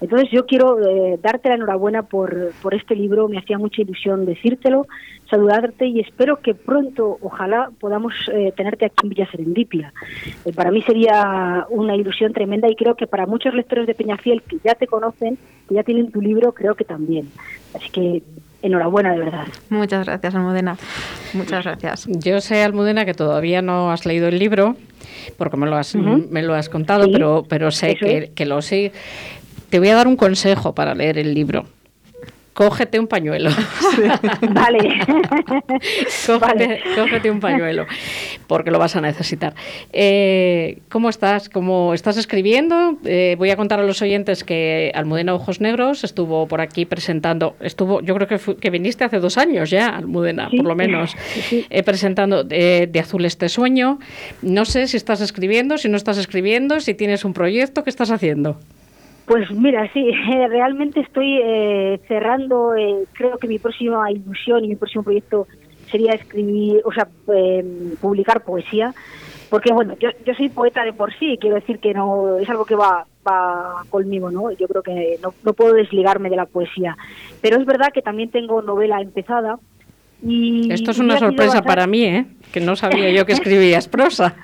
Entonces 0.01 0.29
yo 0.31 0.45
quiero 0.45 0.79
eh, 0.79 1.19
darte 1.21 1.49
la 1.49 1.55
enhorabuena 1.55 2.03
por, 2.03 2.51
por 2.61 2.73
este 2.73 2.95
libro, 2.95 3.27
me 3.27 3.37
hacía 3.37 3.57
mucha 3.57 3.81
ilusión 3.81 4.25
decírtelo, 4.25 4.87
saludarte 5.29 5.87
y 5.87 5.99
espero 5.99 6.37
que 6.37 6.53
pronto, 6.53 7.17
ojalá, 7.21 7.69
podamos 7.79 8.13
eh, 8.31 8.53
tenerte 8.55 8.85
aquí 8.85 8.97
en 9.03 9.09
Villa 9.09 9.29
Serendipia. 9.31 9.93
Eh, 10.45 10.53
para 10.53 10.71
mí 10.71 10.81
sería 10.83 11.65
una 11.69 11.95
ilusión 11.95 12.33
tremenda 12.33 12.69
y 12.69 12.75
creo 12.75 12.95
que 12.95 13.07
para 13.07 13.25
muchos 13.25 13.53
lectores 13.53 13.87
de 13.87 13.95
Peñafiel 13.95 14.41
que 14.43 14.57
ya 14.63 14.75
te 14.75 14.87
conocen, 14.87 15.37
que 15.67 15.75
ya 15.75 15.83
tienen 15.83 16.11
tu 16.11 16.21
libro, 16.21 16.53
creo 16.53 16.75
que 16.75 16.83
también. 16.83 17.29
Así 17.73 17.89
que 17.89 18.23
enhorabuena 18.63 19.11
de 19.13 19.19
verdad. 19.19 19.45
Muchas 19.69 20.05
gracias, 20.07 20.33
Almudena. 20.33 20.77
Muchas 21.33 21.63
gracias. 21.63 22.05
Yo 22.07 22.41
sé, 22.41 22.63
Almudena, 22.63 23.05
que 23.05 23.13
todavía 23.13 23.61
no 23.61 23.91
has 23.91 24.05
leído 24.07 24.27
el 24.27 24.39
libro, 24.39 24.75
porque 25.37 25.57
me 25.57 25.67
lo 25.67 25.75
has, 25.75 25.93
me 25.95 26.41
lo 26.41 26.55
has 26.55 26.69
contado, 26.69 27.05
Sí, 27.05 27.11
pero, 27.13 27.45
pero 27.47 27.69
sé 27.69 27.95
que, 27.95 28.17
es. 28.17 28.29
que 28.31 28.45
lo 28.45 28.61
sí. 28.61 28.91
Te 29.69 29.79
voy 29.79 29.89
a 29.89 29.95
dar 29.95 30.07
un 30.07 30.15
consejo 30.15 30.73
para 30.73 30.95
leer 30.95 31.17
el 31.19 31.33
libro. 31.33 31.65
Cógete 32.53 32.99
un 32.99 33.07
pañuelo. 33.07 33.49
vale. 34.51 34.99
cógete, 36.27 36.81
cógete 36.95 37.31
un 37.31 37.39
pañuelo, 37.39 37.85
porque 38.47 38.69
lo 38.71 38.79
vas 38.79 38.95
a 38.95 39.01
necesitar. 39.01 39.53
Eh, 39.91 40.79
¿Cómo 40.89 41.09
estás? 41.09 41.49
¿Cómo 41.49 41.93
estás 41.93 42.17
escribiendo? 42.17 42.97
Eh, 43.05 43.35
voy 43.37 43.49
a 43.49 43.55
contar 43.55 43.79
a 43.79 43.83
los 43.83 44.01
oyentes 44.01 44.43
que 44.43 44.91
Almudena 44.93 45.33
Ojos 45.33 45.61
Negros 45.61 46.03
estuvo 46.03 46.47
por 46.47 46.61
aquí 46.61 46.85
presentando, 46.85 47.55
estuvo, 47.59 48.01
yo 48.01 48.13
creo 48.15 48.27
que, 48.27 48.39
que 48.57 48.69
viniste 48.69 49.03
hace 49.03 49.19
dos 49.19 49.37
años 49.37 49.69
ya, 49.69 49.89
Almudena, 49.89 50.49
Sí. 50.49 50.57
por 50.57 50.65
lo 50.67 50.75
menos, 50.75 51.15
eh, 51.69 51.83
presentando 51.83 52.45
eh, 52.49 52.87
De 52.91 52.99
Azul 52.99 53.25
este 53.25 53.49
sueño. 53.49 53.99
No 54.41 54.65
sé 54.65 54.87
si 54.87 54.97
estás 54.97 55.21
escribiendo, 55.21 55.77
si 55.77 55.89
no 55.89 55.97
estás 55.97 56.17
escribiendo, 56.17 56.79
si 56.79 56.93
tienes 56.93 57.25
un 57.25 57.33
proyecto, 57.33 57.83
¿qué 57.83 57.89
estás 57.89 58.11
haciendo? 58.11 58.59
Pues 59.25 59.49
mira, 59.51 59.89
sí, 59.93 60.11
realmente 60.49 60.99
estoy 60.99 61.39
eh, 61.43 61.99
cerrando, 62.07 62.75
eh, 62.75 63.05
creo 63.13 63.37
que 63.37 63.47
mi 63.47 63.59
próxima 63.59 64.11
ilusión 64.11 64.63
y 64.65 64.67
mi 64.69 64.75
próximo 64.75 65.03
proyecto 65.03 65.47
sería 65.89 66.13
escribir, 66.13 66.81
o 66.83 66.91
sea, 66.91 67.07
eh, 67.33 67.63
publicar 68.01 68.43
poesía, 68.43 68.93
porque 69.49 69.71
bueno, 69.71 69.95
yo, 69.99 70.09
yo 70.25 70.33
soy 70.33 70.49
poeta 70.49 70.83
de 70.83 70.93
por 70.93 71.13
sí, 71.19 71.37
quiero 71.39 71.55
decir 71.55 71.79
que 71.79 71.93
no 71.93 72.37
es 72.39 72.49
algo 72.49 72.65
que 72.65 72.75
va, 72.75 73.05
va 73.27 73.83
conmigo, 73.89 74.31
¿no? 74.31 74.51
Yo 74.51 74.67
creo 74.67 74.81
que 74.81 75.17
no, 75.21 75.33
no 75.43 75.53
puedo 75.53 75.73
desligarme 75.73 76.29
de 76.29 76.35
la 76.35 76.45
poesía, 76.47 76.97
pero 77.41 77.57
es 77.59 77.65
verdad 77.65 77.93
que 77.93 78.01
también 78.01 78.29
tengo 78.29 78.61
novela 78.61 78.99
empezada 79.01 79.59
y... 80.25 80.71
Esto 80.71 80.91
es 80.91 80.99
una 80.99 81.17
sorpresa 81.17 81.45
bastante- 81.61 81.67
para 81.67 81.85
mí, 81.87 82.03
¿eh? 82.05 82.25
Que 82.53 82.61
no 82.61 82.75
sabía 82.77 83.09
yo 83.09 83.25
que 83.25 83.33
escribías 83.33 83.87
prosa. 83.89 84.35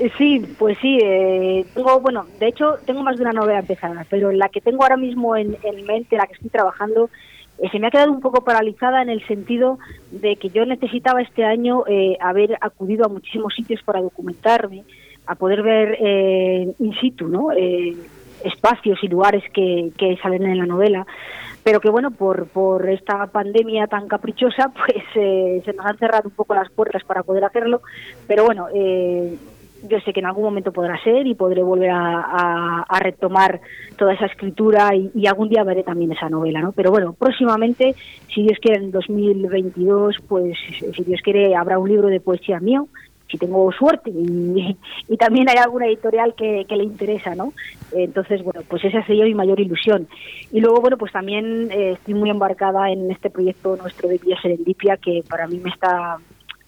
Eh, 0.00 0.10
Sí, 0.16 0.40
pues 0.58 0.78
sí. 0.80 0.98
eh, 1.02 1.66
tengo, 1.74 2.00
bueno, 2.00 2.24
de 2.40 2.48
hecho, 2.48 2.76
tengo 2.86 3.02
más 3.02 3.16
de 3.16 3.22
una 3.22 3.32
novela 3.32 3.58
empezada, 3.58 4.06
pero 4.08 4.32
la 4.32 4.48
que 4.48 4.60
tengo 4.60 4.82
ahora 4.82 4.96
mismo 4.96 5.36
en, 5.36 5.56
en 5.62 5.84
mente, 5.84 6.16
la 6.16 6.26
que 6.26 6.32
estoy 6.34 6.48
trabajando, 6.50 7.10
eh, 7.58 7.68
se 7.70 7.78
me 7.78 7.88
ha 7.88 7.90
quedado 7.90 8.10
un 8.10 8.20
poco 8.20 8.42
paralizada 8.42 9.02
en 9.02 9.10
el 9.10 9.26
sentido 9.26 9.78
de 10.10 10.36
que 10.36 10.48
yo 10.48 10.64
necesitaba 10.64 11.20
este 11.20 11.44
año 11.44 11.84
eh, 11.86 12.16
haber 12.20 12.56
acudido 12.60 13.04
a 13.04 13.08
muchísimos 13.08 13.54
sitios 13.54 13.82
para 13.82 14.00
documentarme, 14.00 14.84
a 15.26 15.34
poder 15.34 15.62
ver 15.62 15.98
eh, 16.00 16.72
in 16.78 16.94
situ, 17.00 17.28
¿no? 17.28 17.48
Espacios 18.44 18.98
y 19.02 19.08
lugares 19.08 19.44
que, 19.52 19.90
que 19.96 20.16
salen 20.22 20.44
en 20.44 20.58
la 20.58 20.66
novela 20.66 21.06
pero 21.64 21.80
que 21.80 21.90
bueno 21.90 22.10
por 22.10 22.46
por 22.48 22.88
esta 22.88 23.26
pandemia 23.26 23.86
tan 23.86 24.08
caprichosa 24.08 24.72
pues 24.86 25.04
eh, 25.14 25.62
se 25.64 25.72
nos 25.72 25.86
han 25.86 25.96
cerrado 25.98 26.28
un 26.28 26.34
poco 26.34 26.54
las 26.54 26.70
puertas 26.70 27.02
para 27.04 27.22
poder 27.22 27.44
hacerlo 27.44 27.82
pero 28.26 28.44
bueno 28.44 28.66
eh, 28.74 29.36
yo 29.88 29.98
sé 30.00 30.12
que 30.12 30.20
en 30.20 30.26
algún 30.26 30.44
momento 30.44 30.70
podrá 30.72 30.96
ser 31.02 31.26
y 31.26 31.34
podré 31.34 31.60
volver 31.62 31.90
a, 31.90 32.20
a- 32.20 32.82
a 32.88 32.98
retomar 33.00 33.60
toda 33.96 34.14
esa 34.14 34.26
escritura 34.26 34.94
y, 34.94 35.10
y 35.12 35.26
algún 35.26 35.48
día 35.48 35.64
veré 35.64 35.82
también 35.82 36.12
esa 36.12 36.28
novela, 36.28 36.60
¿no? 36.60 36.70
Pero 36.70 36.92
bueno, 36.92 37.14
próximamente, 37.14 37.96
si 38.32 38.42
Dios 38.44 38.58
quiere, 38.62 38.78
en 38.78 38.92
2022, 38.92 40.18
pues 40.28 40.56
si 40.94 41.02
Dios 41.02 41.20
quiere, 41.20 41.56
habrá 41.56 41.80
un 41.80 41.88
libro 41.88 42.06
de 42.06 42.20
poesía 42.20 42.60
mío, 42.60 42.86
si 43.32 43.38
tengo 43.38 43.72
suerte 43.72 44.10
y, 44.10 44.76
y 45.08 45.16
también 45.16 45.48
hay 45.48 45.56
alguna 45.56 45.86
editorial 45.86 46.34
que, 46.34 46.64
le 46.68 46.84
interesa, 46.84 47.34
¿no? 47.34 47.52
Entonces, 47.92 48.42
bueno, 48.44 48.60
pues 48.68 48.84
esa 48.84 49.04
sería 49.04 49.24
mi 49.24 49.34
mayor 49.34 49.58
ilusión. 49.58 50.06
Y 50.52 50.60
luego, 50.60 50.80
bueno, 50.80 50.96
pues 50.96 51.12
también 51.12 51.70
eh, 51.70 51.92
estoy 51.92 52.14
muy 52.14 52.30
embarcada 52.30 52.90
en 52.90 53.10
este 53.10 53.30
proyecto 53.30 53.76
nuestro 53.76 54.08
de 54.08 54.18
Villa 54.18 54.40
Serendipia, 54.40 54.96
que 54.98 55.24
para 55.28 55.46
mí 55.46 55.58
me 55.58 55.70
está 55.70 56.18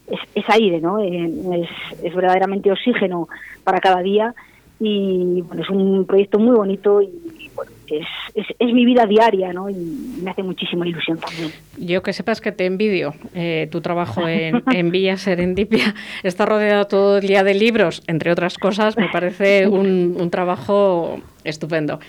es, 0.06 0.20
es 0.34 0.44
aire, 0.50 0.80
¿no? 0.80 0.98
Es, 0.98 1.68
es 2.02 2.14
verdaderamente 2.14 2.72
oxígeno 2.72 3.28
para 3.62 3.80
cada 3.80 4.02
día 4.02 4.34
y 4.80 5.42
bueno, 5.42 5.62
es 5.62 5.70
un 5.70 6.04
proyecto 6.04 6.38
muy 6.38 6.56
bonito 6.56 7.00
y 7.00 7.50
bueno, 7.54 7.70
es, 7.90 8.06
es, 8.34 8.46
es 8.58 8.72
mi 8.72 8.84
vida 8.84 9.06
diaria, 9.06 9.52
¿no? 9.52 9.68
Y 9.68 9.74
me 9.74 10.30
hace 10.30 10.42
muchísima 10.42 10.86
ilusión 10.86 11.18
también. 11.18 11.50
Yo 11.78 12.02
que 12.02 12.12
sepas 12.12 12.40
que 12.40 12.52
te 12.52 12.66
envidio. 12.66 13.14
Eh, 13.34 13.68
tu 13.70 13.80
trabajo 13.80 14.26
en, 14.28 14.62
en 14.72 14.90
Villa 14.90 15.16
Serendipia 15.16 15.94
está 16.22 16.46
rodeado 16.46 16.86
todo 16.86 17.18
el 17.18 17.26
día 17.26 17.44
de 17.44 17.54
libros, 17.54 18.02
entre 18.06 18.30
otras 18.30 18.58
cosas. 18.58 18.96
Me 18.96 19.08
parece 19.08 19.66
un, 19.66 20.16
un 20.18 20.30
trabajo 20.30 21.20
estupendo. 21.44 22.00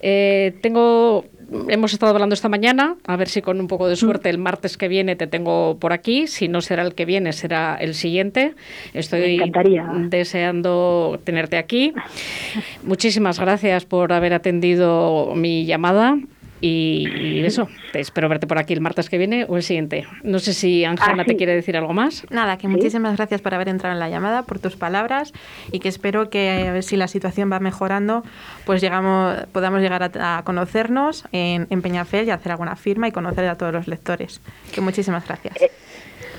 Eh, 0.00 0.54
tengo. 0.62 1.24
Hemos 1.68 1.92
estado 1.92 2.12
hablando 2.12 2.32
esta 2.32 2.48
mañana, 2.48 2.94
a 3.08 3.16
ver 3.16 3.28
si 3.28 3.42
con 3.42 3.58
un 3.58 3.66
poco 3.66 3.88
de 3.88 3.96
suerte 3.96 4.30
el 4.30 4.38
martes 4.38 4.76
que 4.76 4.86
viene 4.86 5.16
te 5.16 5.26
tengo 5.26 5.78
por 5.80 5.92
aquí, 5.92 6.28
si 6.28 6.46
no 6.46 6.60
será 6.60 6.84
el 6.84 6.94
que 6.94 7.04
viene, 7.06 7.32
será 7.32 7.74
el 7.74 7.94
siguiente. 7.94 8.54
Estoy 8.94 9.42
deseando 10.10 11.18
tenerte 11.24 11.58
aquí. 11.58 11.92
Muchísimas 12.84 13.40
gracias 13.40 13.84
por 13.84 14.12
haber 14.12 14.32
atendido 14.32 15.09
mi 15.34 15.64
llamada 15.66 16.16
y, 16.62 17.08
y 17.18 17.38
eso, 17.46 17.68
te 17.90 18.00
espero 18.00 18.28
verte 18.28 18.46
por 18.46 18.58
aquí 18.58 18.74
el 18.74 18.82
martes 18.82 19.08
que 19.08 19.16
viene 19.16 19.46
o 19.48 19.56
el 19.56 19.62
siguiente. 19.62 20.06
No 20.22 20.38
sé 20.40 20.52
si 20.52 20.84
Ángela 20.84 21.22
Ah, 21.22 21.24
te 21.24 21.30
sí. 21.32 21.36
quiere 21.38 21.54
decir 21.54 21.74
algo 21.74 21.94
más. 21.94 22.26
Nada, 22.28 22.58
que 22.58 22.68
muchísimas 22.68 23.16
gracias 23.16 23.40
por 23.40 23.54
haber 23.54 23.68
entrado 23.70 23.94
en 23.94 23.98
la 23.98 24.10
llamada, 24.10 24.42
por 24.42 24.58
tus 24.58 24.76
palabras 24.76 25.32
y 25.72 25.78
que 25.80 25.88
espero 25.88 26.28
que 26.28 26.66
a 26.68 26.72
ver 26.72 26.82
si 26.82 26.96
la 26.96 27.08
situación 27.08 27.50
va 27.50 27.60
mejorando, 27.60 28.24
pues 28.66 28.82
llegamos, 28.82 29.36
podamos 29.52 29.80
llegar 29.80 30.02
a, 30.02 30.36
a 30.38 30.42
conocernos 30.44 31.24
en, 31.32 31.66
en 31.70 31.80
Peñafel 31.80 32.26
y 32.28 32.30
hacer 32.30 32.52
alguna 32.52 32.76
firma 32.76 33.08
y 33.08 33.12
conocer 33.12 33.48
a 33.48 33.56
todos 33.56 33.72
los 33.72 33.88
lectores. 33.88 34.42
Que 34.74 34.82
muchísimas 34.82 35.26
gracias. 35.26 35.54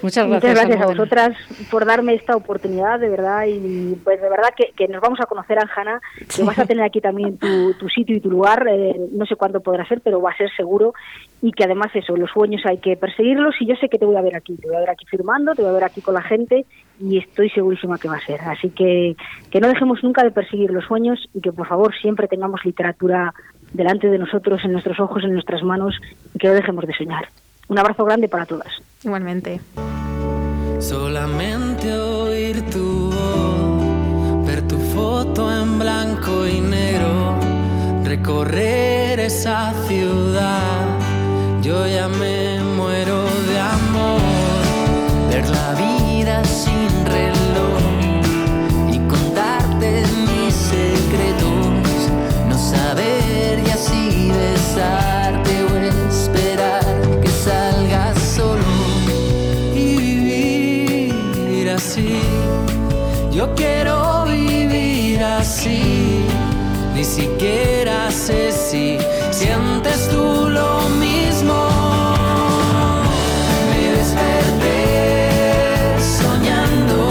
Muchas 0.01 0.27
Muchas 0.27 0.41
gracias, 0.41 0.67
gracias 0.67 0.81
a 0.81 0.87
vosotras 0.87 1.37
por 1.69 1.85
darme 1.85 2.15
esta 2.15 2.35
oportunidad, 2.35 2.99
de 2.99 3.09
verdad, 3.09 3.45
y 3.47 3.95
pues 4.03 4.21
de 4.21 4.29
verdad 4.29 4.49
que, 4.55 4.71
que 4.75 4.87
nos 4.87 5.01
vamos 5.01 5.19
a 5.19 5.25
conocer, 5.25 5.59
Anjana, 5.59 6.01
que 6.35 6.43
vas 6.43 6.57
a 6.57 6.65
tener 6.65 6.83
aquí 6.83 7.01
también 7.01 7.37
tu, 7.37 7.73
tu 7.75 7.87
sitio 7.89 8.15
y 8.15 8.19
tu 8.19 8.31
lugar, 8.31 8.67
eh, 8.67 8.95
no 9.11 9.25
sé 9.25 9.35
cuándo 9.35 9.59
podrá 9.59 9.85
ser, 9.87 10.01
pero 10.01 10.21
va 10.21 10.31
a 10.31 10.37
ser 10.37 10.49
seguro, 10.55 10.93
y 11.41 11.51
que 11.51 11.63
además 11.63 11.91
eso, 11.93 12.15
los 12.15 12.31
sueños 12.31 12.61
hay 12.65 12.79
que 12.79 12.95
perseguirlos, 12.97 13.55
y 13.59 13.67
yo 13.67 13.75
sé 13.75 13.89
que 13.89 13.97
te 13.97 14.05
voy 14.05 14.15
a 14.15 14.21
ver 14.21 14.35
aquí, 14.35 14.55
te 14.57 14.67
voy 14.67 14.75
a 14.75 14.79
ver 14.79 14.89
aquí 14.89 15.05
firmando, 15.05 15.53
te 15.53 15.61
voy 15.61 15.71
a 15.71 15.73
ver 15.73 15.83
aquí 15.83 16.01
con 16.01 16.15
la 16.15 16.23
gente, 16.23 16.65
y 16.99 17.17
estoy 17.17 17.49
segurísima 17.49 17.97
que 17.97 18.07
va 18.07 18.17
a 18.17 18.25
ser. 18.25 18.41
Así 18.41 18.69
que 18.69 19.15
que 19.49 19.59
no 19.59 19.67
dejemos 19.67 20.03
nunca 20.03 20.23
de 20.23 20.31
perseguir 20.31 20.71
los 20.71 20.85
sueños, 20.85 21.29
y 21.33 21.41
que 21.41 21.51
por 21.51 21.67
favor 21.67 21.93
siempre 21.95 22.27
tengamos 22.27 22.65
literatura 22.65 23.33
delante 23.73 24.09
de 24.09 24.17
nosotros, 24.17 24.61
en 24.63 24.73
nuestros 24.73 24.99
ojos, 24.99 25.23
en 25.23 25.33
nuestras 25.33 25.63
manos, 25.63 25.95
y 26.33 26.39
que 26.39 26.47
no 26.47 26.53
dejemos 26.53 26.85
de 26.85 26.93
soñar. 26.93 27.29
Un 27.67 27.79
abrazo 27.79 28.03
grande 28.03 28.27
para 28.27 28.45
todas. 28.45 28.81
Igualmente. 29.03 29.61
Solamente 30.81 31.95
oír 31.95 32.69
tu 32.71 33.11
voz, 33.11 34.45
ver 34.47 34.67
tu 34.67 34.79
foto 34.93 35.49
en 35.53 35.77
blanco 35.77 36.47
y 36.47 36.59
negro, 36.59 37.35
recorrer 38.03 39.19
esa 39.19 39.73
ciudad. 39.87 40.83
Yo 41.61 41.85
ya 41.85 42.07
me 42.07 42.59
muero 42.75 43.23
de 43.47 43.59
amor, 43.59 44.21
ver 45.29 45.47
la 45.47 45.73
vida 45.75 46.43
sin 46.43 47.05
reloj 47.05 47.40
Yo 63.41 63.55
quiero 63.55 64.25
vivir 64.25 65.23
así. 65.23 66.27
Ni 66.93 67.03
siquiera 67.03 68.11
sé 68.11 68.51
si 68.51 68.99
sientes 69.31 70.09
tú 70.09 70.47
lo 70.47 70.81
mismo. 70.89 71.55
Me 73.71 73.97
desperté 73.97 75.29
soñando 76.19 77.09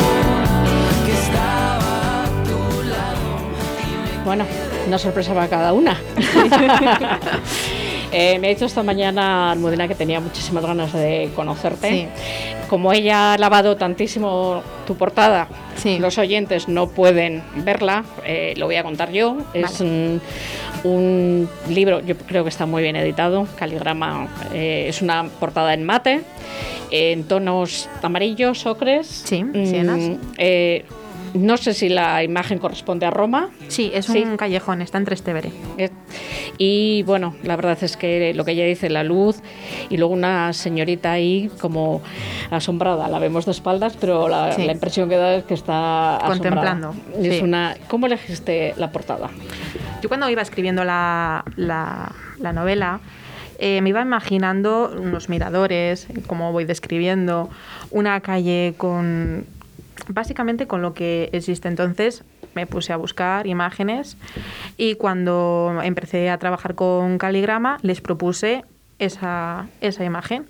que 1.05 1.13
estaba 1.15 2.23
a 2.23 2.27
tu 2.45 2.59
lado. 2.89 4.25
Bueno, 4.25 4.47
una 4.87 4.99
sorpresa 4.99 5.35
para 5.35 5.49
cada 5.49 5.73
una. 5.73 5.99
Eh, 8.13 8.41
me 8.41 8.49
ha 8.49 8.51
dicho 8.51 8.65
esta 8.65 8.83
mañana 8.83 9.53
Almudena 9.53 9.87
que 9.87 9.95
tenía 9.95 10.19
muchísimas 10.19 10.67
ganas 10.67 10.93
de 10.93 11.31
conocerte. 11.37 12.09
Como 12.71 12.93
ella 12.93 13.35
ha 13.35 13.39
lavado 13.39 13.77
tantísimo 13.77 14.63
tu 14.87 14.97
portada, 14.97 15.49
los 15.99 16.19
oyentes 16.19 16.69
no 16.69 16.87
pueden 16.87 17.43
verla, 17.57 18.05
eh, 18.25 18.55
lo 18.57 18.67
voy 18.67 18.77
a 18.77 18.85
contar 18.85 19.11
yo. 19.11 19.39
Es 19.53 19.81
un, 19.81 20.21
un 20.85 21.49
libro, 21.69 21.99
yo 21.99 22.17
creo 22.17 22.45
que 22.45 22.49
está 22.49 22.67
muy 22.67 22.85
bien 22.85 22.95
editado, 22.95 23.49
caligrama, 23.57 24.29
eh, 24.55 24.87
es 24.89 25.03
una 25.03 25.25
portada 25.25 25.75
en 25.75 25.83
mate, 25.83 26.21
en 26.93 27.25
tonos 27.25 27.89
amarillos, 28.03 28.65
ocres. 28.67 29.09
Sí, 29.09 29.45
sienas. 29.53 30.19
No 31.35 31.57
sé 31.57 31.75
si 31.75 31.89
la 31.89 32.23
imagen 32.25 32.59
corresponde 32.59 33.07
a 33.07 33.11
Roma. 33.11 33.51
Sí, 33.69 33.91
es 33.95 34.09
un 34.09 34.37
callejón, 34.37 34.83
está 34.83 34.99
en 34.99 35.05
Trastevere. 35.05 35.53
Eh, 35.79 35.91
Y 36.59 37.03
bueno, 37.05 37.35
la 37.43 37.57
verdad 37.57 37.79
es 37.83 37.97
que 37.97 38.35
lo 38.35 38.45
que 38.45 38.51
ella 38.53 38.65
dice, 38.67 38.91
la 38.91 39.03
luz, 39.03 39.41
y 39.89 39.97
luego 39.97 40.13
una 40.13 40.53
señorita 40.53 41.13
ahí 41.13 41.51
como 41.61 42.03
asombrada, 42.51 43.09
la 43.09 43.19
vemos 43.19 43.47
de 43.47 43.53
espaldas, 43.53 43.97
pero 43.99 44.29
la, 44.29 44.53
Sí. 44.53 44.65
la 44.67 44.73
impresión 44.73 45.09
que 45.09 45.17
da 45.17 45.37
es 45.37 45.45
que 45.45 45.55
está. 45.55 46.19
Contemplando, 46.27 46.95
Es 47.19 47.37
sí. 47.39 47.43
una, 47.43 47.77
¿Cómo 47.89 48.07
elegiste 48.07 48.75
la 48.77 48.91
portada? 48.93 49.31
Yo 50.03 50.09
cuando 50.09 50.29
iba 50.29 50.43
escribiendo 50.43 50.85
la, 50.85 51.45
la- 51.57 52.13
la 52.39 52.53
novela, 52.53 53.01
eh, 53.59 53.81
me 53.83 53.91
iba 53.91 54.03
imaginando 54.03 54.91
unos 54.99 55.29
miradores, 55.29 56.09
cómo 56.27 56.53
voy 56.53 56.65
describiendo, 56.65 57.49
una 57.91 58.21
calle 58.21 58.75
con 58.77 59.47
básicamente 60.09 60.67
con 60.67 60.83
lo 60.83 60.95
que 60.95 61.31
existe. 61.33 61.69
Entonces 61.69 62.25
me 62.55 62.67
puse 62.67 62.93
a 62.93 62.97
buscar 62.97 63.47
imágenes 63.47 64.17
y 64.77 64.95
cuando 64.97 65.81
empecé 65.83 66.31
a 66.31 66.39
trabajar 66.39 66.75
con 66.75 67.19
caligrama 67.19 67.79
les 67.83 68.01
propuse 68.01 68.65
esa, 68.99 69.67
esa 69.81 70.05
imagen, 70.05 70.47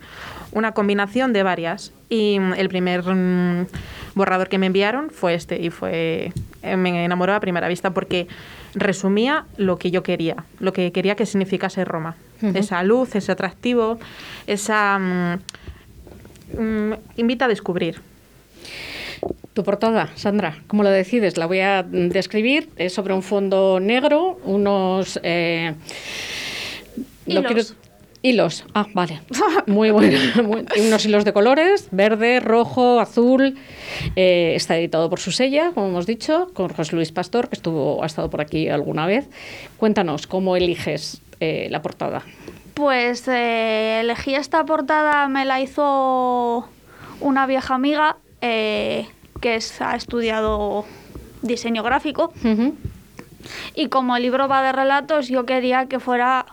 una 0.53 0.73
combinación 0.73 1.33
de 1.33 1.43
varias. 1.43 1.93
Y 2.09 2.39
mm, 2.39 2.55
el 2.55 2.69
primer 2.69 3.03
mm, 3.05 3.67
borrador 4.15 4.49
que 4.49 4.59
me 4.59 4.67
enviaron 4.67 5.11
fue 5.11 5.35
este 5.35 5.61
y 5.61 5.71
fue 5.71 6.33
eh, 6.63 6.77
me 6.77 7.05
enamoró 7.05 7.35
a 7.35 7.41
primera 7.41 7.69
vista 7.69 7.91
porque 7.93 8.27
resumía 8.75 9.47
lo 9.57 9.79
que 9.79 9.91
yo 9.91 10.03
quería, 10.03 10.45
lo 10.59 10.73
que 10.73 10.93
quería 10.93 11.15
que 11.15 11.27
significase 11.27 11.85
Roma. 11.85 12.17
Esa 12.55 12.83
luz, 12.83 13.15
ese 13.17 13.33
atractivo, 13.33 13.99
esa 14.47 14.99
mm, 14.99 15.39
mm, 16.59 16.95
invita 17.17 17.45
a 17.45 17.49
descubrir. 17.49 18.01
Tu 19.53 19.65
portada, 19.65 20.11
Sandra, 20.15 20.63
¿cómo 20.69 20.83
la 20.83 20.91
decides? 20.91 21.37
La 21.37 21.47
voy 21.47 21.61
a 21.61 21.83
describir. 21.83 22.71
Es 22.77 22.95
sobre 22.95 23.15
un 23.15 23.23
fondo 23.23 23.81
negro, 23.81 24.39
unos... 24.45 25.19
eh, 25.23 25.75
Hilos. 27.27 27.45
quiero- 27.47 27.63
Hilos, 28.23 28.65
ah, 28.75 28.87
vale. 28.93 29.23
Muy 29.67 29.91
bueno. 29.91 30.19
Muy- 30.45 30.67
unos 30.87 31.07
hilos 31.07 31.25
de 31.25 31.33
colores, 31.33 31.89
verde, 31.91 32.39
rojo, 32.41 33.01
azul. 33.01 33.57
Eh, 34.15 34.53
está 34.55 34.77
editado 34.77 35.09
por 35.09 35.21
su 35.21 35.33
sella, 35.33 35.71
como 35.75 35.89
hemos 35.89 36.07
dicho, 36.07 36.49
con 36.53 36.69
José 36.69 36.97
Luis 36.97 37.13
Pastor, 37.13 37.49
que 37.49 37.55
estuvo, 37.57 38.03
ha 38.03 38.07
estado 38.07 38.29
por 38.29 38.43
aquí 38.43 38.69
alguna 38.69 39.07
vez. 39.07 39.29
Cuéntanos, 39.79 40.27
¿cómo 40.27 40.55
eliges 40.57 41.23
eh, 41.41 41.69
la 41.71 41.81
portada? 41.81 42.23
Pues 42.75 43.27
elegí 43.27 44.35
esta 44.35 44.65
portada, 44.67 45.27
me 45.29 45.47
la 45.47 45.61
hizo 45.63 46.69
una 47.21 47.47
vieja 47.47 47.75
amiga 47.75 48.19
eh, 48.41 49.07
que 49.41 49.57
es- 49.57 49.81
ha 49.81 49.97
estudiado 49.97 50.85
diseño 51.43 51.83
gráfico. 51.83 52.33
Y 53.75 53.89
como 53.89 54.17
el 54.17 54.23
libro 54.23 54.49
va 54.49 54.63
de 54.63 54.73
relatos, 54.73 55.29
yo 55.29 55.47
quería 55.47 55.87
que 55.87 55.99
fuera 56.01 56.45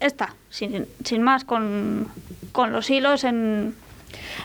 esta, 0.00 0.34
sin, 0.50 0.86
sin 1.04 1.22
más, 1.22 1.44
con, 1.44 2.08
con 2.52 2.72
los 2.72 2.88
hilos 2.88 3.24
en, 3.24 3.74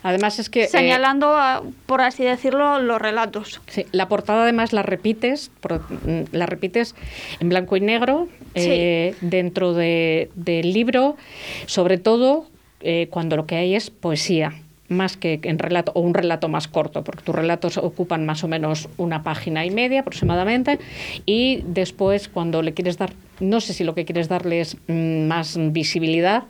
Además 0.01 0.39
es 0.39 0.49
que... 0.49 0.63
eh, 0.63 0.67
señalando, 0.67 1.37
a- 1.37 1.61
por 1.85 2.01
así 2.01 2.23
decirlo, 2.23 2.79
los 2.79 3.01
relatos. 3.01 3.61
Sí, 3.67 3.85
la 3.91 4.09
portada 4.09 4.43
además 4.43 4.73
la 4.73 4.83
repites, 4.83 5.51
por- 5.61 5.81
la 6.33 6.45
repites 6.47 6.95
en 7.39 7.49
blanco 7.49 7.77
y 7.77 7.81
negro 7.81 8.27
eh, 8.55 9.15
dentro 9.21 9.73
de- 9.73 10.29
del 10.35 10.73
libro, 10.73 11.15
sobre 11.65 11.97
todo 11.97 12.47
eh, 12.81 13.07
cuando 13.09 13.37
lo 13.37 13.45
que 13.45 13.55
hay 13.55 13.75
es 13.75 13.89
poesía 13.89 14.53
más 14.89 15.17
que 15.17 15.39
en 15.43 15.59
relato 15.59 15.91
o 15.95 16.01
un 16.01 16.13
relato 16.13 16.49
más 16.49 16.67
corto, 16.67 17.03
porque 17.03 17.23
tus 17.23 17.33
relatos 17.33 17.77
ocupan 17.77 18.25
más 18.25 18.43
o 18.43 18.47
menos 18.47 18.89
una 18.97 19.23
página 19.23 19.65
y 19.65 19.71
media 19.71 20.01
aproximadamente, 20.01 20.79
y 21.25 21.63
después 21.65 22.27
cuando 22.27 22.61
le 22.61 22.73
quieres 22.73 22.97
dar, 22.97 23.13
no 23.39 23.61
sé 23.61 23.73
si 23.73 23.83
lo 23.83 23.95
que 23.95 24.05
quieres 24.05 24.27
darle 24.29 24.61
es 24.61 24.77
mm, 24.87 25.27
más 25.27 25.57
visibilidad, 25.71 26.43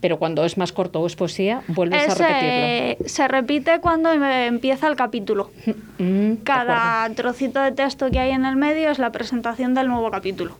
pero 0.00 0.18
cuando 0.18 0.44
es 0.44 0.56
más 0.58 0.72
corto 0.72 1.00
o 1.00 1.06
es 1.06 1.16
poesía, 1.16 1.62
vuelves 1.68 2.08
a 2.08 2.14
repetirlo. 2.14 3.08
se 3.08 3.28
repite 3.28 3.80
cuando 3.80 4.12
em- 4.12 4.22
empieza 4.22 4.86
el 4.86 4.96
capítulo. 4.96 5.50
Mm, 5.98 6.30
de 6.32 6.38
Cada 6.44 7.08
trocito 7.14 7.60
de 7.60 7.72
texto 7.72 8.10
que 8.10 8.18
hay 8.18 8.30
en 8.32 8.44
el 8.44 8.56
medio 8.56 8.90
es 8.90 8.98
la 8.98 9.10
presentación 9.10 9.74
del 9.74 9.88
nuevo 9.88 10.10
capítulo. 10.10 10.56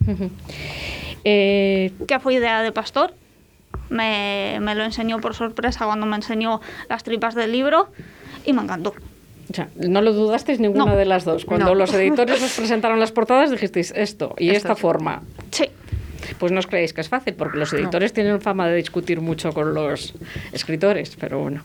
Eh, 1.25 1.93
que 2.09 2.18
fue 2.18 2.35
idea 2.35 2.62
de 2.62 2.73
Pastor. 2.73 3.14
Me, 3.91 4.59
me 4.61 4.74
lo 4.74 4.84
enseñó 4.84 5.20
por 5.20 5.34
sorpresa 5.34 5.84
cuando 5.84 6.07
me 6.07 6.16
enseñó 6.16 6.61
las 6.88 7.03
tripas 7.03 7.34
del 7.34 7.53
libro 7.53 7.88
y 8.45 8.53
me 8.53 8.62
encantó. 8.62 8.95
O 9.51 9.55
sea, 9.55 9.68
no 9.76 10.01
lo 10.01 10.12
dudasteis 10.12 10.61
ninguna 10.61 10.86
No. 10.86 10.97
de 10.97 11.05
las 11.05 11.24
dos. 11.24 11.45
Cuando 11.45 11.66
No. 11.66 11.74
los 11.74 11.93
editores 11.93 12.41
os 12.43 12.53
presentaron 12.57 13.01
las 13.01 13.11
portadas 13.12 13.51
dijisteis 13.51 13.93
esto 13.97 14.34
y 14.38 14.51
Esto. 14.51 14.57
esta 14.59 14.76
forma. 14.76 15.22
Sí. 15.51 15.64
Pues 16.38 16.53
no 16.53 16.61
os 16.61 16.66
creéis 16.68 16.93
que 16.93 17.01
es 17.01 17.09
fácil, 17.09 17.34
porque 17.34 17.59
los 17.59 17.72
No. 17.72 17.80
editores 17.80 18.12
tienen 18.12 18.41
fama 18.41 18.68
de 18.68 18.76
discutir 18.76 19.20
mucho 19.20 19.53
con 19.53 19.74
los 19.74 20.14
escritores, 20.53 21.16
pero 21.18 21.41
bueno. 21.41 21.62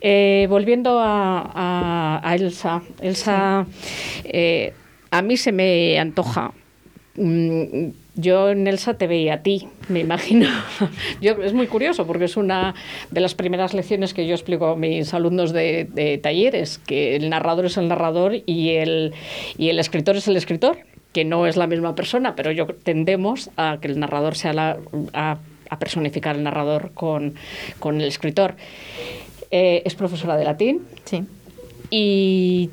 Eh, 0.00 0.46
volviendo 0.48 0.98
a, 1.00 1.40
a- 1.54 2.20
a 2.22 2.34
Elsa. 2.34 2.80
Elsa, 3.02 3.66
eh, 4.24 4.72
a 5.10 5.20
mí 5.22 5.36
se 5.36 5.52
me 5.52 5.98
antoja. 5.98 6.52
Mm, 7.16 7.88
Yo 8.16 8.50
en 8.50 8.66
Elsa 8.66 8.94
te 8.94 9.06
veía 9.06 9.34
a 9.34 9.42
ti, 9.42 9.68
me 9.88 10.00
imagino. 10.00 10.48
Yo, 11.20 11.32
es 11.42 11.52
muy 11.52 11.66
curioso 11.66 12.06
porque 12.06 12.26
es 12.26 12.36
una 12.36 12.74
de 13.10 13.20
las 13.20 13.34
primeras 13.34 13.74
lecciones 13.74 14.14
que 14.14 14.26
yo 14.26 14.34
explico 14.34 14.66
a 14.66 14.76
mis 14.76 15.12
alumnos 15.14 15.52
de, 15.52 15.88
de 15.92 16.18
talleres, 16.18 16.78
que 16.78 17.16
el 17.16 17.30
narrador 17.30 17.66
es 17.66 17.76
el 17.76 17.88
narrador 17.88 18.34
y 18.46 18.70
el, 18.70 19.14
y 19.58 19.68
el 19.68 19.78
escritor 19.78 20.16
es 20.16 20.28
el 20.28 20.36
escritor, 20.36 20.78
que 21.12 21.24
no 21.24 21.46
es 21.46 21.56
la 21.56 21.66
misma 21.66 21.94
persona, 21.94 22.36
pero 22.36 22.52
yo 22.52 22.66
tendemos 22.66 23.50
a 23.56 23.78
que 23.80 23.88
el 23.88 23.98
narrador 23.98 24.36
sea 24.36 24.52
la, 24.52 24.78
a, 25.12 25.38
a 25.70 25.78
personificar 25.78 26.36
el 26.36 26.42
narrador 26.42 26.92
con, 26.94 27.34
con 27.78 28.00
el 28.00 28.08
escritor. 28.08 28.54
Eh, 29.50 29.82
es 29.84 29.94
profesora 29.94 30.36
de 30.36 30.44
latín. 30.44 30.82
Sí. 31.04 31.24
Y 31.90 32.70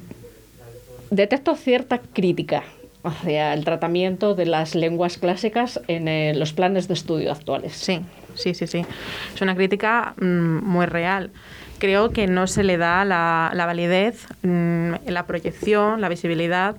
detecto 1.12 1.56
cierta 1.56 2.00
crítica 2.00 2.64
hacia 3.04 3.54
el 3.54 3.66
tratamiento 3.66 4.36
de 4.36 4.46
las 4.46 4.76
lenguas 4.76 5.18
clásicas 5.18 5.80
en 5.88 6.08
eh, 6.08 6.34
los 6.36 6.54
planes 6.54 6.88
de 6.88 6.94
estudio 6.94 7.32
actuales. 7.32 7.74
Sí, 7.74 8.02
sí, 8.36 8.54
sí, 8.54 8.68
sí. 8.68 8.86
Es 9.34 9.42
una 9.42 9.56
crítica 9.56 10.14
mm, 10.20 10.26
muy 10.64 10.86
real. 10.86 11.32
Creo 11.80 12.12
que 12.12 12.28
no 12.28 12.46
se 12.48 12.64
le 12.64 12.78
da 12.78 13.04
la, 13.06 13.52
la 13.56 13.66
validez, 13.66 14.28
mm, 14.44 14.94
la 15.08 15.26
proyección, 15.26 16.00
la 16.02 16.10
visibilidad, 16.10 16.76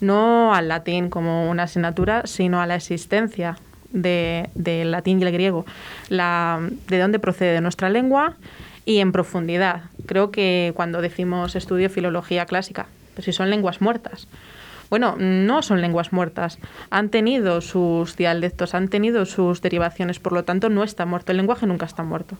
no 0.00 0.52
al 0.54 0.66
latín 0.68 1.08
como 1.10 1.48
una 1.48 1.64
asignatura, 1.64 2.22
sino 2.26 2.60
a 2.60 2.66
la 2.66 2.74
existencia 2.74 3.56
de- 3.92 4.48
del 4.54 4.90
latín 4.90 5.20
y 5.20 5.24
el 5.24 5.32
griego, 5.32 5.64
la, 6.08 6.58
de 6.88 6.98
dónde 6.98 7.18
procede 7.20 7.60
nuestra 7.60 7.88
lengua 7.88 8.34
y 8.84 8.98
en 8.98 9.12
profundidad. 9.12 9.82
Creo 10.06 10.32
que 10.32 10.72
cuando 10.74 11.00
decimos 11.02 11.54
estudio 11.54 11.88
filología 11.88 12.46
clásica, 12.46 12.86
pues 13.14 13.26
si 13.26 13.32
son 13.32 13.48
lenguas 13.50 13.80
muertas. 13.80 14.26
Bueno, 14.92 15.16
no 15.18 15.62
son 15.62 15.80
lenguas 15.80 16.12
muertas. 16.12 16.58
Han 16.90 17.08
tenido 17.08 17.62
sus 17.62 18.14
dialectos, 18.14 18.74
han 18.74 18.88
tenido 18.88 19.24
sus 19.24 19.62
derivaciones, 19.62 20.18
por 20.18 20.34
lo 20.34 20.44
tanto 20.44 20.68
no 20.68 20.84
está 20.84 21.06
muerto. 21.06 21.32
El 21.32 21.38
lenguaje 21.38 21.66
nunca 21.66 21.86
está 21.86 22.02
muerto. 22.02 22.36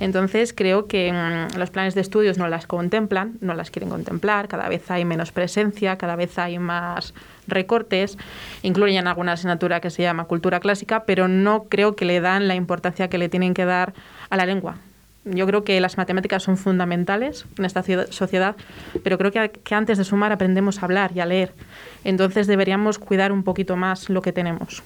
Entonces 0.00 0.54
creo 0.54 0.86
que 0.86 1.12
mm, 1.12 1.58
los 1.58 1.68
planes 1.68 1.94
de 1.94 2.00
estudios 2.00 2.38
no 2.38 2.48
las 2.48 2.66
contemplan, 2.66 3.36
no 3.42 3.52
las 3.52 3.70
quieren 3.70 3.90
contemplar, 3.90 4.48
cada 4.48 4.70
vez 4.70 4.90
hay 4.90 5.04
menos 5.04 5.32
presencia, 5.32 5.98
cada 5.98 6.16
vez 6.16 6.38
hay 6.38 6.58
más 6.58 7.12
recortes, 7.46 8.16
incluyen 8.62 9.06
alguna 9.06 9.32
asignatura 9.32 9.80
que 9.80 9.90
se 9.90 10.00
llama 10.00 10.24
cultura 10.24 10.60
clásica, 10.60 11.04
pero 11.04 11.28
no 11.28 11.64
creo 11.64 11.94
que 11.94 12.06
le 12.06 12.22
dan 12.22 12.48
la 12.48 12.54
importancia 12.54 13.08
que 13.08 13.18
le 13.18 13.28
tienen 13.28 13.52
que 13.52 13.66
dar 13.66 13.92
a 14.30 14.38
la 14.38 14.46
lengua. 14.46 14.78
Yo 15.26 15.44
creo 15.46 15.64
que 15.64 15.80
las 15.80 15.96
matemáticas 15.96 16.44
son 16.44 16.56
fundamentales 16.56 17.46
en 17.58 17.64
esta 17.64 17.82
sociedad, 18.10 18.54
pero 19.02 19.18
creo 19.18 19.32
que 19.32 19.74
antes 19.74 19.98
de 19.98 20.04
sumar 20.04 20.30
aprendemos 20.30 20.78
a 20.78 20.86
hablar 20.86 21.10
y 21.14 21.20
a 21.20 21.26
leer. 21.26 21.52
Entonces 22.04 22.46
deberíamos 22.46 23.00
cuidar 23.00 23.32
un 23.32 23.42
poquito 23.42 23.76
más 23.76 24.08
lo 24.08 24.22
que 24.22 24.32
tenemos. 24.32 24.84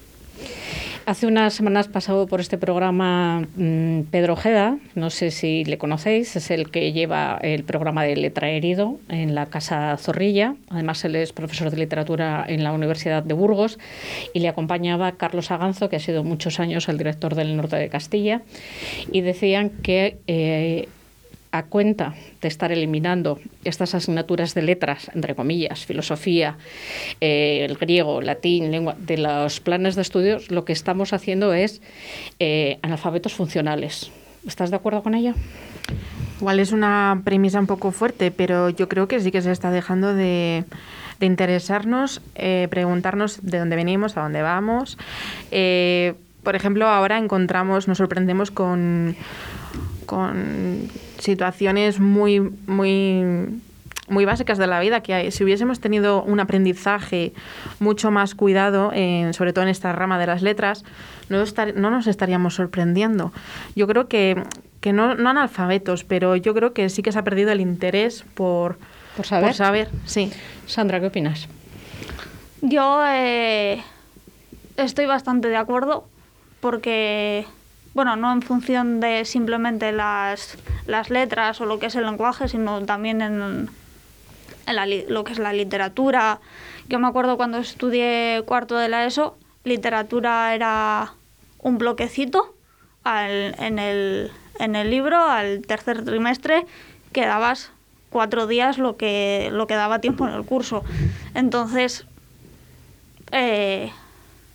Hace 1.07 1.25
unas 1.25 1.55
semanas 1.55 1.87
pasado 1.87 2.27
por 2.27 2.41
este 2.41 2.59
programa 2.59 3.47
mm, 3.55 4.01
Pedro 4.11 4.33
Ojeda, 4.33 4.77
no 4.93 5.09
sé 5.09 5.31
si 5.31 5.65
le 5.65 5.79
conocéis, 5.79 6.35
es 6.35 6.51
el 6.51 6.69
que 6.69 6.93
lleva 6.93 7.39
el 7.41 7.63
programa 7.63 8.03
de 8.03 8.15
Letra 8.15 8.49
Herido 8.49 8.99
en 9.09 9.33
la 9.33 9.47
Casa 9.47 9.97
Zorrilla. 9.97 10.55
Además, 10.69 11.03
él 11.03 11.15
es 11.15 11.33
profesor 11.33 11.71
de 11.71 11.77
literatura 11.77 12.45
en 12.47 12.63
la 12.63 12.71
Universidad 12.71 13.23
de 13.23 13.33
Burgos 13.33 13.79
y 14.33 14.41
le 14.41 14.47
acompañaba 14.47 15.13
Carlos 15.13 15.49
Aganzo, 15.49 15.89
que 15.89 15.95
ha 15.95 15.99
sido 15.99 16.23
muchos 16.23 16.59
años 16.59 16.87
el 16.87 16.99
director 16.99 17.33
del 17.33 17.57
norte 17.57 17.77
de 17.77 17.89
Castilla. 17.89 18.43
Y 19.11 19.21
decían 19.21 19.69
que 19.69 20.19
eh, 20.27 20.87
a 21.51 21.63
cuenta 21.63 22.13
de 22.41 22.47
estar 22.47 22.71
eliminando 22.71 23.39
estas 23.65 23.93
asignaturas 23.93 24.53
de 24.53 24.61
letras, 24.61 25.11
entre 25.13 25.35
comillas, 25.35 25.85
filosofía, 25.85 26.57
eh, 27.19 27.65
el 27.69 27.75
griego, 27.75 28.21
latín, 28.21 28.71
lengua, 28.71 28.95
de 28.97 29.17
los 29.17 29.59
planes 29.59 29.95
de 29.95 30.01
estudios, 30.01 30.49
lo 30.49 30.63
que 30.63 30.73
estamos 30.73 31.13
haciendo 31.13 31.53
es 31.53 31.81
eh, 32.39 32.79
analfabetos 32.81 33.33
funcionales. 33.33 34.11
¿Estás 34.47 34.69
de 34.69 34.77
acuerdo 34.77 35.03
con 35.03 35.13
ella? 35.13 35.35
Igual 36.39 36.59
es 36.59 36.71
una 36.71 37.21
premisa 37.23 37.59
un 37.59 37.67
poco 37.67 37.91
fuerte, 37.91 38.31
pero 38.31 38.69
yo 38.69 38.87
creo 38.87 39.07
que 39.07 39.19
sí 39.19 39.29
que 39.29 39.41
se 39.41 39.51
está 39.51 39.71
dejando 39.71 40.15
de, 40.15 40.63
de 41.19 41.25
interesarnos, 41.25 42.21
eh, 42.35 42.67
preguntarnos 42.71 43.45
de 43.45 43.59
dónde 43.59 43.75
venimos, 43.75 44.17
a 44.17 44.21
dónde 44.21 44.41
vamos. 44.41 44.97
Por 46.43 46.55
ejemplo, 46.55 46.87
ahora 46.87 47.19
encontramos, 47.19 47.87
nos 47.87 47.99
sorprendemos 47.99 48.49
con, 48.49 49.15
con 50.07 50.89
situaciones 51.21 51.99
muy, 51.99 52.39
muy, 52.67 53.61
muy 54.09 54.25
básicas 54.25 54.57
de 54.57 54.67
la 54.67 54.79
vida 54.79 55.01
que 55.01 55.13
hay. 55.13 55.31
Si 55.31 55.43
hubiésemos 55.43 55.79
tenido 55.79 56.23
un 56.23 56.39
aprendizaje 56.39 57.33
mucho 57.79 58.11
más 58.11 58.35
cuidado, 58.35 58.91
en- 58.93 59.33
sobre 59.33 59.53
todo 59.53 59.63
en 59.63 59.69
esta 59.69 59.91
rama 59.93 60.19
de 60.19 60.27
las 60.27 60.41
letras, 60.41 60.83
no, 61.29 61.41
estar- 61.41 61.73
no 61.75 61.89
nos 61.91 62.07
estaríamos 62.07 62.55
sorprendiendo. 62.55 63.31
Yo 63.75 63.87
creo 63.87 64.07
que, 64.07 64.43
que 64.81 64.91
no, 64.93 65.15
no 65.15 65.29
analfabetos, 65.29 66.03
pero 66.03 66.35
yo 66.35 66.53
creo 66.53 66.73
que 66.73 66.89
sí 66.89 67.01
que 67.03 67.11
se 67.11 67.19
ha 67.19 67.23
perdido 67.23 67.51
el 67.51 67.61
interés 67.61 68.25
por, 68.33 68.77
por 69.15 69.25
saber. 69.25 69.45
Por 69.45 69.53
saber, 69.55 69.89
sí. 70.05 70.31
Sandra, 70.65 70.99
¿qué 70.99 71.07
opinas? 71.07 71.47
Yo 72.61 73.01
eh, 73.07 73.81
estoy 74.77 75.05
bastante 75.05 75.47
de 75.47 75.57
acuerdo 75.57 76.07
porque, 76.59 77.45
bueno, 77.93 78.15
no 78.15 78.31
en 78.31 78.41
función 78.41 78.99
de 78.99 79.25
simplemente 79.25 79.91
las, 79.91 80.57
las 80.87 81.09
letras 81.09 81.59
o 81.61 81.65
lo 81.65 81.79
que 81.79 81.87
es 81.87 81.95
el 81.95 82.05
lenguaje, 82.05 82.47
sino 82.47 82.85
también 82.85 83.21
en, 83.21 83.69
en 84.65 84.75
la 84.75 84.85
lo 84.85 85.23
que 85.23 85.33
es 85.33 85.39
la 85.39 85.53
literatura. 85.53 86.39
Yo 86.87 86.99
me 86.99 87.07
acuerdo 87.07 87.37
cuando 87.37 87.57
estudié 87.57 88.43
cuarto 88.45 88.77
de 88.77 88.89
la 88.89 89.05
ESO, 89.05 89.37
literatura 89.63 90.53
era 90.55 91.13
un 91.59 91.77
bloquecito 91.77 92.55
al- 93.03 93.55
en, 93.59 93.79
el, 93.79 94.31
en 94.59 94.75
el 94.75 94.89
libro, 94.89 95.17
al 95.23 95.61
tercer 95.61 96.03
trimestre, 96.05 96.65
quedabas 97.11 97.71
cuatro 98.09 98.47
días 98.47 98.77
lo 98.77 98.97
que, 98.97 99.49
lo 99.51 99.67
que 99.67 99.75
daba 99.75 99.99
tiempo 99.99 100.27
en 100.27 100.33
el 100.33 100.43
curso. 100.43 100.83
Entonces, 101.33 102.05
eh, 103.31 103.91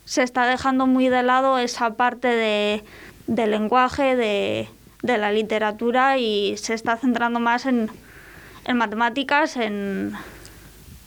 se 0.05 0.23
está 0.23 0.47
dejando 0.47 0.87
muy 0.87 1.09
de 1.09 1.23
lado 1.23 1.59
esa 1.59 1.95
parte 1.95 2.29
de, 2.29 2.85
del 3.27 3.51
lenguaje, 3.51 4.17
de, 4.17 4.69
de 5.03 5.19
la 5.19 5.33
literatura 5.33 6.19
y 6.19 6.57
se 6.57 6.75
está 6.75 6.97
centrando 6.97 7.41
más 7.41 7.67
en, 7.67 7.91
en 8.65 8.77
matemáticas, 8.77 9.57
en... 9.57 10.15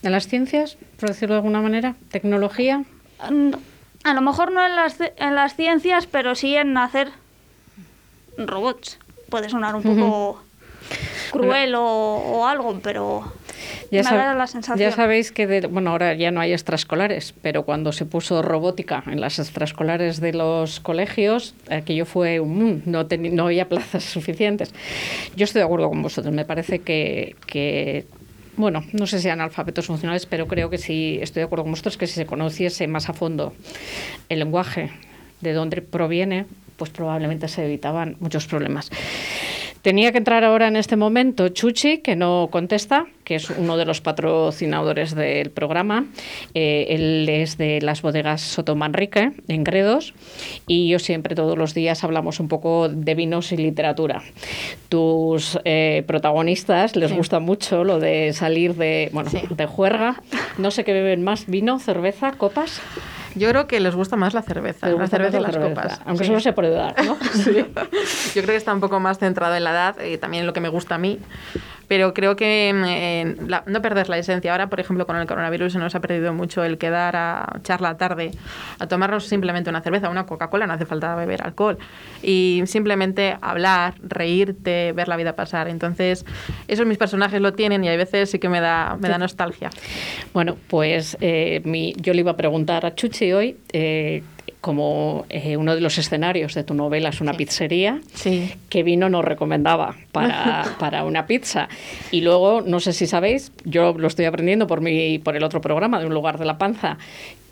¿En 0.01 0.11
las 0.11 0.27
ciencias, 0.27 0.77
por 0.99 1.09
decirlo 1.09 1.35
de 1.35 1.39
alguna 1.39 1.61
manera? 1.61 1.95
¿Tecnología? 2.09 2.83
A 3.19 4.13
lo 4.13 4.21
mejor 4.21 4.51
no 4.51 4.65
en 4.65 4.75
las, 4.75 4.97
en 5.17 5.35
las 5.35 5.55
ciencias, 5.55 6.07
pero 6.07 6.35
sí 6.35 6.55
en 6.55 6.77
hacer 6.77 7.11
robots. 8.37 8.97
Puede 9.29 9.49
sonar 9.49 9.75
un 9.75 9.83
poco 9.83 10.41
cruel 11.31 11.75
o, 11.75 11.83
o 11.83 12.47
algo, 12.47 12.79
pero 12.81 13.31
Ya, 13.91 14.03
me 14.03 14.09
sab- 14.09 14.17
da 14.17 14.33
la 14.35 14.47
sensación. 14.47 14.89
ya 14.89 14.95
sabéis 14.95 15.31
que, 15.31 15.47
de- 15.47 15.67
bueno, 15.67 15.91
ahora 15.91 16.13
ya 16.13 16.31
no 16.31 16.41
hay 16.41 16.53
extraescolares, 16.53 17.33
pero 17.41 17.63
cuando 17.63 17.91
se 17.91 18.05
puso 18.05 18.41
robótica 18.41 19.03
en 19.07 19.19
las 19.21 19.39
extraescolares 19.39 20.19
de 20.21 20.33
los 20.33 20.79
colegios, 20.79 21.55
aquello 21.69 22.05
fue 22.05 22.39
un 22.39 22.83
no, 22.85 23.05
no 23.31 23.45
había 23.45 23.67
plazas 23.69 24.03
suficientes. 24.03 24.73
Yo 25.35 25.45
estoy 25.45 25.59
de 25.59 25.65
acuerdo 25.65 25.89
con 25.89 26.01
vosotros, 26.01 26.33
me 26.33 26.45
parece 26.45 26.79
que, 26.79 27.35
que, 27.47 28.05
bueno, 28.57 28.83
no 28.93 29.07
sé 29.07 29.17
si 29.17 29.23
sean 29.23 29.41
alfabetos 29.41 29.85
funcionales, 29.87 30.25
pero 30.25 30.47
creo 30.47 30.69
que 30.69 30.77
sí, 30.77 31.17
estoy 31.21 31.41
de 31.41 31.45
acuerdo 31.45 31.63
con 31.63 31.71
vosotros, 31.71 31.97
que 31.97 32.07
si 32.07 32.13
se 32.13 32.25
conociese 32.25 32.87
más 32.87 33.09
a 33.09 33.13
fondo 33.13 33.53
el 34.29 34.39
lenguaje, 34.39 34.91
de 35.41 35.53
dónde 35.53 35.81
proviene, 35.81 36.45
pues 36.75 36.91
probablemente 36.91 37.47
se 37.47 37.65
evitaban 37.65 38.17
muchos 38.19 38.45
problemas. 38.47 38.89
Tenía 39.81 40.11
que 40.11 40.17
entrar 40.17 40.43
ahora 40.43 40.67
en 40.67 40.75
este 40.75 40.97
momento 40.97 41.47
Chuchi, 41.49 41.99
que 41.99 42.17
no 42.17 42.49
contesta, 42.51 43.05
que 43.23 43.35
es 43.35 43.49
uno 43.49 43.77
de 43.77 43.85
los 43.85 44.01
patrocinadores 44.01 45.15
del 45.15 45.51
programa. 45.51 46.05
Eh, 46.53 46.87
él 46.89 47.29
es 47.29 47.57
de 47.57 47.79
las 47.81 48.01
bodegas 48.01 48.41
Soto 48.41 48.75
Manrique, 48.75 49.31
en 49.47 49.63
Gredos, 49.63 50.13
y 50.67 50.89
yo 50.89 50.99
siempre, 50.99 51.33
todos 51.33 51.57
los 51.57 51.73
días, 51.73 52.03
hablamos 52.03 52.41
un 52.41 52.49
poco 52.49 52.89
de 52.89 53.15
vinos 53.15 53.53
y 53.53 53.57
literatura. 53.57 54.21
Tus 54.89 55.57
eh, 55.63 56.03
protagonistas 56.07 56.97
les 56.97 57.11
Sí. 57.11 57.15
gusta 57.15 57.39
mucho 57.39 57.83
lo 57.85 57.99
de 57.99 58.33
salir 58.33 58.75
de, 58.75 59.09
bueno, 59.13 59.29
de 59.49 59.65
juerga. 59.65 60.21
No 60.57 60.71
sé 60.71 60.83
qué 60.83 60.91
beben 60.91 61.23
más, 61.23 61.45
vino, 61.47 61.79
cerveza, 61.79 62.33
copas. 62.33 62.81
Yo 63.35 63.49
creo 63.49 63.67
que 63.67 63.79
les 63.79 63.95
gusta 63.95 64.15
más 64.15 64.33
la 64.33 64.41
cerveza, 64.41 64.87
Les 64.87 64.97
la 64.97 65.07
cerveza 65.07 65.37
y 65.37 65.41
las 65.41 65.51
cerveza, 65.53 65.69
copas. 65.81 66.01
aunque 66.05 66.23
sí. 66.23 66.27
solo 66.27 66.39
sea 66.39 66.55
por 66.55 66.65
edad, 66.65 66.95
¿no? 67.05 67.17
Sí. 67.33 67.53
Yo 67.53 68.41
creo 68.41 68.45
que 68.47 68.55
está 68.55 68.73
un 68.73 68.79
poco 68.79 68.99
más 68.99 69.19
centrado 69.19 69.55
en 69.55 69.63
la 69.63 69.71
edad 69.71 69.95
y 70.03 70.17
también 70.17 70.41
en 70.41 70.47
lo 70.47 70.53
que 70.53 70.61
me 70.61 70.69
gusta 70.69 70.95
a 70.95 70.97
mí. 70.97 71.19
Pero 71.89 72.13
creo 72.13 72.37
que 72.37 72.71
mm, 72.73 72.83
eh, 72.87 73.35
la- 73.47 73.63
no 73.65 73.81
perder 73.81 74.07
la 74.07 74.17
esencia. 74.17 74.53
Ahora, 74.53 74.69
por 74.69 74.79
ejemplo, 74.79 75.05
con 75.05 75.17
el 75.17 75.27
coronavirus 75.27 75.73
se 75.73 75.79
nos 75.79 75.93
ha 75.95 75.99
perdido 75.99 76.33
mucho 76.33 76.63
el 76.63 76.77
quedar 76.77 77.17
a 77.17 77.55
echar 77.59 77.81
la 77.81 77.97
tarde, 77.97 78.31
a 78.79 78.87
tomarnos 78.87 79.25
simplemente 79.25 79.69
una 79.69 79.81
cerveza, 79.81 80.07
una 80.09 80.25
Coca-Cola, 80.25 80.67
no 80.67 80.73
hace 80.73 80.85
falta 80.85 81.13
beber 81.15 81.41
alcohol. 81.43 81.77
Y 82.23 82.61
simplemente 82.65 83.37
hablar, 83.41 83.95
reírte, 84.01 84.93
ver 84.93 85.07
la 85.09 85.17
vida 85.17 85.35
pasar. 85.35 85.67
Entonces, 85.67 86.25
esos 86.67 86.85
mis 86.85 86.97
personajes 86.97 87.41
lo 87.41 87.53
tienen 87.53 87.83
y 87.83 87.89
hay 87.89 87.97
veces 87.97 88.29
sí 88.31 88.39
que 88.39 88.47
me 88.49 88.61
da, 88.61 88.95
me 89.01 89.09
da 89.09 89.17
nostalgia. 89.17 89.69
Bueno, 90.33 90.55
pues 90.69 91.17
eh, 91.21 91.61
mi- 91.65 91.93
yo 91.97 92.13
le 92.13 92.19
iba 92.19 92.31
a 92.31 92.37
preguntar 92.37 92.85
a 92.85 92.93
Chuchi 92.95 93.33
hoy. 93.33 93.57
eh, 93.73 94.23
como 94.61 95.25
eh, 95.29 95.55
uno 95.55 95.73
de 95.75 95.81
los 95.81 95.97
escenarios 95.97 96.53
de 96.53 96.63
tu 96.65 96.73
novela 96.73 97.09
es 97.09 97.21
una 97.21 97.33
pizzería, 97.33 98.01
Sí. 98.13 98.51
que 98.69 98.83
vino 98.83 99.07
nos 99.09 99.23
recomendaba 99.23 99.95
para, 100.11 100.75
para 100.79 101.05
una 101.05 101.25
pizza. 101.27 101.69
Y 102.11 102.21
luego, 102.21 102.61
no 102.61 102.79
sé 102.81 102.91
si 102.93 103.07
sabéis, 103.07 103.51
yo 103.63 103.93
lo 103.97 104.07
estoy 104.07 104.25
aprendiendo 104.25 104.67
por, 104.67 104.81
mi, 104.81 105.17
por 105.19 105.37
el 105.37 105.43
otro 105.43 105.61
programa 105.61 105.99
de 105.99 106.05
Un 106.07 106.13
lugar 106.13 106.37
de 106.37 106.45
la 106.45 106.57
panza, 106.57 106.97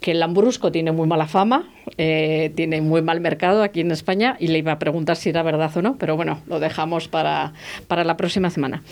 que 0.00 0.12
el 0.12 0.20
lambrusco 0.20 0.70
tiene 0.70 0.92
muy 0.92 1.08
mala 1.08 1.26
fama, 1.26 1.64
eh, 1.96 2.52
tiene 2.54 2.80
muy 2.82 3.02
mal 3.02 3.20
mercado 3.20 3.62
aquí 3.62 3.80
en 3.80 3.90
España 3.90 4.36
y 4.38 4.48
le 4.48 4.58
iba 4.58 4.72
a 4.72 4.78
preguntar 4.78 5.16
si 5.16 5.30
era 5.30 5.42
verdad 5.42 5.76
o 5.76 5.82
no, 5.82 5.96
pero 5.96 6.14
bueno, 6.14 6.40
lo 6.46 6.60
dejamos 6.60 7.08
para, 7.08 7.52
para 7.88 8.04
la 8.04 8.16
próxima 8.16 8.50
semana. 8.50 8.82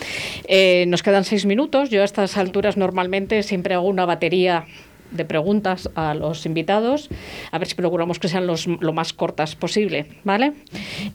Eh, 0.48 0.84
nos 0.88 1.02
quedan 1.04 1.22
seis 1.24 1.44
minutos, 1.46 1.90
yo 1.90 2.00
a 2.02 2.04
estas 2.04 2.36
alturas 2.36 2.76
normalmente 2.76 3.42
siempre 3.44 3.74
hago 3.74 3.86
una 3.86 4.04
batería 4.04 4.64
de 5.10 5.24
preguntas 5.24 5.90
a 5.94 6.14
los 6.14 6.46
invitados, 6.46 7.08
a 7.50 7.58
ver 7.58 7.68
si 7.68 7.74
procuramos 7.74 8.18
que 8.18 8.28
sean 8.28 8.46
los, 8.46 8.66
lo 8.66 8.92
más 8.92 9.12
cortas 9.12 9.56
posible, 9.56 10.06
¿vale? 10.24 10.52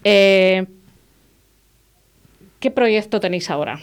Eh, 0.04 0.66
¿Qué 2.60 2.70
proyecto 2.70 3.20
tenéis 3.20 3.50
ahora? 3.50 3.80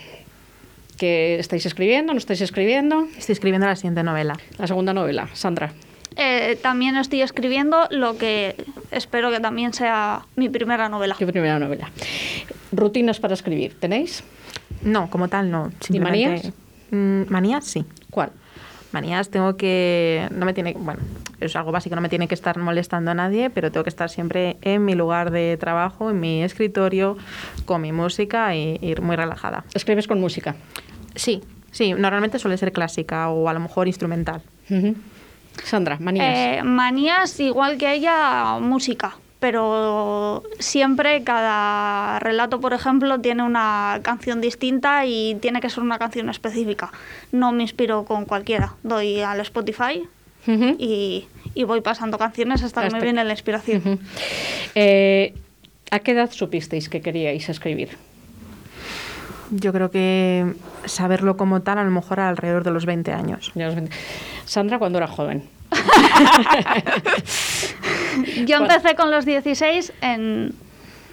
¿Que 0.98 1.40
estáis 1.40 1.66
escribiendo? 1.66 2.14
¿No 2.14 2.20
estáis 2.20 2.42
escribiendo? 2.42 3.08
Estoy 3.18 3.34
escribiendo 3.34 3.68
la 3.68 3.76
siguiente 3.76 4.04
novela. 4.04 4.38
La 4.58 4.68
segunda 4.68 4.94
novela, 4.94 5.30
Sandra. 5.34 5.74
Eh, 6.16 6.58
también 6.62 6.98
estoy 6.98 7.22
escribiendo 7.22 7.88
lo 7.92 8.18
que 8.18 8.56
espero 8.92 9.32
que 9.32 9.40
también 9.40 9.74
sea 9.74 10.26
mi 10.36 10.50
primera 10.50 10.90
novela. 10.90 11.16
Tu 11.16 11.28
primera 11.28 11.60
novela. 11.60 11.92
Rutinas 12.72 13.20
para 13.20 13.34
escribir, 13.34 13.80
¿tenéis? 13.80 14.24
No, 14.82 15.10
como 15.10 15.28
tal 15.28 15.52
no. 15.52 15.72
¿Y 15.90 16.00
manías? 16.00 16.52
Mm, 16.92 17.24
manías 17.30 17.66
sí. 17.66 17.86
¿Cuál? 18.10 18.32
Manías 18.92 19.30
tengo 19.30 19.56
que... 19.56 20.28
No 20.32 20.46
me 20.46 20.54
tiene... 20.54 20.74
Bueno, 20.78 21.02
es 21.40 21.56
algo 21.56 21.72
básico, 21.72 21.96
no 21.96 22.02
me 22.02 22.10
tiene 22.10 22.28
que 22.28 22.34
estar 22.34 22.58
molestando 22.58 23.12
a 23.12 23.14
nadie, 23.14 23.50
pero 23.50 23.72
tengo 23.72 23.84
que 23.84 23.90
estar 23.90 24.10
siempre 24.10 24.58
en 24.62 24.84
mi 24.86 24.96
lugar 24.96 25.32
de 25.32 25.58
trabajo, 25.58 26.10
en 26.10 26.20
mi 26.20 26.44
escritorio, 26.44 27.18
con 27.66 27.82
mi 27.82 27.92
música 27.92 28.56
y 28.56 28.80
ir 28.82 29.02
muy 29.02 29.16
relajada. 29.16 29.64
¿Escribes 29.74 30.08
con 30.08 30.20
música? 30.20 30.56
Sí, 31.16 31.42
sí. 31.72 31.94
Normalmente 31.94 32.40
suele 32.40 32.58
ser 32.58 32.72
clásica 32.72 33.30
o 33.30 33.48
a 33.48 33.54
lo 33.54 33.60
mejor 33.60 33.88
instrumental. 33.88 34.42
Sandra, 35.64 35.98
manías. 36.00 36.38
Eh, 36.38 36.64
manías, 36.64 37.40
igual 37.40 37.78
que 37.78 37.94
ella, 37.94 38.58
música. 38.60 39.16
Pero 39.40 40.44
siempre 40.60 41.24
cada 41.24 42.20
relato, 42.20 42.60
por 42.60 42.74
ejemplo, 42.74 43.22
tiene 43.22 43.44
una 43.44 44.02
canción 44.04 44.42
distinta 44.42 45.06
y 45.06 45.36
tiene 45.36 45.62
que 45.62 45.70
ser 45.70 45.82
una 45.82 45.98
canción 45.98 46.30
específica. 46.30 46.92
No 47.32 47.54
me 47.54 47.64
inspiro 47.64 48.04
con 48.04 48.26
cualquiera. 48.26 48.74
Doy 48.84 49.22
al 49.22 49.40
Spotify 49.40 50.04
y, 50.78 51.26
y 51.54 51.64
voy 51.64 51.82
pasando 51.82 52.18
canciones 52.18 52.64
hasta 52.64 52.88
que 52.88 52.94
me 52.94 53.02
viene 53.02 53.24
la 53.24 53.32
inspiración. 53.32 54.00
Eh, 54.76 55.34
¿A 55.92 56.00
qué 56.00 56.12
edad 56.12 56.32
supisteis 56.32 56.90
que 56.90 57.02
queríais 57.02 57.50
escribir? 57.50 57.98
Yo 59.52 59.74
creo 59.74 59.90
que 59.90 60.54
saberlo 60.86 61.38
como 61.38 61.62
tal 61.62 61.80
a 61.80 61.84
lo 61.84 61.92
mejor 61.92 62.20
alrededor 62.20 62.64
de 62.64 62.72
los 62.72 62.86
20 62.86 63.12
años. 63.12 63.52
Sandra 64.46 64.80
cuando 64.80 65.00
era 65.00 65.08
joven. 65.08 65.44
Yo 68.46 68.58
empecé 68.58 68.96
con 68.96 69.12
los 69.12 69.26
16 69.26 69.94
en, 70.02 70.54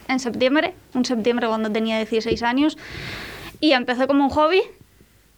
en 0.09 0.20
septiembre, 0.20 0.74
un 0.94 1.05
septiembre 1.05 1.47
cuando 1.47 1.70
tenía 1.70 1.97
16 1.99 2.42
años, 2.42 2.76
y 3.61 3.72
empecé 3.72 4.07
como 4.07 4.24
un 4.24 4.30
hobby 4.30 4.62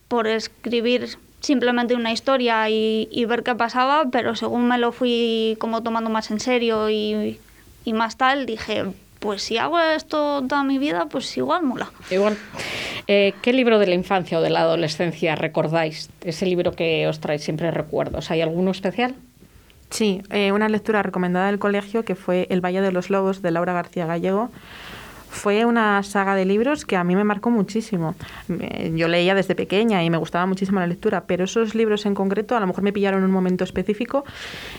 por 0.08 0.26
escribir 0.26 1.18
simplemente 1.40 1.94
una 1.94 2.12
historia 2.12 2.68
y, 2.68 3.08
y 3.10 3.24
ver 3.24 3.42
qué 3.42 3.54
pasaba, 3.54 4.06
pero 4.10 4.34
según 4.34 4.66
me 4.66 4.78
lo 4.78 4.92
fui 4.92 5.56
como 5.60 5.82
tomando 5.82 6.10
más 6.10 6.30
en 6.30 6.40
serio 6.40 6.90
y, 6.90 7.38
y 7.84 7.92
más 7.92 8.16
tal, 8.16 8.46
dije, 8.46 8.84
pues 9.20 9.42
si 9.42 9.58
hago 9.58 9.78
esto 9.78 10.44
toda 10.48 10.64
mi 10.64 10.78
vida, 10.78 11.06
pues 11.10 11.36
igual 11.36 11.62
mola. 11.62 11.90
Igual. 12.10 12.36
Eh, 13.06 13.34
¿Qué 13.42 13.52
libro 13.52 13.78
de 13.78 13.86
la 13.86 13.94
infancia 13.94 14.38
o 14.38 14.42
de 14.42 14.50
la 14.50 14.60
adolescencia 14.60 15.34
recordáis? 15.34 16.10
Ese 16.22 16.46
libro 16.46 16.72
que 16.72 17.06
os 17.06 17.20
trae 17.20 17.38
siempre 17.38 17.70
recuerdos. 17.70 18.30
¿Hay 18.30 18.42
alguno 18.42 18.70
especial? 18.70 19.14
Sí, 19.90 20.22
eh, 20.30 20.52
una 20.52 20.68
lectura 20.68 21.02
recomendada 21.02 21.46
del 21.46 21.58
colegio 21.58 22.04
que 22.04 22.14
fue 22.14 22.46
El 22.50 22.60
Valle 22.64 22.80
de 22.80 22.92
los 22.92 23.10
Lobos 23.10 23.42
de 23.42 23.50
Laura 23.50 23.72
García 23.72 24.06
Gallego. 24.06 24.50
Fue 25.30 25.64
una 25.64 26.02
saga 26.02 26.34
de 26.34 26.44
libros 26.44 26.84
que 26.84 26.96
a 26.96 27.04
mí 27.04 27.14
me 27.14 27.24
marcó 27.24 27.50
muchísimo. 27.50 28.14
Yo 28.94 29.08
leía 29.08 29.34
desde 29.34 29.54
pequeña 29.54 30.02
y 30.02 30.10
me 30.10 30.16
gustaba 30.16 30.46
muchísimo 30.46 30.80
la 30.80 30.86
lectura, 30.86 31.24
pero 31.26 31.44
esos 31.44 31.74
libros 31.74 32.06
en 32.06 32.14
concreto 32.14 32.56
a 32.56 32.60
lo 32.60 32.66
mejor 32.66 32.82
me 32.82 32.92
pillaron 32.92 33.20
en 33.20 33.26
un 33.26 33.30
momento 33.30 33.64
específico 33.64 34.24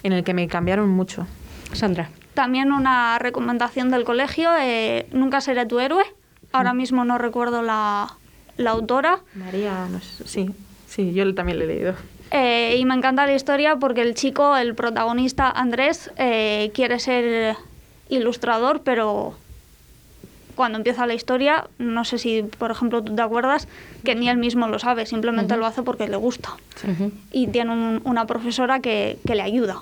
en 0.01 0.13
el 0.13 0.23
que 0.23 0.33
me 0.33 0.47
cambiaron 0.47 0.89
mucho. 0.89 1.27
Sandra. 1.73 2.09
También 2.33 2.71
una 2.71 3.19
recomendación 3.19 3.91
del 3.91 4.03
colegio, 4.03 4.49
eh, 4.59 5.07
Nunca 5.11 5.39
seré 5.41 5.65
tu 5.65 5.79
héroe. 5.79 6.03
Ahora 6.51 6.73
mismo 6.73 7.05
no 7.05 7.19
recuerdo 7.19 7.61
la, 7.61 8.15
la 8.57 8.71
autora. 8.71 9.19
María, 9.35 9.87
no 9.91 9.99
sé, 9.99 10.27
sí, 10.27 10.49
sí, 10.87 11.13
yo 11.13 11.35
también 11.35 11.59
lo 11.59 11.65
he 11.65 11.67
leído. 11.67 11.93
Eh, 12.31 12.77
y 12.77 12.85
me 12.85 12.93
encanta 12.93 13.25
la 13.25 13.33
historia 13.33 13.75
porque 13.77 14.01
el 14.01 14.13
chico, 14.13 14.55
el 14.55 14.75
protagonista 14.75 15.49
Andrés, 15.49 16.11
eh, 16.17 16.71
quiere 16.73 16.99
ser 16.99 17.55
ilustrador, 18.09 18.81
pero 18.83 19.33
cuando 20.55 20.77
empieza 20.77 21.07
la 21.07 21.13
historia, 21.13 21.67
no 21.79 22.03
sé 22.05 22.17
si, 22.17 22.43
por 22.43 22.69
ejemplo, 22.69 23.01
tú 23.03 23.15
te 23.15 23.21
acuerdas, 23.21 23.67
que 24.03 24.13
ni 24.13 24.29
él 24.29 24.37
mismo 24.37 24.67
lo 24.67 24.77
sabe, 24.77 25.05
simplemente 25.05 25.53
Ujú. 25.53 25.61
lo 25.61 25.65
hace 25.65 25.83
porque 25.83 26.07
le 26.07 26.17
gusta. 26.17 26.49
Y 27.31 27.47
tiene 27.47 27.71
un- 27.71 28.01
una 28.03 28.25
profesora 28.25 28.79
que, 28.79 29.17
que 29.25 29.35
le 29.35 29.41
ayuda. 29.41 29.77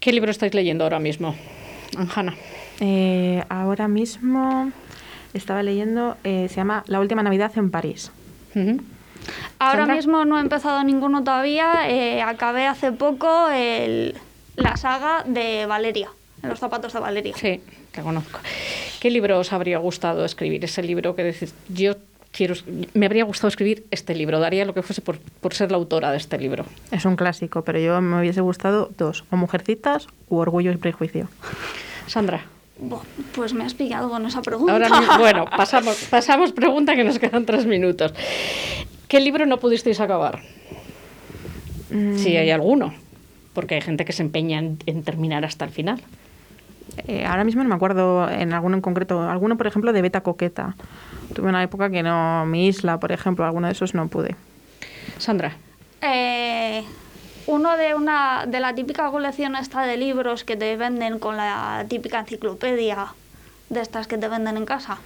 ¿Qué 0.00 0.12
libro 0.12 0.30
estáis 0.30 0.52
leyendo 0.54 0.84
ahora 0.84 0.98
mismo? 1.00 1.34
Anjana. 1.96 2.34
Eh, 2.80 3.42
ahora 3.48 3.88
mismo 3.88 4.70
estaba 5.32 5.62
leyendo, 5.62 6.16
eh, 6.24 6.48
se 6.50 6.56
llama 6.56 6.84
La 6.86 7.00
última 7.00 7.22
Navidad 7.22 7.52
en 7.56 7.70
París. 7.70 8.10
Ahora 9.58 9.78
Sandra. 9.80 9.94
mismo 9.96 10.24
no 10.24 10.38
he 10.38 10.40
empezado 10.40 10.82
ninguno 10.84 11.22
todavía. 11.24 11.88
eh, 11.88 12.22
acabé 12.22 12.66
hace 12.66 12.92
poco 12.92 13.48
el- 13.50 14.16
la 14.56 14.76
saga 14.76 15.24
de 15.26 15.66
Valeria, 15.66 16.08
en 16.42 16.48
los 16.50 16.58
zapatos 16.60 16.92
de 16.92 17.00
Valeria. 17.00 17.34
Sí, 17.36 17.60
que 17.92 18.02
conozco. 18.02 18.38
¿Qué 19.00 19.10
libro 19.10 19.38
os 19.38 19.52
habría 19.52 19.78
gustado 19.78 20.24
escribir? 20.24 20.64
Ese 20.64 20.82
libro 20.82 21.14
que 21.16 21.24
decís, 21.24 21.54
yo 21.68 21.94
quiero, 22.32 22.54
me 22.94 23.06
habría 23.06 23.24
gustado 23.24 23.48
escribir 23.48 23.84
este 23.90 24.14
libro, 24.14 24.40
daría 24.40 24.64
lo 24.64 24.72
que 24.74 24.82
fuese 24.82 25.00
por, 25.02 25.18
por 25.18 25.54
ser 25.54 25.70
la 25.70 25.76
autora 25.76 26.10
de 26.10 26.16
este 26.16 26.38
libro. 26.38 26.64
Es 26.90 27.04
un 27.04 27.16
clásico, 27.16 27.62
pero 27.62 27.78
yo 27.78 28.00
me 28.00 28.20
hubiese 28.20 28.40
gustado 28.40 28.90
dos, 28.96 29.24
o 29.30 29.36
Mujercitas 29.36 30.06
u 30.28 30.36
Orgullo 30.38 30.70
y 30.72 30.76
Prejuicio. 30.76 31.28
Sandra. 32.06 32.44
Pues 33.34 33.54
me 33.54 33.64
has 33.64 33.74
pillado 33.74 34.08
con 34.10 34.26
esa 34.26 34.42
pregunta. 34.42 34.72
Ahora 34.72 34.88
bueno, 35.18 35.44
pasamos, 35.56 35.96
pasamos 36.10 36.52
pregunta 36.52 36.96
que 36.96 37.04
nos 37.04 37.18
quedan 37.20 37.46
tres 37.46 37.66
minutos. 37.66 38.12
¿Qué 39.14 39.20
libro 39.20 39.46
no 39.46 39.58
pudisteis 39.58 40.00
acabar? 40.00 40.40
Si 42.16 42.36
hay 42.36 42.50
alguno, 42.50 42.92
porque 43.52 43.76
hay 43.76 43.80
gente 43.80 44.04
que 44.04 44.12
se 44.12 44.22
empeña 44.22 44.58
en, 44.58 44.78
en 44.86 45.04
terminar 45.04 45.44
hasta 45.44 45.64
el 45.64 45.70
final. 45.70 46.02
Eh, 47.06 47.24
ahora 47.24 47.44
mismo 47.44 47.62
no 47.62 47.68
me 47.68 47.76
acuerdo 47.76 48.28
en 48.28 48.52
alguno 48.52 48.74
en 48.74 48.80
concreto. 48.80 49.22
Alguno, 49.22 49.56
por 49.56 49.68
ejemplo, 49.68 49.92
de 49.92 50.02
Beta 50.02 50.22
Coqueta. 50.22 50.74
Tuve 51.32 51.48
una 51.48 51.62
época 51.62 51.90
que 51.90 52.02
no, 52.02 52.44
mi 52.46 52.66
isla, 52.66 52.98
por 52.98 53.12
ejemplo, 53.12 53.44
alguno 53.44 53.68
de 53.68 53.74
esos 53.74 53.94
no 53.94 54.08
pude. 54.08 54.34
Sandra. 55.18 55.58
Eh, 56.02 56.82
uno 57.46 57.76
de 57.76 57.94
una 57.94 58.46
de 58.48 58.58
la 58.58 58.74
típica 58.74 59.12
colección 59.12 59.54
esta 59.54 59.82
de 59.82 59.96
libros 59.96 60.42
que 60.42 60.56
te 60.56 60.76
venden 60.76 61.20
con 61.20 61.36
la 61.36 61.86
típica 61.88 62.18
enciclopedia 62.18 63.14
de 63.70 63.80
estas 63.80 64.08
que 64.08 64.18
te 64.18 64.26
venden 64.26 64.56
en 64.56 64.66
casa. 64.66 64.98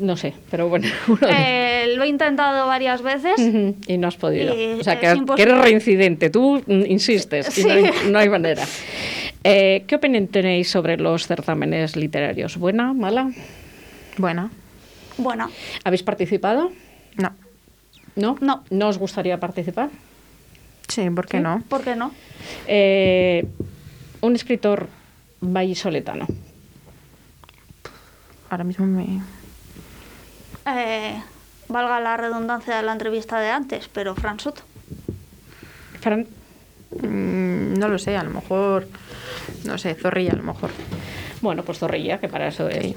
No 0.00 0.16
sé, 0.16 0.34
pero 0.50 0.68
bueno. 0.68 0.86
uno 1.08 1.26
de- 1.26 1.32
Eh, 1.36 1.94
lo 1.96 2.04
he 2.04 2.08
intentado 2.08 2.66
varias 2.66 3.02
veces. 3.02 3.38
Y 3.86 3.98
no 3.98 4.08
has 4.08 4.16
podido. 4.16 4.54
Y 4.54 4.80
o 4.80 4.84
sea, 4.84 4.98
que, 5.00 5.06
eres 5.06 5.58
reincidente. 5.58 6.30
Tú 6.30 6.62
mm, 6.66 6.84
insistes 6.86 7.56
y 7.58 7.64
no, 7.64 7.72
hay, 7.72 7.84
Sí. 7.84 7.90
no 8.10 8.18
hay 8.18 8.28
manera. 8.28 8.64
Eh, 9.44 9.84
¿Qué 9.86 9.94
opinión 9.96 10.26
tenéis 10.28 10.70
sobre 10.70 10.96
los 10.96 11.26
certámenes 11.26 11.96
literarios? 11.96 12.56
¿Buena? 12.56 12.92
¿Mala? 12.92 13.30
Buena. 14.16 14.50
Bueno, 15.16 15.50
¿Habéis 15.84 16.02
participado? 16.02 16.70
No. 17.16 17.32
¿No? 18.14 18.36
No. 18.40 18.64
¿No 18.70 18.88
os 18.88 18.98
gustaría 18.98 19.38
participar? 19.40 19.90
Sí, 20.88 21.08
¿por 21.10 21.26
qué 21.26 21.38
¿Sí? 21.38 21.42
no? 21.42 21.62
¿por 21.68 21.82
qué 21.82 21.94
no? 21.96 22.12
Eh, 22.66 23.44
un 24.20 24.34
escritor 24.34 24.88
vallisoletano. 25.40 26.26
Ahora 28.50 28.64
mismo 28.64 28.86
me... 28.86 29.20
Eh, 30.76 31.22
valga 31.68 32.00
la 32.00 32.16
redundancia 32.16 32.76
de 32.76 32.82
la 32.82 32.92
entrevista 32.92 33.40
de 33.40 33.50
antes, 33.50 33.88
pero 33.88 34.14
Fran 34.14 34.40
Soto. 34.40 34.62
Fran, 36.00 36.26
Mm, 36.90 37.74
no 37.74 37.88
lo 37.88 37.98
sé, 37.98 38.16
a 38.16 38.22
lo 38.22 38.30
mejor... 38.30 38.88
No 39.64 39.78
sé, 39.78 39.94
Zorrilla 39.94 40.32
a 40.32 40.36
lo 40.36 40.42
mejor. 40.42 40.70
Bueno, 41.40 41.62
pues 41.62 41.78
Zorrilla, 41.78 42.18
que 42.18 42.28
para 42.28 42.48
eso 42.48 42.68
es. 42.68 42.94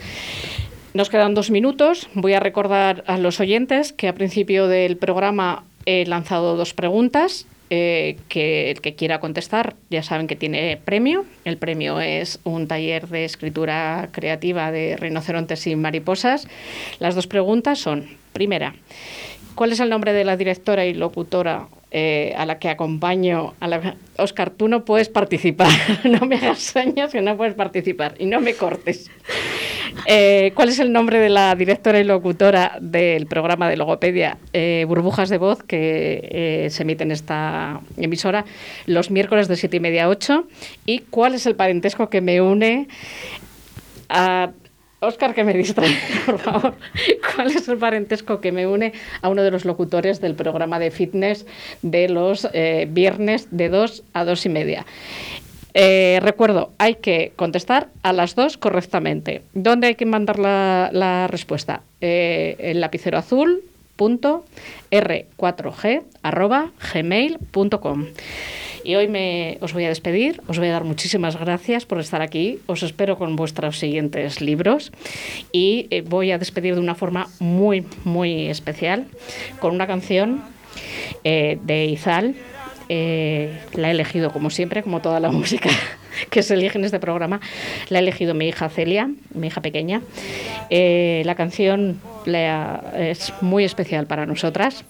Nos 0.94 1.10
quedan 1.10 1.34
dos 1.34 1.52
minutos. 1.52 2.10
Voy 2.14 2.34
a 2.34 2.40
recordar 2.40 3.04
a 3.08 3.18
los 3.18 3.40
oyentes 3.40 3.94
que 3.94 4.08
a 4.08 4.14
principio 4.14 4.68
del 4.68 4.98
programa 4.98 5.64
he 5.86 6.06
lanzado 6.06 6.56
dos 6.56 6.74
preguntas. 6.74 7.46
Eh, 7.74 8.18
que 8.28 8.70
el 8.70 8.82
que 8.82 8.96
quiera 8.96 9.22
contestar 9.22 9.78
ya 9.90 10.04
saben 10.04 10.28
que 10.28 10.36
tiene 10.36 10.76
premio. 10.84 11.24
El 11.46 11.56
premio 11.56 12.02
es 12.02 12.42
un 12.44 12.68
taller 12.68 13.08
de 13.08 13.24
escritura 13.24 14.10
creativa 14.12 14.74
de 14.74 14.98
rinocerontes 14.98 15.66
y 15.68 15.78
mariposas. 15.78 16.50
Las 17.00 17.16
dos 17.16 17.28
preguntas 17.28 17.80
son, 17.80 18.10
primera, 18.34 18.76
¿cuál 19.56 19.72
es 19.72 19.80
el 19.80 19.90
nombre 19.90 20.12
de 20.12 20.26
la 20.26 20.36
directora 20.36 20.86
y 20.86 20.94
locutora 20.94 21.70
eh, 21.92 22.34
a 22.36 22.46
la 22.46 22.60
que 22.60 22.68
acompaño, 22.68 23.54
a 23.62 23.70
la... 23.70 23.96
Oscar, 24.18 24.50
tú 24.50 24.68
no 24.68 24.84
puedes 24.84 25.08
participar, 25.08 25.70
no 26.04 26.26
me 26.26 26.36
hagas 26.36 26.60
señas 26.60 27.14
que 27.14 27.22
no 27.22 27.38
puedes 27.38 27.54
participar 27.54 28.16
y 28.20 28.26
no 28.26 28.42
me 28.42 28.54
cortes. 28.54 29.10
Eh, 30.06 30.52
¿Cuál 30.56 30.70
es 30.70 30.80
el 30.80 30.92
nombre 30.92 31.20
de 31.20 31.30
la 31.30 31.56
directora 31.56 32.00
y 32.00 32.04
locutora 32.04 32.78
del 32.82 33.28
programa 33.28 33.70
de 33.70 33.78
logopedia 33.78 34.38
eh, 34.54 34.86
Burbujas 34.88 35.30
de 35.30 35.38
Voz 35.38 35.64
que 35.64 36.66
eh, 36.66 36.70
se 36.70 36.84
emite 36.84 37.04
en 37.04 37.12
esta 37.12 37.82
emisora 37.98 38.46
los 38.86 39.12
miércoles 39.12 39.48
de 39.48 39.56
7 39.56 39.78
y 39.78 39.80
media 39.80 40.06
a 40.06 40.10
8? 40.10 40.48
¿Y 40.86 41.00
cuál 41.00 41.36
es 41.36 41.46
el 41.46 41.56
parentesco 41.56 42.10
que 42.10 42.22
me 42.22 42.42
une 42.42 42.88
a 44.10 44.52
Oscar, 45.00 45.34
que 45.34 45.44
me 45.44 45.54
distrae, 45.54 45.98
por 46.28 46.38
favor. 46.38 46.76
¿Cuál 47.36 47.48
es 47.48 47.68
el 47.68 47.78
parentesco 47.78 48.40
que 48.40 48.52
me 48.52 48.68
une 48.68 48.94
a 49.24 49.30
uno 49.30 49.42
de 49.42 49.50
los 49.50 49.66
locutores 49.66 50.22
del 50.22 50.36
programa 50.36 50.78
de 50.78 50.92
fitness 50.92 51.48
de 51.82 52.08
los 52.08 52.48
viernes 52.88 53.48
de 53.50 53.70
2 53.70 54.04
a 54.14 54.26
2 54.26 54.46
y 54.46 54.50
media? 54.50 54.86
Eh, 55.74 56.20
recuerdo, 56.22 56.72
hay 56.78 56.96
que 56.96 57.32
contestar 57.36 57.90
a 58.04 58.14
las 58.14 58.36
dos 58.36 58.58
correctamente. 58.58 59.42
¿Dónde 59.54 59.88
hay 59.88 59.96
que 59.96 60.06
mandar 60.06 60.40
la, 60.40 61.28
respuesta? 61.30 61.82
Eh, 62.02 62.56
el 62.60 62.82
lapicero 62.82 63.18
azul 63.18 63.64
punto 63.96 64.46
r4g 64.90 66.04
arroba 66.24 66.72
y 68.84 68.96
hoy 68.96 69.08
me, 69.08 69.58
os 69.62 69.74
voy 69.74 69.86
a 69.86 69.90
despedir, 69.90 70.42
os 70.48 70.58
voy 70.58 70.68
a 70.68 70.72
dar 70.72 70.84
muchísimas 70.84 71.40
gracias 71.40 71.86
por 71.86 72.00
estar 72.00 72.22
aquí, 72.22 72.60
os 72.66 72.84
espero 72.84 73.18
con 73.18 73.36
vuestros 73.36 73.78
siguientes 73.78 74.42
libros 74.42 74.92
y 75.52 75.88
eh, 75.92 76.02
voy 76.02 76.32
a 76.32 76.38
despedir 76.38 76.76
de 76.76 76.82
una 76.82 76.96
forma 76.96 77.28
muy, 77.40 77.86
muy 78.04 78.48
especial 78.48 79.06
con 79.60 79.76
una 79.76 79.88
canción 79.88 80.44
eh, 81.24 81.60
de 81.64 81.86
Izal. 81.86 82.36
Eh, 82.90 83.58
la 83.74 83.88
he 83.88 83.92
elegido 83.92 84.32
como 84.32 84.50
siempre, 84.50 84.84
como 84.84 85.02
toda 85.02 85.20
la 85.20 85.32
música 85.32 85.70
que 86.30 86.44
se 86.44 86.56
elige 86.56 86.78
en 86.78 86.84
este 86.86 87.00
programa, 87.00 87.40
la 87.90 88.00
ha 88.00 88.02
elegido 88.02 88.34
mi 88.34 88.48
hija 88.48 88.70
Celia, 88.70 89.10
mi 89.34 89.48
hija 89.48 89.62
pequeña. 89.62 90.02
Eh, 90.70 91.22
la 91.26 91.36
canción 91.36 92.02
la- 92.26 92.84
es 92.98 93.34
muy 93.42 93.64
especial 93.64 94.08
para 94.08 94.26
nosotras. 94.26 94.84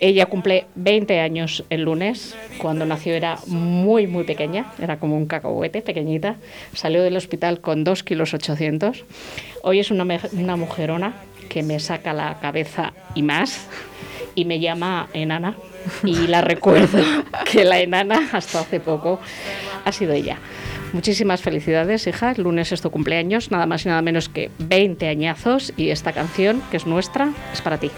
Ella 0.00 0.26
cumple 0.26 0.66
20 0.76 1.18
años 1.20 1.64
el 1.70 1.82
lunes. 1.82 2.36
Cuando 2.58 2.86
nació 2.86 3.14
era 3.14 3.36
muy, 3.46 4.06
muy 4.06 4.22
pequeña. 4.24 4.66
Era 4.80 4.98
como 4.98 5.16
un 5.16 5.26
cacahuete, 5.26 5.82
pequeñita. 5.82 6.36
Salió 6.72 7.02
del 7.02 7.16
hospital 7.16 7.60
con 7.60 7.82
2 7.82 8.04
kilos 8.04 8.32
800. 8.32 9.04
Hoy 9.62 9.80
es 9.80 9.90
una, 9.90 10.06
una 10.32 10.56
mujerona 10.56 11.14
que 11.48 11.62
me 11.64 11.80
saca 11.80 12.12
la 12.12 12.38
cabeza 12.40 12.92
y 13.16 13.22
más. 13.22 13.66
Y 14.36 14.44
me 14.44 14.60
llama 14.60 15.08
enana. 15.14 15.56
Y 16.04 16.26
la 16.26 16.40
recuerdo 16.40 16.98
que 17.50 17.64
la 17.64 17.80
enana 17.80 18.28
hasta 18.32 18.60
hace 18.60 18.80
poco 18.80 19.20
ha 19.84 19.92
sido 19.92 20.12
ella. 20.12 20.38
Muchísimas 20.92 21.42
felicidades, 21.42 22.06
hija. 22.06 22.32
El 22.32 22.44
lunes 22.44 22.72
es 22.72 22.80
tu 22.80 22.90
cumpleaños, 22.90 23.50
nada 23.50 23.66
más 23.66 23.84
y 23.84 23.88
nada 23.88 24.00
menos 24.02 24.28
que 24.28 24.50
20 24.58 25.08
añazos. 25.08 25.72
Y 25.76 25.90
esta 25.90 26.12
canción, 26.12 26.62
que 26.70 26.78
es 26.78 26.86
nuestra, 26.86 27.30
es 27.52 27.60
para 27.60 27.78
ti. 27.78 27.90